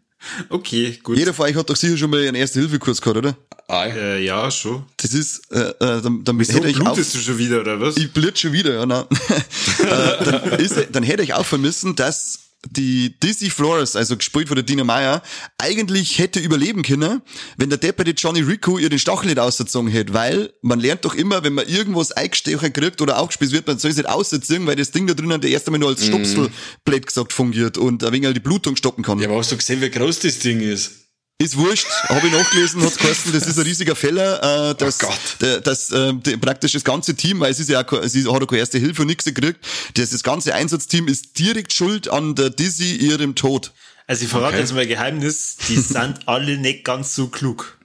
okay, 0.49 0.99
gut. 1.03 1.17
Jeder 1.17 1.33
von 1.33 1.45
euch 1.45 1.55
hat 1.55 1.69
doch 1.69 1.75
sicher 1.75 1.97
schon 1.97 2.09
mal 2.09 2.19
einen 2.21 2.35
Erste-Hilfe-Kurs 2.35 3.01
gehabt, 3.01 3.17
oder? 3.17 3.35
Ah, 3.67 3.85
Äh, 3.85 4.23
ja, 4.23 4.49
schon. 4.51 4.83
Das 4.97 5.13
ist, 5.13 5.51
äh, 5.51 5.59
äh, 5.59 6.01
dann, 6.01 6.23
dann 6.23 6.39
Wieso 6.39 6.53
hätte 6.53 6.67
ich 6.67 6.77
auf, 6.79 6.83
blutest 6.93 7.15
du 7.15 7.19
schon 7.19 7.37
wieder, 7.37 7.61
oder 7.61 7.79
was? 7.81 7.97
Ich 7.97 8.11
blut 8.11 8.37
schon 8.37 8.51
wieder, 8.53 8.73
ja, 8.75 8.85
nein. 8.85 9.05
äh, 9.79 10.23
dann, 10.23 10.59
ist, 10.59 10.77
dann 10.91 11.03
hätte 11.03 11.23
ich 11.23 11.33
auch 11.33 11.45
vermissen, 11.45 11.95
dass 11.95 12.39
die 12.69 13.17
Dizzy 13.19 13.49
Flores, 13.49 13.95
also 13.95 14.17
gespielt 14.17 14.47
von 14.47 14.55
der 14.55 14.63
Dina 14.63 14.83
Meyer, 14.83 15.21
eigentlich 15.57 16.19
hätte 16.19 16.39
überleben 16.39 16.83
können, 16.83 17.21
wenn 17.57 17.69
der 17.69 17.77
depperte 17.77 18.11
Johnny 18.11 18.41
Rico 18.41 18.77
ihr 18.77 18.89
den 18.89 18.99
Stachel 18.99 19.27
nicht 19.27 19.39
ausgezogen 19.39 19.89
hätte, 19.89 20.13
weil 20.13 20.53
man 20.61 20.79
lernt 20.79 21.05
doch 21.05 21.15
immer, 21.15 21.43
wenn 21.43 21.53
man 21.53 21.67
irgendwas 21.67 22.11
eingestechen 22.11 22.73
kriegt 22.73 23.01
oder 23.01 23.19
aufgespielt 23.19 23.51
wird, 23.51 23.67
man 23.67 23.77
soll 23.79 23.91
es 23.91 23.97
nicht 23.97 24.09
ausziehen, 24.09 24.65
weil 24.65 24.75
das 24.75 24.91
Ding 24.91 25.07
da 25.07 25.13
drinnen 25.13 25.41
der 25.41 25.51
erst 25.51 25.67
einmal 25.67 25.79
nur 25.79 25.89
als 25.89 26.05
Stopselblatt 26.05 27.07
gesagt 27.07 27.33
fungiert 27.33 27.77
und 27.77 28.03
ein 28.03 28.11
wenig 28.11 28.33
die 28.33 28.39
Blutung 28.39 28.75
stoppen 28.75 29.03
kann. 29.03 29.19
ja, 29.19 29.27
aber 29.27 29.37
hast 29.37 29.51
du 29.51 29.57
gesehen, 29.57 29.81
wie 29.81 29.89
groß 29.89 30.19
das 30.19 30.39
Ding 30.39 30.61
ist? 30.61 31.04
Ist 31.37 31.57
wurscht, 31.57 31.85
habe 32.07 32.27
ich 32.27 32.33
nachgelesen, 32.33 32.81
hat's 32.81 32.95
geheißen, 32.95 33.33
das 33.33 33.45
ist 33.45 33.57
ein 33.57 33.65
riesiger 33.65 33.93
Feller, 33.93 34.69
äh, 34.71 34.75
dass, 34.75 35.03
Oh 35.03 35.07
Gott. 35.07 35.19
der, 35.41 35.59
dass 35.59 35.91
äh, 35.91 36.13
die, 36.13 36.37
praktisch 36.37 36.71
das 36.71 36.85
ganze 36.85 37.13
Team, 37.13 37.41
weil 37.41 37.51
es 37.51 37.59
ist 37.59 37.69
ja 37.69 37.85
auch, 37.85 38.03
sie 38.05 38.21
hat 38.25 38.41
auch 38.41 38.47
keine 38.47 38.59
erste 38.59 38.77
Hilfe 38.77 39.01
und 39.01 39.09
nichts 39.09 39.25
gekriegt, 39.25 39.59
das, 39.95 40.11
das 40.11 40.23
ganze 40.23 40.55
Einsatzteam 40.55 41.09
ist 41.09 41.37
direkt 41.37 41.73
schuld 41.73 42.07
an 42.07 42.35
der 42.35 42.51
Dizzy 42.51 42.95
ihrem 42.95 43.35
Tod. 43.35 43.73
Also 44.07 44.23
ich 44.23 44.29
verrate 44.29 44.53
Okay. 44.53 44.61
jetzt 44.61 44.71
mal 44.73 44.81
ein 44.83 44.87
Geheimnis, 44.87 45.57
die 45.67 45.75
sind 45.77 46.19
alle 46.25 46.57
nicht 46.57 46.85
ganz 46.85 47.13
so 47.15 47.27
klug. 47.27 47.79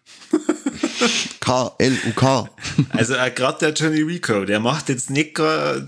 K-L-U-K. 1.40 2.48
Also 2.90 3.16
auch 3.18 3.34
gerade 3.34 3.58
der 3.58 3.72
Johnny 3.72 4.02
Rico, 4.02 4.44
der 4.44 4.60
macht 4.60 4.88
jetzt 4.90 5.10
nicht 5.10 5.38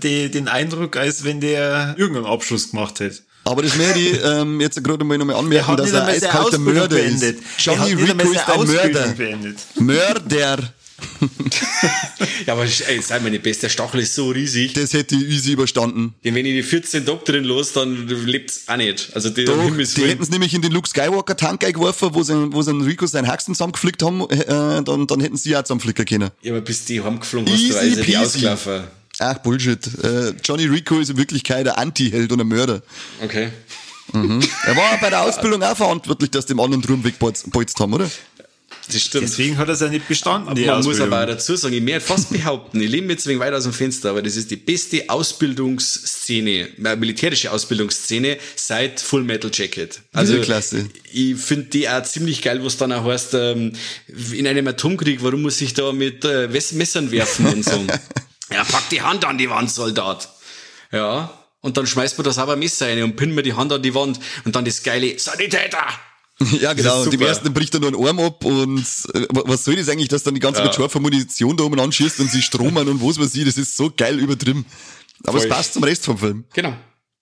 die, 0.03 0.29
den 0.29 0.49
Eindruck, 0.49 0.97
als 0.97 1.23
wenn 1.23 1.39
der 1.39 1.95
irgendeinen 1.97 2.25
Abschluss 2.25 2.71
gemacht 2.71 2.99
hätte. 2.99 3.19
Aber 3.45 3.61
das 3.61 3.75
möchte 3.75 3.99
ich 3.99 4.19
ähm, 4.23 4.61
jetzt 4.61 4.81
gerade 4.83 5.03
mal 5.03 5.17
nochmal 5.17 5.35
Er 5.35 5.39
anmerken, 5.39 5.77
dass 5.77 5.91
er 5.91 6.05
eiskalter 6.05 6.59
Mörder 6.59 6.95
beendet. 6.95 7.37
ist. 7.39 7.43
Johnny 7.65 7.93
Rico 7.93 8.31
ist 8.31 8.47
ein 8.49 8.67
Mörder. 8.67 9.07
beendet. 9.17 9.57
Mörder. 9.79 10.59
Ja, 12.45 12.53
aber 12.53 12.63
ey, 12.63 13.01
sei 13.01 13.19
meine 13.19 13.39
Beste, 13.39 13.61
der 13.63 13.69
Stachel 13.69 14.01
ist 14.01 14.15
so 14.15 14.29
riesig. 14.29 14.73
Das 14.73 14.93
hätte 14.93 15.15
ich 15.15 15.23
easy 15.29 15.51
überstanden. 15.53 16.13
Denn 16.23 16.35
wenn 16.35 16.45
ich 16.45 16.53
die 16.53 16.63
14 16.63 17.05
Doktorin 17.05 17.43
los, 17.43 17.73
dann 17.73 18.07
lebt's 18.07 18.61
auch 18.67 18.77
nicht. 18.77 19.09
Also 19.13 19.29
die, 19.29 19.45
Doch, 19.45 19.57
die 19.75 20.05
hätten 20.05 20.23
es 20.23 20.29
nämlich 20.29 20.53
in 20.53 20.61
den 20.61 20.71
Luke 20.71 20.87
Skywalker 20.87 21.35
Tank 21.35 21.63
eingeworfen, 21.65 22.09
wo 22.13 22.23
sie, 22.23 22.51
wo 22.53 22.61
sie 22.61 22.71
einen 22.71 22.81
Rico 22.81 23.05
seinen 23.05 23.27
Haxen 23.27 23.53
zusammengeflickt 23.53 24.01
haben, 24.03 24.29
äh, 24.29 24.45
dann, 24.83 25.07
dann 25.07 25.19
hätten 25.19 25.37
sie 25.37 25.55
auch 25.55 25.63
zusammenflicken 25.63 26.05
können. 26.05 26.29
Ja, 26.41 26.51
aber 26.53 26.61
bis 26.61 26.85
die 26.85 27.01
heimgeflogen 27.01 27.51
hast, 27.51 27.59
Easy 27.61 27.71
du 27.73 27.77
also 27.79 27.95
die 27.95 28.01
peasy. 28.03 28.17
ausgelaufen. 28.17 28.83
Ach, 29.19 29.37
Bullshit. 29.39 29.85
Äh, 30.03 30.33
Johnny 30.43 30.65
Rico 30.65 30.99
ist 30.99 31.09
in 31.09 31.17
Wirklichkeit 31.17 31.67
ein 31.67 31.75
Anti-Held 31.75 32.31
und 32.31 32.41
ein 32.41 32.47
Mörder. 32.47 32.81
Okay. 33.23 33.49
Er 34.11 34.75
war 34.75 34.99
bei 34.99 35.09
der 35.09 35.23
Ausbildung 35.23 35.63
auch 35.63 35.77
verantwortlich, 35.77 36.29
dass 36.31 36.45
die 36.45 36.53
dem 36.53 36.59
anderen 36.59 36.81
drum 36.81 37.03
wegbolzt 37.03 37.79
haben, 37.79 37.93
oder? 37.93 38.09
Das 38.91 39.01
stimmt. 39.01 39.23
Deswegen 39.23 39.57
hat 39.57 39.69
er 39.69 39.75
es 39.75 39.79
ja 39.79 39.87
nicht 39.87 40.07
bestanden, 40.07 40.53
die 40.55 40.65
Man 40.65 40.77
muss 40.77 40.87
Ausbildung. 40.87 41.13
aber 41.13 41.23
auch 41.23 41.27
dazu 41.35 41.55
sagen, 41.55 41.73
ich 41.73 41.81
mehr 41.81 42.01
fast 42.01 42.31
behaupten, 42.31 42.81
ich 42.81 42.89
lehne 42.89 43.07
mich 43.07 43.15
jetzt 43.15 43.27
wegen 43.27 43.39
weit 43.39 43.53
aus 43.53 43.63
dem 43.63 43.71
Fenster, 43.71 44.09
aber 44.09 44.21
das 44.21 44.35
ist 44.35 44.51
die 44.51 44.57
beste 44.57 45.09
Ausbildungsszene, 45.09 46.67
äh, 46.83 46.95
militärische 46.97 47.51
Ausbildungsszene 47.51 48.37
seit 48.55 48.99
Full 48.99 49.23
Metal 49.23 49.49
Jacket. 49.53 50.01
Also, 50.11 50.37
Klasse. 50.41 50.89
ich 51.11 51.37
finde 51.37 51.65
die 51.67 51.87
auch 51.87 52.03
ziemlich 52.03 52.41
geil, 52.41 52.63
was 52.63 52.75
dann 52.77 52.91
auch 52.91 53.05
heißt, 53.05 53.35
ähm, 53.35 53.73
in 54.33 54.47
einem 54.47 54.67
Atomkrieg, 54.67 55.23
warum 55.23 55.43
muss 55.43 55.61
ich 55.61 55.73
da 55.73 55.93
mit 55.93 56.25
äh, 56.25 56.49
Messern 56.49 57.09
werfen 57.11 57.47
und 57.47 57.63
so. 57.63 57.85
ja, 58.51 58.63
pack 58.63 58.89
die 58.89 59.01
Hand 59.01 59.25
an 59.25 59.37
die 59.37 59.49
Wand, 59.49 59.69
Soldat. 59.71 60.29
Ja. 60.91 61.31
Und 61.61 61.77
dann 61.77 61.87
schmeißt 61.87 62.17
man 62.17 62.25
das 62.25 62.37
aber 62.37 62.55
Messer 62.55 62.87
rein 62.87 63.01
und 63.03 63.15
pinnt 63.15 63.33
mir 63.33 63.43
die 63.43 63.53
Hand 63.53 63.71
an 63.71 63.81
die 63.81 63.95
Wand 63.95 64.19
und 64.43 64.55
dann 64.55 64.65
das 64.65 64.83
geile 64.83 65.17
Sanitäter! 65.19 65.85
Ja, 66.59 66.73
genau. 66.73 67.03
Und 67.03 67.11
super. 67.11 67.27
ersten 67.27 67.53
bricht 67.53 67.73
er 67.75 67.79
nur 67.79 67.93
einen 67.93 68.05
Arm 68.05 68.19
ab 68.19 68.43
und 68.43 68.79
äh, 69.13 69.27
was 69.29 69.63
soll 69.63 69.75
das 69.75 69.87
eigentlich, 69.87 70.07
dass 70.09 70.23
dann 70.23 70.33
die 70.33 70.39
ganze 70.39 70.59
Ja. 70.61 70.65
mit 70.65 70.75
scharfer 70.75 70.99
Munition 70.99 71.55
da 71.55 71.63
oben 71.63 71.79
anschießt 71.79 72.19
und 72.19 72.29
sie 72.31 72.41
stromen 72.41 72.89
und 72.89 73.01
was 73.01 73.19
weiß 73.19 73.35
ich, 73.35 73.45
das 73.45 73.55
ist 73.55 73.77
so 73.77 73.91
geil 73.95 74.19
übertrieben. 74.19 74.65
Aber 75.25 75.37
Voll. 75.37 75.47
es 75.47 75.55
passt 75.55 75.73
zum 75.75 75.83
Rest 75.83 76.03
vom 76.03 76.17
Film. 76.17 76.43
Genau. 76.53 76.75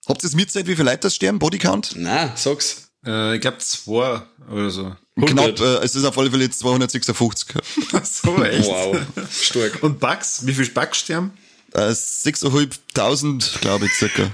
Habt 0.08 0.24
ihr 0.24 0.28
es 0.28 0.34
mitzeit, 0.34 0.66
wie 0.66 0.74
viele 0.74 0.90
Leute 0.90 1.00
das 1.02 1.14
sterben? 1.14 1.38
Bodycount? 1.38 1.92
Na, 1.96 2.32
sag's. 2.36 2.81
Äh, 3.06 3.36
ich 3.36 3.40
glaube 3.40 3.58
zwei 3.58 4.22
oder 4.50 4.70
so. 4.70 4.96
100. 5.16 5.56
Knapp, 5.56 5.60
äh, 5.60 5.84
es 5.84 5.94
ist 5.94 6.04
auf 6.04 6.16
alle 6.16 6.30
Fälle 6.30 6.44
jetzt 6.44 6.58
256. 6.60 7.48
so, 8.02 8.42
echt? 8.44 8.68
Wow. 8.68 8.96
Stark. 9.30 9.82
Und 9.82 10.00
Bugs? 10.00 10.46
Wie 10.46 10.54
viel 10.54 10.68
Bugs 10.70 10.98
sterben? 10.98 11.32
Äh, 11.74 11.90
6.500, 11.90 13.60
glaube 13.60 13.86
ich, 13.86 13.92
circa. 13.92 14.30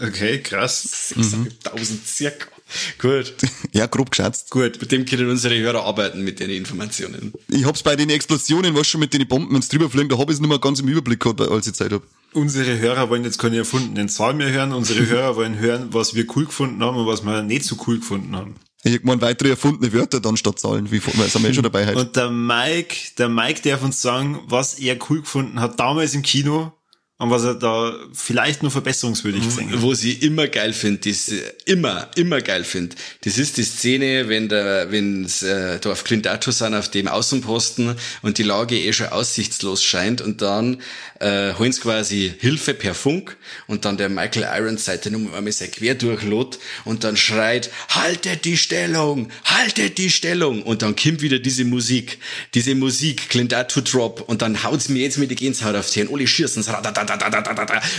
Okay, 0.00 0.40
krass. 0.40 1.10
6000 1.14 2.06
circa. 2.06 2.46
Gut. 2.98 3.34
Ja, 3.72 3.86
grob 3.86 4.10
geschätzt. 4.10 4.50
Gut. 4.50 4.80
Mit 4.80 4.92
dem 4.92 5.04
können 5.04 5.28
unsere 5.28 5.58
Hörer 5.58 5.84
arbeiten 5.84 6.22
mit 6.22 6.40
den 6.40 6.50
Informationen. 6.50 7.32
Ich 7.48 7.64
hab's 7.64 7.82
bei 7.82 7.96
den 7.96 8.10
Explosionen, 8.10 8.74
was 8.74 8.86
schon 8.86 9.00
mit 9.00 9.12
den 9.12 9.26
Bomben, 9.28 9.54
wenn's 9.54 9.68
drüber 9.68 9.90
fliegen, 9.90 10.08
da 10.08 10.18
hab 10.18 10.30
ich's 10.30 10.40
nicht 10.40 10.48
mehr 10.48 10.58
ganz 10.58 10.80
im 10.80 10.88
Überblick 10.88 11.20
gehabt, 11.20 11.40
als 11.40 11.66
ich 11.66 11.74
Zeit 11.74 11.92
hab. 11.92 12.02
Unsere 12.32 12.78
Hörer 12.78 13.10
wollen 13.10 13.24
jetzt 13.24 13.38
keine 13.38 13.58
erfundenen 13.58 14.08
Zahlen 14.08 14.38
mehr 14.38 14.50
hören. 14.50 14.72
Unsere 14.72 15.06
Hörer 15.08 15.36
wollen 15.36 15.58
hören, 15.58 15.88
was 15.92 16.14
wir 16.14 16.26
cool 16.34 16.46
gefunden 16.46 16.82
haben 16.82 16.96
und 16.96 17.06
was 17.06 17.24
wir 17.24 17.42
nicht 17.42 17.64
so 17.64 17.76
cool 17.86 17.98
gefunden 17.98 18.34
haben. 18.34 18.56
Ich 18.86 19.02
meine 19.02 19.22
weitere 19.22 19.50
erfundene 19.50 19.92
Wörter 19.94 20.20
dann 20.20 20.36
statt 20.36 20.58
Zahlen, 20.58 20.90
wie 20.90 21.00
weil 21.04 21.28
sind 21.28 21.42
wir 21.42 21.50
eh 21.50 21.54
schon 21.54 21.62
dabei 21.62 21.86
heute. 21.86 21.98
Und 21.98 22.16
der 22.16 22.30
Mike, 22.30 22.96
der 23.16 23.30
Mike 23.30 23.62
darf 23.62 23.82
uns 23.82 24.02
sagen, 24.02 24.40
was 24.46 24.78
er 24.78 24.98
cool 25.08 25.20
gefunden 25.22 25.58
hat 25.58 25.80
damals 25.80 26.14
im 26.14 26.22
Kino 26.22 26.72
und 27.16 27.30
was 27.30 27.44
er 27.44 27.54
da 27.54 27.94
vielleicht 28.12 28.62
nur 28.62 28.72
verbesserungswürdig 28.72 29.44
gesehen 29.44 29.70
hat. 29.70 29.82
Wo 29.82 29.94
sie 29.94 30.14
immer 30.14 30.48
geil 30.48 30.72
finde, 30.72 31.08
das 31.08 31.30
immer, 31.64 32.10
immer 32.16 32.40
geil 32.40 32.64
finde. 32.64 32.96
Das 33.22 33.38
ist 33.38 33.56
die 33.56 33.62
Szene, 33.62 34.28
wenn 34.28 34.48
der, 34.48 34.90
wenn 34.90 35.24
äh, 35.24 35.78
da 35.80 35.92
auf 35.92 36.02
Clint 36.02 36.26
Eastwood 36.26 36.54
sind 36.54 36.74
auf 36.74 36.88
dem 36.88 37.06
Außenposten 37.06 37.94
und 38.22 38.38
die 38.38 38.42
Lage 38.42 38.76
eh 38.76 38.92
schon 38.92 39.06
aussichtslos 39.08 39.84
scheint 39.84 40.22
und 40.22 40.42
dann 40.42 40.82
äh, 41.20 41.54
holen 41.54 41.70
sie 41.70 41.80
quasi 41.80 42.34
Hilfe 42.40 42.74
per 42.74 42.94
Funk 42.94 43.36
und 43.68 43.84
dann 43.84 43.96
der 43.96 44.08
Michael 44.08 44.48
Irons 44.52 44.84
Seite 44.84 45.12
Nummer 45.12 45.34
einmal 45.34 45.52
sein 45.52 45.70
quer 45.70 45.94
durchlot 45.94 46.58
und 46.84 47.04
dann 47.04 47.16
schreit, 47.16 47.70
haltet 47.90 48.44
die 48.44 48.56
Stellung, 48.56 49.30
haltet 49.44 49.98
die 49.98 50.10
Stellung 50.10 50.64
und 50.64 50.82
dann 50.82 50.96
kommt 50.96 51.22
wieder 51.22 51.38
diese 51.38 51.64
Musik, 51.64 52.18
diese 52.54 52.74
Musik, 52.74 53.28
Clint 53.28 53.52
Eastwood 53.52 53.94
Drop 53.94 54.20
und 54.28 54.42
dann 54.42 54.64
haut's 54.64 54.88
mir 54.88 55.04
jetzt 55.04 55.18
mit 55.18 55.30
die 55.30 55.36
Gänsehaut 55.36 55.76
auf 55.76 55.88
die 55.90 56.04
alle 56.08 56.26
schießen, 56.26 56.64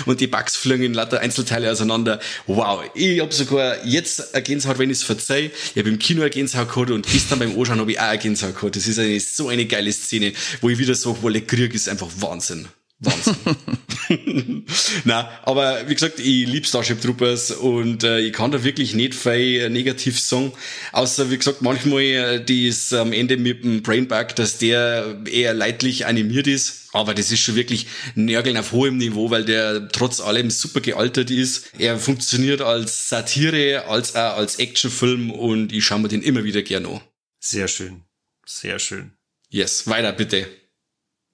und 0.06 0.20
die 0.20 0.28
Bugs 0.28 0.56
fliegen 0.56 0.84
in 0.84 0.94
lauter 0.94 1.20
Einzelteile 1.20 1.72
auseinander. 1.72 2.20
Wow, 2.48 2.84
ich 2.94 3.20
hab 3.20 3.34
sogar 3.34 3.86
jetzt 3.86 4.34
eine 4.34 4.44
Gänsehaut, 4.44 4.80
wenn 4.80 4.90
ich 4.90 4.98
es 4.98 5.04
verzeih. 5.04 5.52
Ich 5.74 5.78
habe 5.78 5.90
im 5.90 6.00
Kino 6.00 6.22
eine 6.22 6.30
Gänsehaut 6.30 6.74
gehabt 6.74 6.92
und 6.92 7.08
gestern 7.08 7.40
beim 7.40 7.58
Anschauen 7.58 7.80
habe 7.80 7.92
ich 7.92 8.00
auch 8.00 8.04
eine 8.04 8.20
Gänsehaut 8.20 8.56
gehabt. 8.56 8.76
Das 8.76 8.88
ist 8.88 9.00
eine, 9.00 9.20
so 9.20 9.50
eine 9.50 9.66
geile 9.66 9.92
Szene, 9.92 10.34
wo 10.62 10.70
ich 10.70 10.78
wieder 10.78 10.96
sage, 10.96 11.18
wo 11.22 11.30
der 11.30 11.42
Krieg 11.42 11.74
ist 11.74 11.90
einfach 11.90 12.10
Wahnsinn. 12.18 12.68
Wahnsinn. 13.06 14.66
Na, 15.04 15.30
aber 15.44 15.88
wie 15.88 15.94
gesagt, 15.94 16.20
ich 16.20 16.48
liebe 16.48 16.66
Starship 16.66 17.02
Troopers 17.02 17.52
und 17.52 18.04
äh, 18.04 18.20
ich 18.20 18.34
kann 18.34 18.52
da 18.52 18.64
wirklich 18.64 18.94
nicht 18.94 19.16
viel 19.16 19.70
negativ 19.70 20.20
sagen. 20.20 20.54
Außer, 20.92 21.32
wie 21.32 21.38
gesagt, 21.38 21.62
manchmal 21.62 22.02
äh, 22.02 22.44
die 22.44 22.68
ist 22.68 22.94
am 22.94 23.14
Ende 23.14 23.38
mit 23.38 23.64
dem 23.64 23.82
Brainbug, 23.82 24.36
dass 24.36 24.58
der 24.58 25.22
eher 25.32 25.54
leidlich 25.54 26.06
animiert 26.06 26.48
ist. 26.48 26.90
Aber 26.94 27.14
das 27.14 27.32
ist 27.32 27.42
schon 27.42 27.56
wirklich 27.56 27.88
Nörgeln 28.16 28.58
auf 28.58 28.72
hohem 28.72 28.98
Niveau, 28.98 29.30
weil 29.30 29.44
der 29.44 29.90
trotz 29.90 30.22
allem 30.22 30.50
super 30.50 30.80
gealtert 30.80 31.30
ist. 31.30 31.72
Er 31.78 31.98
funktioniert 31.98 32.62
als 32.62 33.10
Satire, 33.10 33.86
als 33.88 34.16
auch 34.16 34.38
als 34.38 34.58
Actionfilm 34.58 35.32
und 35.32 35.74
ich 35.74 35.84
schaue 35.84 36.00
mir 36.00 36.08
den 36.08 36.22
immer 36.22 36.44
wieder 36.44 36.62
gerne 36.62 36.88
an. 36.88 37.02
Sehr 37.40 37.68
schön. 37.68 38.04
Sehr 38.46 38.80
schön. 38.80 39.12
Yes, 39.50 39.88
weiter 39.88 40.14
bitte. 40.14 40.48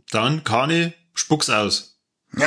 Dann, 0.10 0.44
Kani, 0.44 0.94
spuck's 1.14 1.50
aus. 1.50 2.00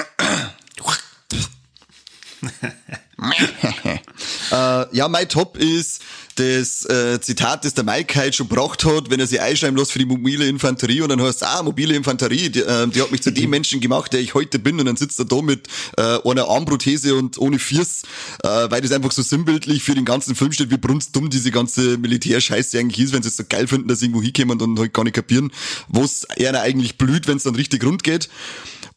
äh, 4.50 4.96
ja, 4.96 5.08
mein 5.08 5.28
Top 5.28 5.56
ist 5.56 6.02
das 6.34 6.84
äh, 6.86 7.20
Zitat, 7.20 7.64
das 7.64 7.74
der 7.74 7.84
Mike 7.84 8.14
halt 8.18 8.34
schon 8.34 8.48
gebracht 8.48 8.84
hat, 8.84 9.10
wenn 9.10 9.20
er 9.20 9.26
sich 9.26 9.40
einschreiben 9.40 9.76
lässt 9.76 9.92
für 9.92 9.98
die 9.98 10.06
mobile 10.06 10.46
Infanterie 10.46 11.02
und 11.02 11.08
dann 11.08 11.22
heißt 11.22 11.42
ah, 11.42 11.62
mobile 11.62 11.94
Infanterie, 11.94 12.50
die, 12.50 12.60
äh, 12.60 12.86
die 12.88 13.02
hat 13.02 13.10
mich 13.10 13.22
zu 13.22 13.32
dem 13.32 13.50
Menschen 13.54 13.80
gemacht, 13.80 14.12
der 14.12 14.20
ich 14.20 14.34
heute 14.34 14.58
bin 14.58 14.78
und 14.78 14.86
dann 14.86 14.96
sitzt 14.96 15.18
er 15.18 15.24
da 15.24 15.42
mit 15.42 15.68
äh, 15.96 16.18
einer 16.24 16.48
Armprothese 16.48 17.14
und 17.14 17.38
ohne 17.38 17.58
Fiers, 17.58 18.02
äh, 18.42 18.48
weil 18.48 18.80
das 18.80 18.92
einfach 18.92 19.12
so 19.12 19.22
sinnbildlich 19.22 19.82
für 19.82 19.94
den 19.94 20.04
ganzen 20.04 20.34
Film 20.34 20.52
steht, 20.52 20.70
wie 20.70 20.78
brunstdumm 20.78 21.30
diese 21.30 21.50
ganze 21.50 21.98
Militärscheiße 21.98 22.78
eigentlich 22.78 23.06
ist, 23.06 23.12
wenn 23.12 23.22
sie 23.22 23.28
es 23.28 23.36
so 23.36 23.44
geil 23.48 23.66
finden, 23.66 23.88
dass 23.88 24.00
sie 24.00 24.06
irgendwo 24.06 24.22
hinkommen 24.22 24.60
und 24.60 24.78
halt 24.78 24.92
gar 24.92 25.04
nicht 25.04 25.14
kapieren, 25.14 25.52
wo 25.88 26.02
es 26.02 26.24
eher 26.36 26.60
eigentlich 26.60 26.98
blüht, 26.98 27.26
wenn 27.26 27.36
es 27.36 27.42
dann 27.42 27.54
richtig 27.54 27.84
rund 27.84 28.02
geht. 28.02 28.28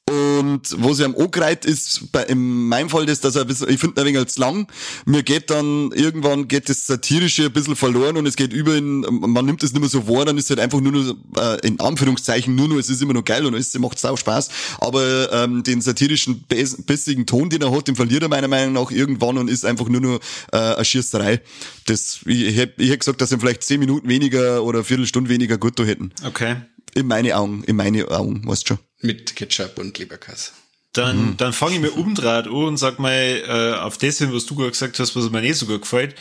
Und 0.09 0.61
wo 0.77 0.93
sie 0.93 1.03
am 1.03 1.15
angereiht 1.17 1.65
ist, 1.65 2.13
bei, 2.13 2.23
in 2.23 2.67
meinem 2.67 2.89
Fall 2.89 3.05
das, 3.05 3.19
dass 3.19 3.35
er, 3.35 3.45
ich 3.49 3.79
finde 3.79 4.01
ein 4.01 4.07
wenig 4.07 4.27
zu 4.27 4.39
lang. 4.39 4.67
Mir 5.05 5.21
geht 5.21 5.49
dann, 5.49 5.91
irgendwann 5.91 6.47
geht 6.47 6.69
das 6.69 6.87
Satirische 6.87 7.45
ein 7.45 7.51
bisschen 7.51 7.75
verloren 7.75 8.15
und 8.15 8.25
es 8.25 8.37
geht 8.37 8.53
über 8.53 8.75
in, 8.75 9.01
man 9.01 9.45
nimmt 9.45 9.63
es 9.63 9.73
nicht 9.73 9.81
mehr 9.81 9.89
so 9.89 10.07
wahr, 10.07 10.23
dann 10.23 10.37
ist 10.37 10.45
es 10.45 10.51
halt 10.51 10.61
einfach 10.61 10.79
nur 10.79 10.93
noch, 10.93 11.15
äh, 11.37 11.67
in 11.67 11.79
Anführungszeichen 11.81 12.55
nur 12.55 12.69
noch, 12.69 12.77
es 12.77 12.89
ist 12.89 13.01
immer 13.01 13.13
noch 13.13 13.25
geil 13.25 13.45
und 13.45 13.53
es 13.53 13.77
macht 13.77 13.99
sau 13.99 14.15
Spaß. 14.15 14.49
Aber 14.79 15.31
ähm, 15.33 15.63
den 15.63 15.81
satirischen, 15.81 16.45
bissigen 16.47 17.25
Ton, 17.25 17.49
den 17.49 17.61
er 17.61 17.71
hat, 17.71 17.89
den 17.89 17.97
verliert 17.97 18.23
er 18.23 18.29
meiner 18.29 18.47
Meinung 18.47 18.73
nach 18.73 18.91
irgendwann 18.91 19.37
und 19.37 19.49
ist 19.49 19.65
einfach 19.65 19.89
nur 19.89 19.99
noch 19.99 20.19
äh, 20.53 20.57
eine 20.57 20.85
Schießerei. 20.85 21.41
Das, 21.85 22.19
ich 22.25 22.55
hätte 22.55 22.81
ich 22.81 22.91
hätt 22.91 23.01
gesagt, 23.01 23.19
dass 23.19 23.29
sie 23.29 23.39
vielleicht 23.39 23.63
zehn 23.63 23.81
Minuten 23.81 24.07
weniger 24.07 24.63
oder 24.63 24.79
eine 24.79 24.85
Viertelstunde 24.85 25.29
weniger 25.29 25.57
gut 25.57 25.77
da 25.77 25.83
hätten. 25.83 26.13
Okay. 26.25 26.55
In 26.95 27.07
meine 27.07 27.35
Augen, 27.35 27.65
in 27.65 27.75
meine 27.75 28.09
Augen, 28.09 28.47
weißt 28.47 28.69
schon. 28.69 28.79
Mit 29.01 29.35
Ketchup 29.35 29.77
und 29.77 29.97
Leberkass. 29.97 30.53
Dann, 30.93 31.31
mhm. 31.31 31.37
dann 31.37 31.53
fange 31.53 31.75
ich 31.75 31.81
mir 31.81 31.91
umdraht 31.91 32.47
an 32.47 32.53
und 32.53 32.77
sag 32.77 32.97
mal, 32.99 33.11
äh, 33.11 33.79
auf 33.79 33.97
das 33.97 34.17
hin, 34.17 34.33
was 34.33 34.45
du 34.45 34.55
gerade 34.55 34.71
gesagt 34.71 34.97
hast, 34.99 35.15
was 35.15 35.29
mir 35.29 35.41
nicht 35.41 35.57
so 35.57 35.67
gut 35.67 35.81
gefällt. 35.81 36.15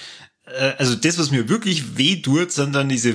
Äh, 0.46 0.74
also 0.78 0.94
das, 0.94 1.18
was 1.18 1.30
mir 1.30 1.48
wirklich 1.48 1.96
weh 1.96 2.16
tut, 2.20 2.52
sind 2.52 2.74
dann 2.74 2.88
diese 2.88 3.14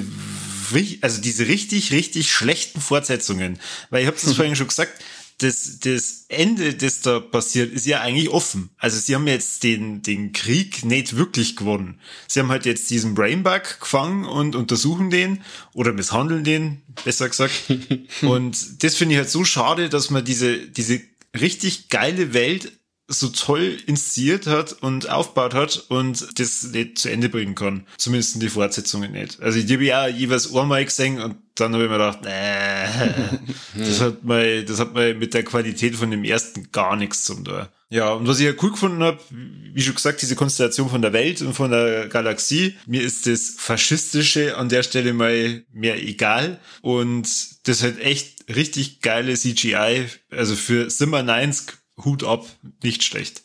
also 1.02 1.22
diese 1.22 1.48
richtig, 1.48 1.92
richtig 1.92 2.32
schlechten 2.32 2.80
Fortsetzungen. 2.80 3.60
Weil 3.90 4.02
ich 4.02 4.08
habe 4.08 4.18
das 4.18 4.28
mhm. 4.28 4.36
vorhin 4.36 4.56
schon 4.56 4.70
gesagt, 4.70 5.04
das, 5.44 5.80
das 5.80 6.26
Ende, 6.30 6.74
das 6.76 7.02
da 7.02 7.20
passiert, 7.20 7.74
ist 7.74 7.86
ja 7.86 8.02
eigentlich 8.02 8.30
offen. 8.30 8.70
Also 8.78 9.00
sie 9.00 9.16
haben 9.16 9.28
jetzt 9.28 9.64
den, 9.64 10.02
den 10.02 10.34
Krieg 10.34 10.86
nicht 10.86 11.16
wirklich 11.16 11.56
gewonnen. 11.56 12.00
Sie 12.28 12.40
haben 12.40 12.50
halt 12.50 12.66
jetzt 12.66 12.90
diesen 12.90 13.16
Brainbug 13.16 13.80
gefangen 13.80 14.26
und 14.26 14.56
untersuchen 14.56 15.10
den 15.10 15.44
oder 15.74 15.94
misshandeln 15.94 16.44
den, 16.44 16.82
besser 17.04 17.28
gesagt. 17.30 17.54
und 18.22 18.84
das 18.84 18.96
finde 18.96 19.16
ich 19.16 19.20
halt 19.20 19.30
so 19.30 19.44
schade, 19.44 19.90
dass 19.90 20.10
man 20.10 20.24
diese, 20.24 20.58
diese 20.68 21.02
richtig 21.40 21.90
geile 21.90 22.34
Welt 22.34 22.72
so 23.12 23.28
toll 23.30 23.78
inszeniert 23.86 24.48
hat 24.48 24.74
und 24.82 25.10
aufgebaut 25.10 25.54
hat 25.54 25.86
und 25.90 26.40
das 26.40 26.64
nicht 26.64 26.98
zu 26.98 27.12
Ende 27.12 27.30
bringen 27.30 27.56
kann. 27.56 27.86
Zumindest 27.98 28.36
in 28.36 28.42
die 28.42 28.50
Fortsetzungen 28.50 29.12
nicht. 29.12 29.42
Also 29.42 29.60
ich 29.60 29.72
habe 29.72 29.84
ja 29.84 30.08
jeweils 30.08 30.54
einmal 30.54 30.84
gesehen 30.86 31.22
und 31.22 31.36
dann 31.56 31.74
habe 31.74 31.84
ich 31.84 31.90
mir 31.90 31.98
gedacht, 31.98 32.20
nee, 32.24 33.84
das 33.86 34.02
hat 34.02 34.24
mal, 34.24 34.64
das 34.64 34.80
hat 34.80 34.94
mal 34.94 35.14
mit 35.14 35.34
der 35.34 35.44
Qualität 35.44 35.96
von 35.96 36.12
dem 36.12 36.24
ersten 36.24 36.72
gar 36.72 36.96
nichts 36.96 37.24
zum 37.26 37.44
tun. 37.44 37.68
Ja, 37.90 38.14
und 38.14 38.26
was 38.26 38.40
ich 38.40 38.46
ja 38.46 38.54
cool 38.62 38.72
gefunden 38.72 39.04
habe, 39.04 39.20
wie 39.30 39.82
schon 39.82 39.96
gesagt, 39.96 40.22
diese 40.22 40.38
Konstellation 40.38 40.90
von 40.90 41.02
der 41.02 41.12
Welt 41.12 41.42
und 41.42 41.54
von 41.54 41.72
der 41.72 42.08
Galaxie. 42.08 42.78
Mir 42.88 43.02
ist 43.02 43.28
das 43.28 43.56
Faschistische 43.58 44.56
an 44.56 44.70
der 44.70 44.84
Stelle 44.84 45.14
mal 45.14 45.64
mehr 45.74 46.02
egal. 46.02 46.62
Und 46.82 47.28
das 47.68 47.84
hat 47.84 48.00
echt 48.00 48.46
richtig 48.48 49.02
geile 49.02 49.34
CGI. 49.34 50.06
Also 50.30 50.56
für 50.56 50.90
Simmer 50.90 51.22
90 51.22 51.81
Hut 52.04 52.24
ab, 52.24 52.46
nicht 52.84 53.04
schlecht. 53.04 53.44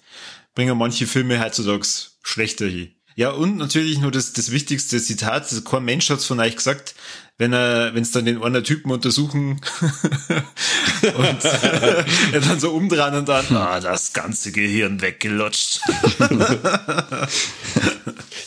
Bringen 0.55 0.79
manche 0.79 1.07
Filme 1.07 1.41
heutzutage 1.41 1.87
schlechter 2.23 2.67
hin. 2.67 2.96
Ja, 3.19 3.31
und 3.31 3.57
natürlich 3.57 3.99
nur 3.99 4.11
das, 4.11 4.35
das 4.35 4.51
wichtigste 4.51 5.03
Zitat, 5.03 5.51
kein 5.65 5.87
Mensch 5.87 6.11
hat's 6.11 6.27
von 6.27 6.39
euch 6.39 6.55
gesagt, 6.55 6.95
wenn 7.39 7.55
er, 7.55 7.95
wenn 7.95 8.03
es 8.03 8.11
dann 8.11 8.27
den 8.27 8.43
anderen 8.43 8.65
Typen 8.65 8.91
untersuchen 8.91 9.53
und 11.03 11.45
er 11.45 12.41
dann 12.47 12.61
so 12.61 12.73
umdrehen 12.73 13.15
und 13.15 13.27
dann, 13.27 13.47
ah, 13.57 13.81
das 13.81 14.13
ganze 14.13 14.53
Gehirn 14.53 15.01
weggelutscht. 15.01 15.81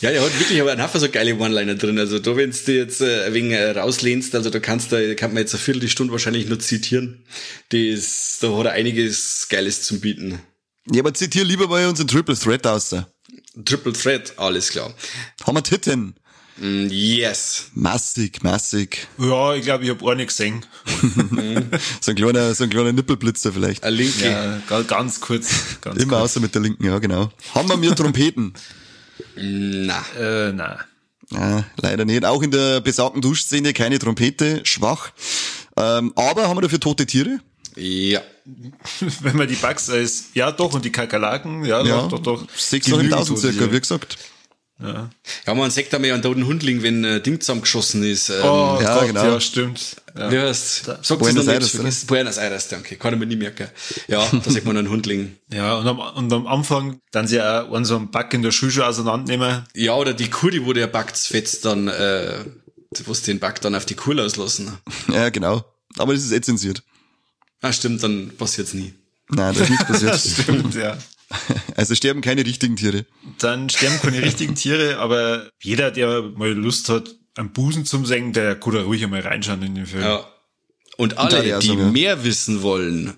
ja, 0.00 0.10
der 0.12 0.22
hat 0.22 0.38
wirklich 0.38 0.60
aber 0.60 0.70
ein 0.70 0.88
so 0.94 1.08
geile 1.08 1.34
One-Liner 1.34 1.74
drin. 1.74 1.98
Also 1.98 2.20
da, 2.20 2.36
wenn 2.36 2.52
du 2.52 2.72
jetzt 2.72 3.00
äh, 3.00 3.24
ein 3.24 3.34
wenig 3.34 3.54
äh, 3.54 3.72
rauslehnst, 3.72 4.36
also 4.36 4.50
da 4.50 4.60
kannst 4.60 4.92
du, 4.92 5.16
kann 5.16 5.34
man 5.34 5.42
jetzt 5.42 5.54
eine 5.54 5.62
Viertelstunde 5.62 6.12
wahrscheinlich 6.12 6.48
nur 6.48 6.60
zitieren. 6.60 7.24
Das, 7.70 8.38
da 8.40 8.56
hat 8.56 8.66
er 8.66 8.72
einiges 8.72 9.48
Geiles 9.50 9.82
zum 9.82 9.98
Bieten. 9.98 10.38
Ja, 10.92 11.00
aber 11.00 11.12
zitiere 11.12 11.44
lieber 11.44 11.66
mal 11.66 11.86
unseren 11.88 12.06
Triple 12.06 12.36
Threat 12.36 12.66
aus. 12.68 12.94
Triple 13.64 13.92
Threat, 13.92 14.34
alles 14.38 14.70
klar. 14.70 14.94
Haben 15.44 15.56
wir 15.56 15.62
Titten? 15.62 16.14
Mm, 16.56 16.88
yes. 16.90 17.70
Massig, 17.74 18.42
massig. 18.42 19.08
Ja, 19.18 19.54
ich 19.54 19.64
glaube, 19.64 19.84
ich 19.84 19.90
habe 19.90 20.04
auch 20.04 20.14
nicht 20.14 20.28
gesehen. 20.28 20.64
so 22.00 22.10
ein 22.10 22.16
kleiner, 22.16 22.54
so 22.54 22.64
ein 22.64 22.70
kleiner 22.70 22.92
Nippelblitzer 22.92 23.52
vielleicht. 23.52 23.82
Ein 23.82 23.94
linke. 23.94 24.30
Ja, 24.68 24.82
ganz 24.82 25.20
kurz. 25.20 25.80
Ganz 25.80 26.02
Immer 26.02 26.18
kurz. 26.18 26.32
außer 26.32 26.40
mit 26.40 26.54
der 26.54 26.62
linken, 26.62 26.84
ja, 26.84 26.98
genau. 26.98 27.32
Haben 27.54 27.68
wir 27.70 27.76
mir 27.76 27.94
Trompeten? 27.94 28.52
na. 29.36 30.04
Äh, 30.18 30.52
na. 30.52 30.80
Ja, 31.32 31.64
leider 31.76 32.04
nicht. 32.04 32.24
Auch 32.24 32.42
in 32.42 32.50
der 32.50 32.80
besagten 32.80 33.22
Duschszene 33.22 33.72
keine 33.72 33.98
Trompete, 33.98 34.60
schwach. 34.64 35.12
Ähm, 35.76 36.12
aber 36.14 36.48
haben 36.48 36.56
wir 36.58 36.62
dafür 36.62 36.80
tote 36.80 37.06
Tiere? 37.06 37.40
Ja. 37.76 38.20
Wenn 39.20 39.36
man 39.36 39.48
die 39.48 39.54
Bugs 39.54 39.90
als, 39.90 40.26
ja 40.34 40.50
doch, 40.50 40.74
und 40.74 40.84
die 40.84 40.92
Kakerlaken, 40.92 41.64
ja, 41.64 41.82
ja 41.82 42.02
doch, 42.02 42.20
doch, 42.20 42.40
doch. 42.40 42.46
600.000 42.56 43.36
circa, 43.36 43.72
wie 43.72 43.80
gesagt. 43.80 44.18
Ja. 44.82 45.10
ja, 45.46 45.54
man 45.54 45.70
sagt 45.70 45.92
einmal 45.94 46.12
einen 46.12 46.22
toten 46.22 46.46
Hundling, 46.46 46.82
wenn 46.82 47.04
ein 47.04 47.22
Ding 47.22 47.38
zusammengeschossen 47.38 48.02
ist. 48.02 48.30
Ähm, 48.30 48.36
oh, 48.42 48.78
ja, 48.80 48.98
Gott, 48.98 49.08
genau. 49.08 49.24
ja, 49.24 49.40
stimmt. 49.40 49.96
Ja. 50.16 50.30
Wie 50.30 50.38
heißt 50.38 50.84
Sagt 51.02 51.20
Buenos 51.20 51.46
es 51.46 51.48
Aires, 51.48 51.74
nicht, 51.74 52.06
Buenos 52.06 52.38
Aires, 52.38 52.68
danke. 52.68 52.96
Kann 52.96 53.12
ich 53.12 53.20
mir 53.20 53.26
nicht 53.26 53.38
merken. 53.38 53.68
Ja, 54.08 54.26
da 54.32 54.50
sagt 54.50 54.64
man 54.64 54.76
einen 54.76 54.88
Hundling. 54.88 55.36
Ja, 55.52 55.76
und 55.78 55.86
am, 55.86 55.98
und 55.98 56.32
am 56.32 56.46
Anfang 56.46 57.00
dann 57.10 57.26
sie 57.26 57.40
auch 57.42 57.72
einen 57.72 57.84
so 57.84 57.96
einen 57.96 58.10
Back 58.10 58.32
in 58.32 58.42
der 58.42 58.52
Schüche 58.52 58.86
auseinandernehmen. 58.86 59.64
Ja, 59.74 59.94
oder 59.96 60.14
die 60.14 60.30
Kur, 60.30 60.50
die 60.50 60.64
wo 60.64 60.72
der 60.72 60.86
Back 60.86 61.16
fetzt, 61.16 61.64
dann, 61.64 61.88
äh, 61.88 62.38
wo 63.04 63.12
den 63.12 63.40
Back 63.40 63.60
dann 63.60 63.74
auf 63.74 63.84
die 63.84 63.94
Kur 63.94 64.14
loslassen. 64.14 64.78
Ja, 65.12 65.28
genau. 65.28 65.64
Aber 65.98 66.14
das 66.14 66.24
ist 66.24 66.32
eh 66.32 66.40
zensiert. 66.40 66.82
Ah, 67.60 67.72
stimmt, 67.72 68.02
dann 68.02 68.32
passiert's 68.36 68.74
nie. 68.74 68.94
Nein, 69.28 69.54
das 69.54 69.62
ist 69.62 69.70
nicht 69.70 69.86
passiert. 69.86 70.20
stimmt, 70.42 70.74
ja. 70.74 70.96
Also 71.76 71.94
sterben 71.94 72.22
keine 72.22 72.44
richtigen 72.44 72.76
Tiere. 72.76 73.06
Dann 73.38 73.70
sterben 73.70 74.00
keine 74.00 74.22
richtigen 74.22 74.54
Tiere, 74.54 74.98
aber 74.98 75.48
jeder, 75.62 75.90
der 75.90 76.22
mal 76.22 76.50
Lust 76.50 76.88
hat, 76.88 77.14
am 77.36 77.52
Busen 77.52 77.86
zum 77.86 78.04
Senken, 78.04 78.32
der 78.32 78.56
kann 78.56 78.74
da 78.74 78.82
ruhig 78.82 79.04
einmal 79.04 79.20
reinschauen 79.20 79.62
in 79.62 79.74
den 79.76 79.86
Film. 79.86 80.02
Ja. 80.02 80.26
Und 80.96 81.18
alle, 81.18 81.42
die 81.60 81.68
die 81.68 81.74
ja. 81.74 81.84
mehr 81.86 82.24
wissen 82.24 82.62
wollen, 82.62 83.16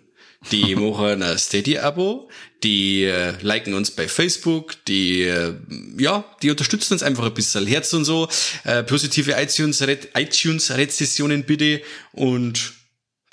die 0.50 0.74
machen 0.74 1.22
ein 1.22 1.38
Steady-Abo, 1.38 2.28
die 2.62 3.04
äh, 3.04 3.34
liken 3.40 3.74
uns 3.74 3.90
bei 3.90 4.08
Facebook, 4.08 4.84
die 4.84 5.22
äh, 5.22 5.54
ja, 5.98 6.24
die 6.42 6.50
unterstützen 6.50 6.94
uns 6.94 7.02
einfach 7.02 7.24
ein 7.24 7.34
bisschen. 7.34 7.66
Herz 7.66 7.92
und 7.92 8.04
so, 8.04 8.28
äh, 8.64 8.82
positive 8.82 9.32
iTunes, 9.32 9.80
iTunes 10.14 10.70
Rezessionen 10.70 11.44
bitte 11.44 11.82
und 12.12 12.74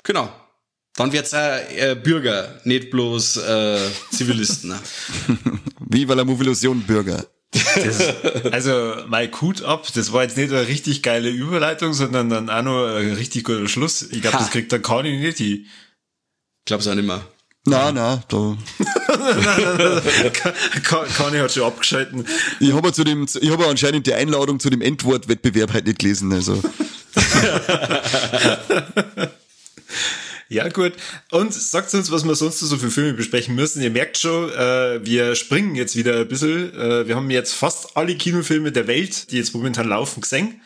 genau. 0.02 0.32
Dann 0.96 1.12
wird's 1.12 1.32
auch 1.34 1.38
äh, 1.38 1.94
Bürger, 1.94 2.60
nicht 2.64 2.90
bloß 2.90 3.36
äh, 3.38 3.78
Zivilisten. 4.12 4.70
ne? 4.70 4.78
Viva 5.80 6.14
la 6.14 6.24
Movilusion 6.24 6.80
Bürger. 6.82 7.24
Das, 7.52 8.00
also, 8.52 8.94
mein 9.08 9.30
Hut 9.40 9.62
ab, 9.62 9.86
das 9.94 10.12
war 10.12 10.22
jetzt 10.22 10.36
nicht 10.36 10.52
eine 10.52 10.68
richtig 10.68 11.02
geile 11.02 11.30
Überleitung, 11.30 11.94
sondern 11.94 12.28
dann 12.30 12.48
auch 12.50 12.62
noch 12.62 12.86
ein 12.96 13.12
richtig 13.14 13.42
guter 13.44 13.66
Schluss. 13.68 14.02
Ich 14.02 14.20
glaube, 14.20 14.36
das 14.38 14.50
kriegt 14.50 14.70
der 14.72 14.80
Kani 14.82 15.16
nicht 15.18 15.38
hin. 15.38 15.66
Glaub's 16.64 16.86
auch 16.86 16.94
nicht 16.94 17.06
mehr. 17.06 17.22
Na, 17.66 17.90
na, 17.92 18.22
da. 18.28 18.56
Ka- 20.82 21.04
Kani 21.16 21.38
hat 21.38 21.52
schon 21.52 21.64
abgeschalten. 21.64 22.24
Ich 22.60 22.72
habe 22.72 22.92
zu 22.92 23.04
dem, 23.04 23.26
ich 23.40 23.50
habe 23.50 23.66
anscheinend 23.66 24.06
die 24.06 24.14
Einladung 24.14 24.60
zu 24.60 24.70
dem 24.70 24.80
Endwortwettbewerb 24.80 25.72
halt 25.72 25.86
nicht 25.86 25.98
gelesen, 25.98 26.32
also. 26.32 26.60
Ja, 30.50 30.68
gut. 30.68 30.94
Und 31.30 31.54
sagt 31.54 31.94
uns, 31.94 32.10
was 32.10 32.24
wir 32.24 32.34
sonst 32.34 32.58
so 32.58 32.76
für 32.76 32.90
Filme 32.90 33.14
besprechen 33.14 33.54
müssen. 33.54 33.80
Ihr 33.82 33.90
merkt 33.90 34.18
schon, 34.18 34.50
äh, 34.50 34.98
wir 35.04 35.36
springen 35.36 35.76
jetzt 35.76 35.94
wieder 35.94 36.18
ein 36.18 36.28
bisschen. 36.28 36.74
Äh, 36.74 37.06
wir 37.06 37.14
haben 37.14 37.30
jetzt 37.30 37.54
fast 37.54 37.96
alle 37.96 38.16
Kinofilme 38.16 38.72
der 38.72 38.88
Welt, 38.88 39.30
die 39.30 39.36
jetzt 39.36 39.54
momentan 39.54 39.88
laufen, 39.88 40.22
gesehen. 40.22 40.60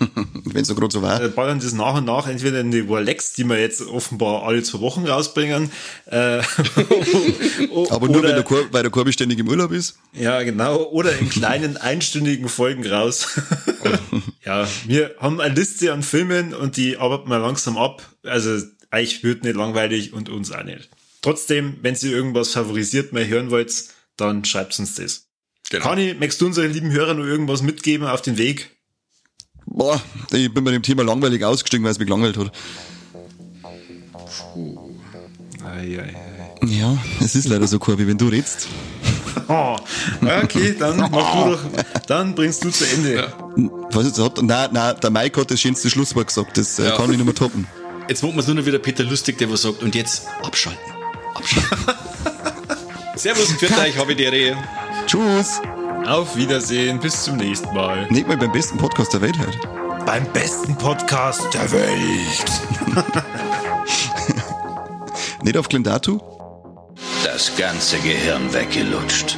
Wenn 0.44 0.62
es 0.62 0.66
so 0.66 0.74
gerade 0.74 0.92
so 0.92 1.02
war. 1.02 1.22
Äh, 1.22 1.28
ballern 1.28 1.60
das 1.60 1.72
nach 1.72 1.94
und 1.94 2.06
nach 2.06 2.26
entweder 2.26 2.58
in 2.58 2.72
die 2.72 2.88
Warlex, 2.88 3.34
die 3.34 3.44
wir 3.44 3.60
jetzt 3.60 3.80
offenbar 3.80 4.42
alle 4.42 4.60
zwei 4.64 4.80
Wochen 4.80 5.06
rausbringen. 5.06 5.70
Äh, 6.06 6.42
Aber 7.90 8.08
nur 8.08 8.18
oder, 8.18 8.30
wenn 8.30 8.34
der 8.34 8.42
Chor, 8.42 8.64
weil 8.72 8.82
der 8.82 8.90
Chor 8.90 9.04
beständig 9.04 9.38
im 9.38 9.46
Urlaub 9.46 9.70
ist. 9.70 9.98
Ja, 10.14 10.42
genau. 10.42 10.82
Oder 10.82 11.16
in 11.16 11.28
kleinen 11.28 11.76
einstündigen 11.76 12.48
Folgen 12.48 12.84
raus. 12.84 13.38
ja, 14.44 14.66
wir 14.84 15.14
haben 15.20 15.40
eine 15.40 15.54
Liste 15.54 15.92
an 15.92 16.02
Filmen 16.02 16.54
und 16.54 16.76
die 16.76 16.96
arbeiten 16.96 17.30
wir 17.30 17.38
langsam 17.38 17.78
ab. 17.78 18.02
Also 18.24 18.58
euch 18.92 19.22
wird 19.22 19.44
nicht 19.44 19.56
langweilig 19.56 20.12
und 20.12 20.28
uns 20.28 20.52
auch 20.52 20.64
nicht. 20.64 20.88
Trotzdem, 21.22 21.76
wenn 21.82 21.94
ihr 21.94 22.10
irgendwas 22.10 22.50
favorisiert 22.50 23.12
mal 23.12 23.26
hören 23.26 23.50
wollt, 23.50 23.72
dann 24.16 24.44
schreibt 24.44 24.78
uns 24.78 24.94
das. 24.94 25.26
Genau. 25.70 25.84
Kani, 25.84 26.14
möchtest 26.14 26.40
du 26.40 26.46
unseren 26.46 26.72
lieben 26.72 26.90
Hörern 26.92 27.18
noch 27.18 27.24
irgendwas 27.26 27.62
mitgeben 27.62 28.06
auf 28.06 28.22
den 28.22 28.38
Weg? 28.38 28.70
Boah, 29.66 30.00
ich 30.32 30.52
bin 30.52 30.64
bei 30.64 30.70
dem 30.70 30.82
Thema 30.82 31.02
langweilig 31.04 31.44
ausgestiegen, 31.44 31.84
weil 31.84 31.92
es 31.92 31.98
mich 31.98 32.06
gelangweilt 32.06 32.38
hat. 32.38 32.52
Ja, 36.64 36.96
es 37.20 37.34
ist 37.34 37.48
leider 37.48 37.66
so, 37.66 37.78
Corby, 37.78 38.06
wenn 38.06 38.18
du 38.18 38.28
redst. 38.28 38.68
Oh, 39.48 39.76
okay, 40.42 40.74
dann 40.78 40.96
mach 41.10 41.10
du 41.44 41.50
doch, 41.50 41.60
dann 42.06 42.34
bringst 42.34 42.64
du 42.64 42.70
zu 42.70 42.84
Ende. 42.86 43.32
Was 43.92 44.06
jetzt 44.06 44.18
hat, 44.18 44.42
nein, 44.42 44.70
nein, 44.72 44.96
der 45.02 45.10
Mike 45.10 45.40
hat 45.40 45.50
das 45.50 45.60
schönste 45.60 45.88
Schlusswort 45.90 46.26
gesagt, 46.28 46.56
das 46.58 46.78
äh, 46.78 46.86
Ja. 46.88 46.96
kann 46.96 47.10
ich 47.10 47.16
nicht 47.16 47.24
mehr 47.24 47.34
toppen. 47.34 47.66
Jetzt 48.08 48.22
machen 48.22 48.36
wir 48.36 48.44
nur 48.44 48.54
noch 48.54 48.64
wieder 48.64 48.78
Peter 48.78 49.04
Lustig, 49.04 49.36
der 49.36 49.50
was 49.52 49.62
sagt, 49.62 49.82
und 49.82 49.94
jetzt 49.94 50.26
abschalten. 50.42 50.80
Abschalten. 51.34 51.94
Servus, 53.16 53.52
für 53.52 53.66
euch, 53.66 53.98
habe 53.98 54.12
ich 54.12 54.16
die 54.16 54.24
Rehe. 54.24 54.56
Tschüss! 55.06 55.60
Auf 56.06 56.34
Wiedersehen, 56.34 57.00
bis 57.00 57.24
zum 57.24 57.36
nächsten 57.36 57.74
Mal. 57.74 58.06
Nicht 58.10 58.26
mal 58.26 58.38
beim 58.38 58.50
besten 58.50 58.78
Podcast 58.78 59.12
der 59.12 59.20
Welt 59.20 59.38
halt. 59.38 59.58
Beim 60.06 60.24
besten 60.32 60.74
Podcast 60.78 61.52
der 61.52 61.70
Welt. 61.70 62.44
Nicht 65.42 65.58
auf 65.58 65.68
Glendatu? 65.68 66.18
Das 67.24 67.54
ganze 67.56 67.98
Gehirn 67.98 68.54
weggelutscht. 68.54 69.36